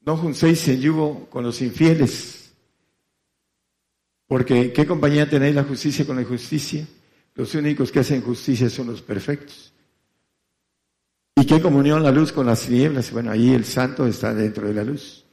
No 0.01 0.15
juntéis 0.15 0.67
en 0.67 0.79
yugo 0.79 1.27
con 1.31 1.43
los 1.43 1.59
infieles, 1.63 2.53
porque 4.27 4.71
¿qué 4.71 4.85
compañía 4.85 5.27
tenéis 5.27 5.55
la 5.55 5.63
justicia 5.63 6.05
con 6.05 6.17
la 6.17 6.21
injusticia? 6.21 6.85
Los 7.33 7.55
únicos 7.55 7.91
que 7.91 8.01
hacen 8.01 8.21
justicia 8.21 8.69
son 8.69 8.85
los 8.85 9.01
perfectos. 9.01 9.73
¿Y 11.39 11.45
qué 11.45 11.61
comunión 11.61 12.03
la 12.03 12.11
luz 12.11 12.31
con 12.31 12.45
las 12.45 12.65
tinieblas? 12.65 13.11
Bueno, 13.11 13.31
ahí 13.31 13.53
el 13.53 13.63
santo 13.63 14.05
está 14.05 14.33
dentro 14.33 14.67
de 14.67 14.73
la 14.73 14.83
luz. 14.83 15.25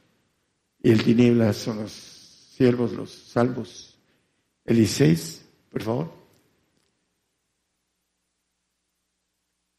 Y 0.81 0.91
el 0.91 1.03
tinieblas 1.03 1.57
son 1.57 1.81
los 1.81 1.91
siervos, 1.91 2.93
los 2.93 3.11
salvos. 3.11 3.97
Eliseis, 4.63 5.43
por 5.69 5.81
favor. 5.81 6.11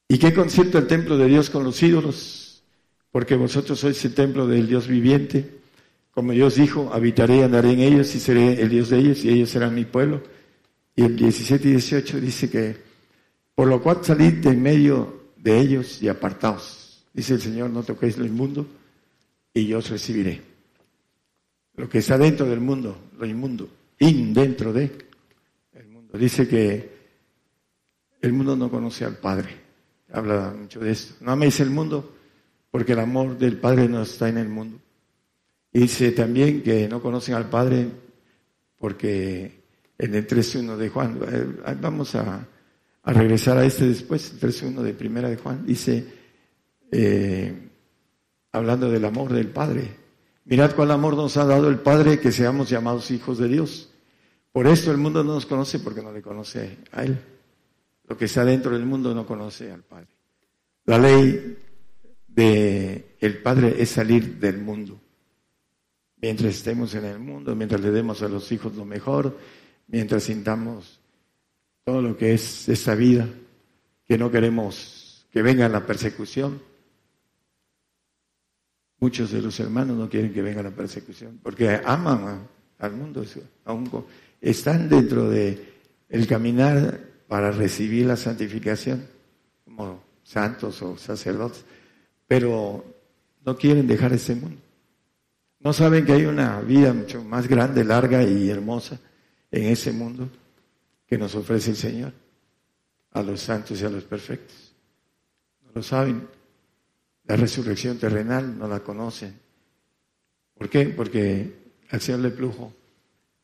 ¿Y 0.08 0.18
qué 0.18 0.34
concierto 0.34 0.78
el 0.78 0.86
templo 0.86 1.16
de 1.16 1.26
Dios 1.26 1.48
con 1.48 1.64
los 1.64 1.82
ídolos? 1.82 2.46
porque 3.16 3.34
vosotros 3.34 3.80
sois 3.80 4.04
el 4.04 4.12
templo 4.12 4.46
del 4.46 4.66
Dios 4.66 4.86
viviente. 4.86 5.48
Como 6.10 6.32
Dios 6.32 6.56
dijo, 6.56 6.90
habitaré, 6.92 7.44
andaré 7.44 7.72
en 7.72 7.80
ellos 7.80 8.14
y 8.14 8.20
seré 8.20 8.60
el 8.60 8.68
Dios 8.68 8.90
de 8.90 8.98
ellos 8.98 9.24
y 9.24 9.30
ellos 9.30 9.48
serán 9.48 9.74
mi 9.74 9.86
pueblo. 9.86 10.20
Y 10.94 11.02
el 11.02 11.16
17 11.16 11.66
y 11.66 11.70
18 11.70 12.20
dice 12.20 12.50
que, 12.50 12.76
por 13.54 13.68
lo 13.68 13.80
cual 13.80 14.00
salid 14.02 14.34
de 14.34 14.50
en 14.50 14.62
medio 14.62 15.25
de 15.36 15.58
ellos 15.58 16.02
y 16.02 16.08
apartaos. 16.08 17.04
Dice 17.12 17.34
el 17.34 17.40
Señor, 17.40 17.70
no 17.70 17.82
toquéis 17.82 18.18
lo 18.18 18.26
inmundo 18.26 18.66
y 19.54 19.66
yo 19.66 19.78
os 19.78 19.88
recibiré. 19.88 20.42
Lo 21.76 21.88
que 21.88 21.98
está 21.98 22.18
dentro 22.18 22.46
del 22.46 22.60
mundo, 22.60 22.96
lo 23.18 23.26
inmundo, 23.26 23.68
in 23.98 24.34
dentro 24.34 24.72
de 24.72 24.90
el 25.74 25.88
mundo. 25.88 26.18
Dice 26.18 26.48
que 26.48 26.96
el 28.20 28.32
mundo 28.32 28.56
no 28.56 28.70
conoce 28.70 29.04
al 29.04 29.16
Padre. 29.16 29.48
Habla 30.12 30.54
mucho 30.58 30.80
de 30.80 30.90
esto. 30.92 31.14
No 31.20 31.32
améis 31.32 31.60
el 31.60 31.70
mundo 31.70 32.16
porque 32.70 32.92
el 32.92 33.00
amor 33.00 33.38
del 33.38 33.58
Padre 33.58 33.88
no 33.88 34.02
está 34.02 34.28
en 34.28 34.38
el 34.38 34.48
mundo. 34.48 34.78
Dice 35.72 36.12
también 36.12 36.62
que 36.62 36.88
no 36.88 37.02
conocen 37.02 37.34
al 37.34 37.48
Padre 37.50 37.88
porque 38.78 39.62
en 39.98 40.14
el 40.14 40.26
3.1 40.26 40.76
de 40.76 40.88
Juan, 40.88 41.18
eh, 41.28 41.76
vamos 41.80 42.14
a, 42.14 42.46
regresar 43.12 43.56
a 43.56 43.64
este 43.64 43.86
después, 43.86 44.32
el 44.32 44.40
3.1 44.40 44.82
de 44.82 44.92
Primera 44.92 45.28
de 45.28 45.36
Juan, 45.36 45.64
dice, 45.64 46.04
eh, 46.90 47.70
hablando 48.52 48.90
del 48.90 49.04
amor 49.04 49.32
del 49.32 49.48
Padre, 49.48 49.88
mirad 50.44 50.74
cuál 50.74 50.90
amor 50.90 51.14
nos 51.14 51.36
ha 51.36 51.44
dado 51.44 51.68
el 51.68 51.78
Padre 51.78 52.18
que 52.18 52.32
seamos 52.32 52.68
llamados 52.68 53.10
hijos 53.10 53.38
de 53.38 53.48
Dios. 53.48 53.92
Por 54.50 54.66
esto 54.66 54.90
el 54.90 54.96
mundo 54.96 55.22
no 55.22 55.34
nos 55.34 55.46
conoce 55.46 55.78
porque 55.78 56.02
no 56.02 56.12
le 56.12 56.22
conoce 56.22 56.78
a 56.92 57.04
Él. 57.04 57.18
Lo 58.08 58.16
que 58.16 58.24
está 58.24 58.44
dentro 58.44 58.72
del 58.72 58.86
mundo 58.86 59.14
no 59.14 59.26
conoce 59.26 59.70
al 59.70 59.82
Padre. 59.82 60.08
La 60.84 60.98
ley 60.98 61.58
de 62.26 63.16
el 63.20 63.42
Padre 63.42 63.76
es 63.78 63.90
salir 63.90 64.38
del 64.38 64.58
mundo. 64.58 65.00
Mientras 66.20 66.54
estemos 66.54 66.94
en 66.94 67.04
el 67.04 67.18
mundo, 67.18 67.54
mientras 67.54 67.80
le 67.80 67.90
demos 67.90 68.22
a 68.22 68.28
los 68.28 68.50
hijos 68.50 68.74
lo 68.74 68.84
mejor, 68.84 69.36
mientras 69.88 70.24
sintamos 70.24 71.00
todo 71.86 72.02
lo 72.02 72.16
que 72.16 72.34
es 72.34 72.68
esta 72.68 72.96
vida, 72.96 73.28
que 74.04 74.18
no 74.18 74.28
queremos 74.28 75.24
que 75.30 75.40
venga 75.40 75.68
la 75.68 75.86
persecución. 75.86 76.60
Muchos 78.98 79.30
de 79.30 79.40
los 79.40 79.60
hermanos 79.60 79.96
no 79.96 80.08
quieren 80.08 80.32
que 80.32 80.42
venga 80.42 80.64
la 80.64 80.72
persecución, 80.72 81.38
porque 81.40 81.80
aman 81.84 82.48
al 82.80 82.92
mundo, 82.92 83.24
están 84.40 84.88
dentro 84.88 85.30
de 85.30 85.74
el 86.08 86.26
caminar 86.26 86.98
para 87.28 87.52
recibir 87.52 88.06
la 88.06 88.16
santificación 88.16 89.06
como 89.64 90.02
santos 90.24 90.82
o 90.82 90.98
sacerdotes 90.98 91.64
pero 92.26 92.84
no 93.44 93.56
quieren 93.56 93.86
dejar 93.86 94.12
ese 94.12 94.34
mundo. 94.34 94.60
No 95.60 95.72
saben 95.72 96.04
que 96.04 96.14
hay 96.14 96.24
una 96.24 96.60
vida 96.62 96.92
mucho 96.92 97.22
más 97.22 97.46
grande, 97.46 97.84
larga 97.84 98.24
y 98.24 98.50
hermosa 98.50 98.98
en 99.52 99.66
ese 99.66 99.92
mundo 99.92 100.28
que 101.06 101.18
nos 101.18 101.34
ofrece 101.34 101.70
el 101.70 101.76
Señor 101.76 102.12
a 103.12 103.22
los 103.22 103.40
santos 103.40 103.80
y 103.80 103.84
a 103.84 103.90
los 103.90 104.04
perfectos. 104.04 104.74
No 105.64 105.70
lo 105.74 105.82
saben. 105.82 106.26
La 107.24 107.36
resurrección 107.36 107.98
terrenal 107.98 108.58
no 108.58 108.68
la 108.68 108.80
conocen. 108.80 109.38
¿Por 110.54 110.68
qué? 110.68 110.86
Porque 110.86 111.54
al 111.90 112.00
Señor 112.00 112.20
le 112.20 112.30
plujo 112.30 112.72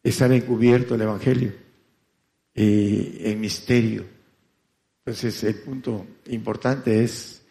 estar 0.02 0.32
encubierto 0.32 0.94
el 0.94 1.02
Evangelio 1.02 1.52
y 2.54 3.28
en 3.28 3.40
misterio. 3.40 4.04
Entonces 5.04 5.42
el 5.44 5.56
punto 5.56 6.06
importante 6.26 7.02
es 7.02 7.42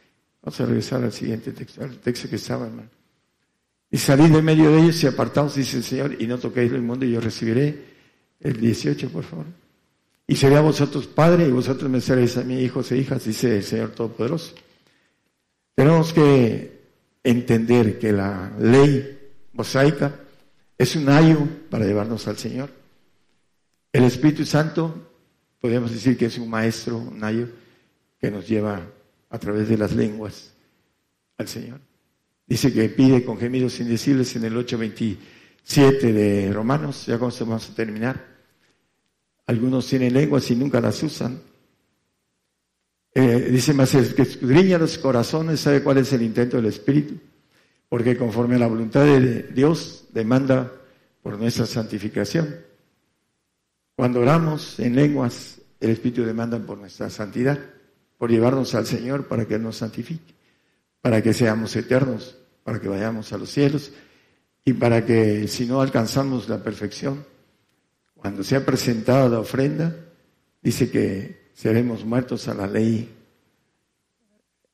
Vamos 0.41 0.59
a 0.59 0.65
regresar 0.65 1.03
al 1.03 1.11
siguiente 1.11 1.51
texto, 1.51 1.83
al 1.83 1.99
texto 1.99 2.27
que 2.27 2.37
estaba, 2.37 2.65
hermano. 2.65 2.89
Y 3.91 3.97
salid 3.97 4.31
de 4.31 4.41
medio 4.41 4.71
de 4.71 4.81
ellos 4.81 5.03
y 5.03 5.07
apartaos, 5.07 5.55
dice 5.55 5.77
el 5.77 5.83
Señor, 5.83 6.15
y 6.19 6.25
no 6.25 6.39
toquéis 6.39 6.71
el 6.71 6.81
mundo, 6.81 7.05
y 7.05 7.11
yo 7.11 7.21
recibiré. 7.21 7.91
El 8.39 8.59
18, 8.59 9.09
por 9.09 9.23
favor. 9.23 9.45
Y 10.31 10.37
seré 10.37 10.55
a 10.55 10.61
vosotros 10.61 11.07
padre, 11.07 11.45
y 11.45 11.51
vosotros 11.51 11.91
me 11.91 11.99
seréis 11.99 12.37
a 12.37 12.43
mí 12.43 12.57
hijos 12.61 12.89
e 12.93 12.97
hijas, 12.97 13.25
dice 13.25 13.57
el 13.57 13.63
Señor 13.65 13.89
Todopoderoso. 13.89 14.55
Tenemos 15.75 16.13
que 16.13 16.83
entender 17.21 17.99
que 17.99 18.13
la 18.13 18.49
ley 18.57 19.19
mosaica 19.51 20.21
es 20.77 20.95
un 20.95 21.09
ayo 21.09 21.45
para 21.69 21.83
llevarnos 21.83 22.29
al 22.29 22.37
Señor. 22.37 22.69
El 23.91 24.05
Espíritu 24.05 24.45
Santo, 24.45 25.11
podemos 25.59 25.91
decir 25.91 26.17
que 26.17 26.27
es 26.27 26.37
un 26.37 26.49
maestro, 26.49 26.97
un 26.97 27.21
ayo, 27.21 27.49
que 28.17 28.31
nos 28.31 28.47
lleva 28.47 28.87
a 29.29 29.37
través 29.37 29.67
de 29.67 29.77
las 29.77 29.91
lenguas 29.91 30.53
al 31.39 31.49
Señor. 31.49 31.81
Dice 32.47 32.71
que 32.71 32.87
pide 32.87 33.25
con 33.25 33.37
gemidos 33.37 33.81
indecibles 33.81 34.33
en 34.37 34.45
el 34.45 34.55
8.27 34.55 35.99
de 35.99 36.53
Romanos, 36.53 37.05
ya 37.05 37.19
con 37.19 37.33
vamos 37.37 37.69
a 37.69 37.75
terminar. 37.75 38.30
Algunos 39.51 39.85
tienen 39.85 40.13
lenguas 40.13 40.49
y 40.49 40.55
nunca 40.55 40.79
las 40.79 41.03
usan. 41.03 41.41
Eh, 43.13 43.49
dice 43.51 43.73
más, 43.73 43.91
que 43.91 44.21
escudriña 44.21 44.77
los 44.77 44.97
corazones 44.97 45.59
sabe 45.59 45.83
cuál 45.83 45.97
es 45.97 46.13
el 46.13 46.21
intento 46.21 46.55
del 46.55 46.67
Espíritu, 46.67 47.15
porque 47.89 48.15
conforme 48.15 48.55
a 48.55 48.59
la 48.59 48.67
voluntad 48.67 49.03
de 49.03 49.43
Dios 49.53 50.05
demanda 50.13 50.71
por 51.21 51.37
nuestra 51.37 51.65
santificación. 51.65 52.55
Cuando 53.93 54.21
oramos 54.21 54.79
en 54.79 54.95
lenguas, 54.95 55.59
el 55.81 55.89
Espíritu 55.89 56.23
demanda 56.23 56.57
por 56.57 56.77
nuestra 56.77 57.09
santidad 57.09 57.59
por 58.17 58.31
llevarnos 58.31 58.73
al 58.73 58.85
Señor 58.85 59.27
para 59.27 59.45
que 59.45 59.55
Él 59.55 59.63
nos 59.63 59.75
santifique. 59.75 60.33
para 61.01 61.21
que 61.21 61.33
seamos 61.33 61.75
eternos, 61.75 62.37
para 62.63 62.79
que 62.79 62.87
vayamos 62.87 63.33
a 63.33 63.37
los 63.37 63.49
cielos 63.49 63.91
y 64.63 64.71
para 64.71 65.05
que 65.05 65.49
si 65.49 65.65
no 65.65 65.81
alcanzamos 65.81 66.47
la 66.47 66.63
perfección, 66.63 67.25
cuando 68.21 68.43
sea 68.43 68.63
presentada 68.63 69.27
la 69.27 69.39
ofrenda, 69.39 69.95
dice 70.61 70.91
que 70.91 71.49
seremos 71.55 72.05
muertos 72.05 72.47
a 72.47 72.53
la 72.53 72.67
ley 72.67 73.09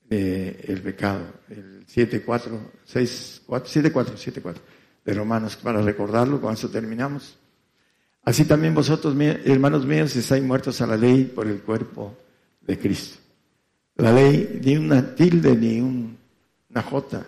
del 0.04 0.82
pecado, 0.82 1.26
el 1.48 1.86
7.4, 1.88 2.60
6, 2.84 3.44
7.4, 3.48 3.92
7.4 3.92 4.56
de 5.06 5.14
Romanos, 5.14 5.56
para 5.56 5.82
recordarlo, 5.82 6.42
con 6.42 6.56
eso 6.56 6.70
terminamos. 6.70 7.38
Así 8.24 8.44
también 8.44 8.76
vosotros, 8.76 9.16
hermanos 9.18 9.86
míos, 9.86 10.14
estáis 10.14 10.44
muertos 10.44 10.82
a 10.82 10.88
la 10.88 10.98
ley 10.98 11.24
por 11.24 11.48
el 11.48 11.62
cuerpo 11.62 12.18
de 12.60 12.78
Cristo. 12.78 13.20
La 13.96 14.12
ley, 14.12 14.60
ni 14.62 14.76
una 14.76 15.16
tilde, 15.16 15.56
ni 15.56 15.80
una 15.80 16.82
jota, 16.84 17.26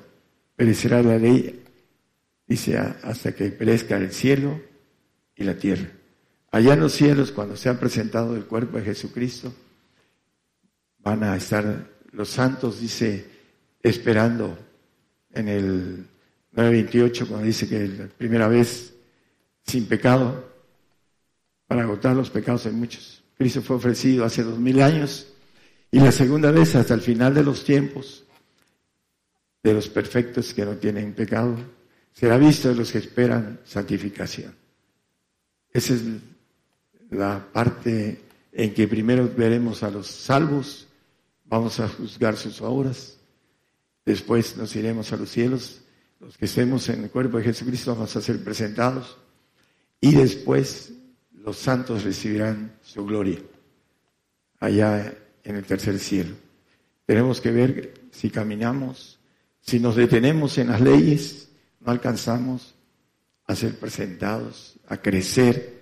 perecerá 0.53 1.01
la 1.01 1.17
ley, 1.17 1.63
dice, 2.45 2.77
hasta 2.77 3.33
que 3.33 3.51
perezca 3.51 3.95
el 3.95 4.11
cielo 4.11 4.59
y 5.33 5.45
la 5.45 5.55
tierra. 5.55 5.89
Allá 6.51 6.73
en 6.73 6.79
los 6.79 6.93
cielos, 6.93 7.31
cuando 7.31 7.55
se 7.55 7.69
ha 7.69 7.79
presentado 7.79 8.35
el 8.35 8.45
cuerpo 8.45 8.77
de 8.77 8.83
Jesucristo, 8.83 9.53
van 10.99 11.23
a 11.23 11.35
estar 11.35 11.87
los 12.11 12.29
santos, 12.29 12.81
dice, 12.81 13.29
esperando 13.81 14.57
en 15.31 15.47
el 15.47 16.05
9.28, 16.55 17.27
cuando 17.27 17.45
dice 17.45 17.67
que 17.67 17.87
la 17.87 18.07
primera 18.07 18.47
vez 18.47 18.93
sin 19.65 19.85
pecado, 19.85 20.49
para 21.67 21.83
agotar 21.83 22.15
los 22.15 22.31
pecados 22.31 22.63
de 22.63 22.71
muchos. 22.71 23.23
Cristo 23.37 23.61
fue 23.61 23.75
ofrecido 23.75 24.25
hace 24.25 24.41
dos 24.43 24.57
mil 24.57 24.81
años 24.81 25.27
y 25.91 25.99
la 25.99 26.11
segunda 26.11 26.49
vez 26.49 26.75
hasta 26.75 26.95
el 26.95 27.01
final 27.01 27.35
de 27.35 27.43
los 27.43 27.63
tiempos 27.63 28.23
de 29.61 29.73
los 29.73 29.87
perfectos 29.87 30.53
que 30.53 30.65
no 30.65 30.77
tienen 30.77 31.13
pecado 31.13 31.55
será 32.11 32.37
visto 32.37 32.69
de 32.69 32.75
los 32.75 32.91
que 32.91 32.97
esperan 32.97 33.59
santificación. 33.65 34.55
Esa 35.71 35.93
es 35.93 36.01
la 37.09 37.47
parte 37.51 38.21
en 38.51 38.73
que 38.73 38.87
primero 38.87 39.29
veremos 39.35 39.83
a 39.83 39.89
los 39.89 40.07
salvos, 40.07 40.87
vamos 41.45 41.79
a 41.79 41.87
juzgar 41.87 42.37
sus 42.37 42.61
obras, 42.61 43.17
después 44.05 44.57
nos 44.57 44.75
iremos 44.75 45.11
a 45.13 45.17
los 45.17 45.29
cielos, 45.29 45.81
los 46.19 46.37
que 46.37 46.45
estemos 46.45 46.89
en 46.89 47.03
el 47.03 47.09
cuerpo 47.09 47.37
de 47.37 47.45
Jesucristo 47.45 47.95
vamos 47.95 48.15
a 48.15 48.21
ser 48.21 48.43
presentados 48.43 49.17
y 50.01 50.13
después 50.13 50.91
los 51.33 51.57
santos 51.57 52.03
recibirán 52.03 52.73
su 52.81 53.05
gloria 53.05 53.39
allá 54.59 55.13
en 55.43 55.55
el 55.55 55.65
tercer 55.65 55.97
cielo. 55.99 56.35
Tenemos 57.05 57.41
que 57.41 57.51
ver 57.51 57.93
si 58.11 58.29
caminamos, 58.29 59.19
si 59.61 59.79
nos 59.79 59.95
detenemos 59.95 60.57
en 60.57 60.67
las 60.67 60.81
leyes, 60.81 61.49
no 61.79 61.91
alcanzamos 61.91 62.75
a 63.45 63.55
ser 63.55 63.79
presentados, 63.79 64.75
a 64.87 64.97
crecer, 64.97 65.78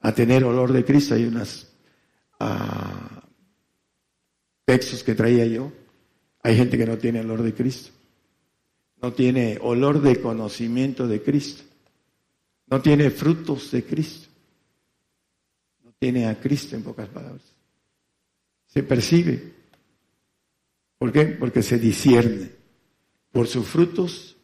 a 0.00 0.12
tener 0.12 0.44
olor 0.44 0.72
de 0.72 0.84
Cristo. 0.84 1.14
Hay 1.14 1.24
unos 1.24 1.68
ah, 2.40 3.22
textos 4.64 5.02
que 5.02 5.14
traía 5.14 5.46
yo. 5.46 5.72
Hay 6.42 6.56
gente 6.56 6.78
que 6.78 6.86
no 6.86 6.98
tiene 6.98 7.20
olor 7.20 7.42
de 7.42 7.54
Cristo. 7.54 7.90
No 9.00 9.12
tiene 9.12 9.58
olor 9.60 10.00
de 10.02 10.20
conocimiento 10.20 11.06
de 11.06 11.22
Cristo. 11.22 11.62
No 12.66 12.80
tiene 12.80 13.10
frutos 13.10 13.70
de 13.70 13.84
Cristo 13.84 14.28
tiene 15.98 16.26
a 16.26 16.38
Cristo 16.38 16.76
en 16.76 16.82
pocas 16.82 17.08
palabras. 17.08 17.42
Se 18.66 18.82
percibe. 18.82 19.54
¿Por 20.98 21.12
qué? 21.12 21.26
Porque 21.26 21.62
se 21.62 21.78
discierne. 21.78 22.50
Por 23.32 23.46
sus 23.46 23.66
frutos 23.66 24.36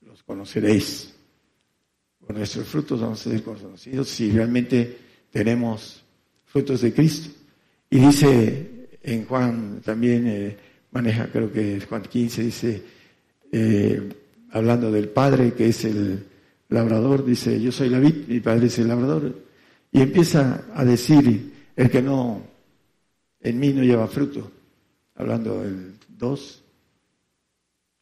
los 0.00 0.22
conoceréis. 0.22 1.15
Nuestros 2.28 2.66
frutos 2.66 3.00
vamos 3.00 3.24
a 3.26 3.30
ser 3.30 3.42
conocidos 3.42 4.08
si 4.08 4.30
realmente 4.30 4.98
tenemos 5.30 6.02
frutos 6.44 6.80
de 6.80 6.92
Cristo. 6.92 7.30
Y 7.88 7.98
dice 7.98 8.88
en 9.02 9.24
Juan 9.24 9.80
también, 9.84 10.26
eh, 10.26 10.56
maneja 10.90 11.28
creo 11.28 11.50
que 11.52 11.80
Juan 11.80 12.02
15, 12.02 12.42
dice, 12.42 12.82
eh, 13.52 14.08
hablando 14.50 14.90
del 14.90 15.08
Padre 15.08 15.54
que 15.54 15.68
es 15.68 15.84
el 15.84 16.26
labrador, 16.68 17.24
dice, 17.24 17.60
yo 17.60 17.70
soy 17.70 17.88
la 17.88 18.00
vid, 18.00 18.26
mi 18.26 18.40
Padre 18.40 18.66
es 18.66 18.78
el 18.80 18.88
labrador. 18.88 19.32
Y 19.92 20.00
empieza 20.00 20.64
a 20.74 20.84
decir, 20.84 21.52
el 21.76 21.88
que 21.88 22.02
no, 22.02 22.42
en 23.40 23.60
mí 23.60 23.72
no 23.72 23.84
lleva 23.84 24.08
fruto, 24.08 24.50
hablando 25.14 25.62
del 25.62 25.94
2, 26.08 26.62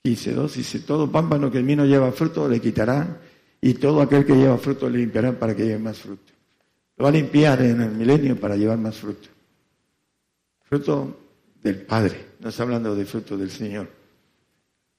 15, 0.02 0.32
2, 0.32 0.54
dice, 0.56 0.78
todo 0.80 1.12
pámpano 1.12 1.50
que 1.50 1.58
en 1.58 1.66
mí 1.66 1.76
no 1.76 1.84
lleva 1.84 2.10
fruto 2.12 2.48
le 2.48 2.60
quitará 2.60 3.20
y 3.64 3.72
todo 3.72 4.02
aquel 4.02 4.26
que 4.26 4.34
lleva 4.34 4.58
fruto 4.58 4.90
le 4.90 4.98
limpiará 4.98 5.32
para 5.38 5.56
que 5.56 5.64
lleve 5.64 5.78
más 5.78 5.96
fruto. 5.96 6.34
Lo 6.98 7.04
va 7.04 7.08
a 7.08 7.12
limpiar 7.12 7.62
en 7.62 7.80
el 7.80 7.92
milenio 7.92 8.38
para 8.38 8.56
llevar 8.56 8.76
más 8.76 8.98
fruto. 8.98 9.30
Fruto 10.64 11.18
del 11.62 11.76
Padre, 11.80 12.32
no 12.40 12.50
está 12.50 12.62
hablando 12.64 12.94
de 12.94 13.06
fruto 13.06 13.38
del 13.38 13.50
Señor. 13.50 13.88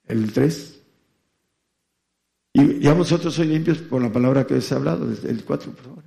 El 0.07 0.33
3. 0.33 0.81
Y 2.53 2.79
ya 2.79 2.93
vosotros 2.93 3.35
sois 3.35 3.47
limpios 3.47 3.77
por 3.77 4.01
la 4.01 4.11
palabra 4.11 4.47
que 4.47 4.55
os 4.55 4.71
he 4.71 4.73
hablado, 4.73 5.07
el 5.11 5.43
4, 5.43 5.71
por 5.71 5.83
favor. 5.83 6.03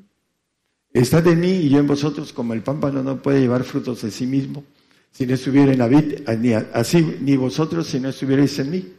Estad 0.93 1.29
en 1.29 1.39
mí 1.39 1.53
y 1.53 1.69
yo 1.69 1.79
en 1.79 1.87
vosotros, 1.87 2.33
como 2.33 2.55
el 2.55 2.65
pámpano 2.65 3.05
no 3.05 3.23
puede 3.23 3.39
llevar 3.39 3.63
frutos 3.63 4.03
de 4.03 4.11
sí 4.11 4.27
mismo 4.27 4.65
si 5.13 5.27
no 5.27 5.35
estuviera 5.35 5.71
en 5.71 5.79
la 5.79 5.87
vid, 5.87 6.29
ni 6.41 6.55
así 6.55 7.19
ni 7.21 7.37
vosotros 7.37 7.87
si 7.87 8.01
no 8.01 8.09
estuvierais 8.09 8.59
en 8.59 8.71
mí. 8.73 8.93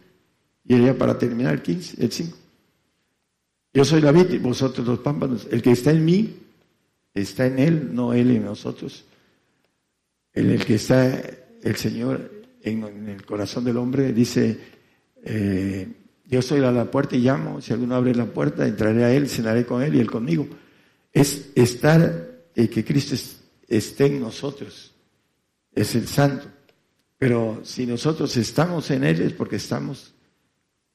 Y 0.64 0.82
ya 0.82 0.98
para 0.98 1.18
terminar 1.18 1.56
el 1.56 1.62
15, 1.62 2.02
el 2.02 2.10
5. 2.10 2.39
Yo 3.74 3.86
soy 3.86 4.02
la 4.02 4.12
vid 4.12 4.42
vosotros 4.42 4.86
los 4.88 5.00
pámpanos. 5.00 5.48
El 5.52 5.62
que 5.62 5.72
está 5.72 5.92
en 5.92 6.06
mí, 6.06 6.38
está 7.14 7.46
en 7.46 7.60
él, 7.60 7.90
no 7.94 8.14
él 8.14 8.32
en 8.32 8.46
nosotros. 8.46 9.06
El, 10.34 10.52
el 10.52 10.66
que 10.66 10.76
está 10.76 11.22
el 11.62 11.76
Señor 11.76 12.32
en, 12.62 13.10
el 13.10 13.26
corazón 13.26 13.64
del 13.64 13.78
hombre 13.78 14.14
dice, 14.14 14.60
eh, 15.24 15.88
yo 16.26 16.42
soy 16.42 16.64
a 16.64 16.72
la 16.72 16.90
puerta 16.90 17.16
y 17.16 17.20
llamo, 17.20 17.62
si 17.62 17.74
alguno 17.74 17.96
abre 17.96 18.14
la 18.16 18.26
puerta, 18.26 18.68
entraré 18.68 19.04
a 19.04 19.14
él, 19.14 19.28
cenaré 19.28 19.66
con 19.66 19.82
él 19.82 19.96
y 19.96 20.00
él 20.00 20.10
conmigo 20.10 20.48
es 21.14 21.50
estar, 21.56 22.44
y 22.56 22.68
que 22.68 22.84
Cristo 22.84 23.16
esté 23.68 24.06
en 24.06 24.22
nosotros, 24.22 24.94
es 25.74 25.96
el 25.96 26.08
santo. 26.08 26.48
Pero 27.18 27.62
si 27.64 27.86
nosotros 27.86 28.36
estamos 28.38 28.90
en 28.92 29.04
Él 29.04 29.22
es 29.22 29.34
porque 29.34 29.58
estamos 29.58 30.14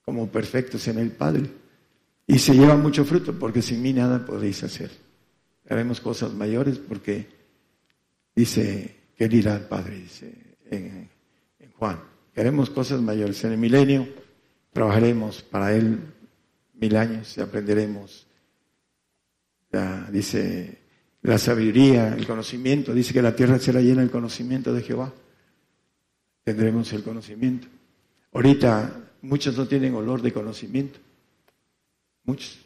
como 0.05 0.31
perfectos 0.31 0.87
en 0.89 0.99
el 0.99 1.11
Padre. 1.11 1.51
Y 2.27 2.39
se 2.39 2.55
lleva 2.55 2.77
mucho 2.77 3.05
fruto 3.05 3.39
porque 3.39 3.63
sin 3.63 3.83
mí 3.83 3.93
nada 3.93 4.25
podéis 4.25 4.63
hacer. 4.63 4.91
Haremos 5.69 6.01
cosas 6.01 6.33
mayores 6.33 6.79
porque 6.79 7.27
dice 8.35 8.97
que 9.17 9.25
Él 9.25 9.49
al 9.49 9.69
Padre, 9.69 9.99
dice 9.99 10.33
en, 10.71 11.09
Juan. 11.77 12.01
Haremos 12.37 12.71
cosas 12.71 13.01
mayores. 13.01 13.43
En 13.45 13.53
el 13.53 13.59
milenio 13.59 14.09
trabajaremos 14.73 15.43
para 15.43 15.75
Él 15.75 16.01
mil 16.75 16.97
años 16.97 17.37
y 17.37 17.41
aprenderemos 17.41 18.27
dice 20.11 20.79
la 21.23 21.39
sabiduría, 21.39 22.15
el 22.15 22.27
conocimiento, 22.27 22.93
dice 22.93 23.15
que 23.15 23.23
la 23.23 23.35
tierra 23.35 23.59
será 23.59 23.81
llena 23.81 24.03
del 24.03 24.11
conocimiento 24.11 24.75
de 24.75 24.83
Jehová. 24.83 25.13
Tendremos 26.45 26.93
el 26.93 27.03
conocimiento. 27.03 27.67
Ahorita 28.33 29.11
muchos 29.23 29.57
no 29.57 29.67
tienen 29.67 29.95
olor 29.95 30.21
de 30.21 30.33
conocimiento, 30.33 30.99
muchos, 32.25 32.59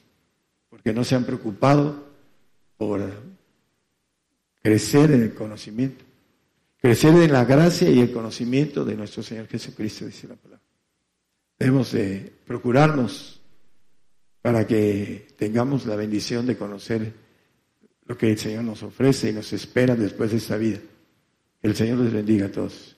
porque 0.68 0.92
no 0.92 1.04
se 1.04 1.14
han 1.14 1.24
preocupado 1.24 2.09
por 2.76 3.00
crecer 4.62 5.11
en 5.12 5.22
el 5.22 5.34
conocimiento, 5.34 6.04
crecer 6.80 7.14
en 7.14 7.32
la 7.32 7.44
gracia 7.44 7.90
y 7.90 8.00
el 8.00 8.12
conocimiento 8.12 8.84
de 8.84 8.96
nuestro 8.96 9.22
Señor 9.22 9.46
Jesucristo, 9.46 10.06
dice 10.06 10.28
la 10.28 10.36
palabra. 10.36 10.64
Debemos 11.59 11.92
de 11.92 12.32
procurarnos 12.46 13.40
para 14.40 14.66
que 14.66 15.28
tengamos 15.36 15.86
la 15.86 15.96
bendición 15.96 16.46
de 16.46 16.56
conocer 16.56 17.12
lo 18.06 18.16
que 18.16 18.30
el 18.30 18.38
Señor 18.38 18.64
nos 18.64 18.82
ofrece 18.82 19.30
y 19.30 19.32
nos 19.32 19.52
espera 19.52 19.94
después 19.94 20.30
de 20.30 20.36
esta 20.38 20.56
vida. 20.56 20.78
Que 21.61 21.68
el 21.68 21.76
Señor 21.76 21.98
les 21.98 22.12
bendiga 22.12 22.46
a 22.46 22.52
todos. 22.52 22.97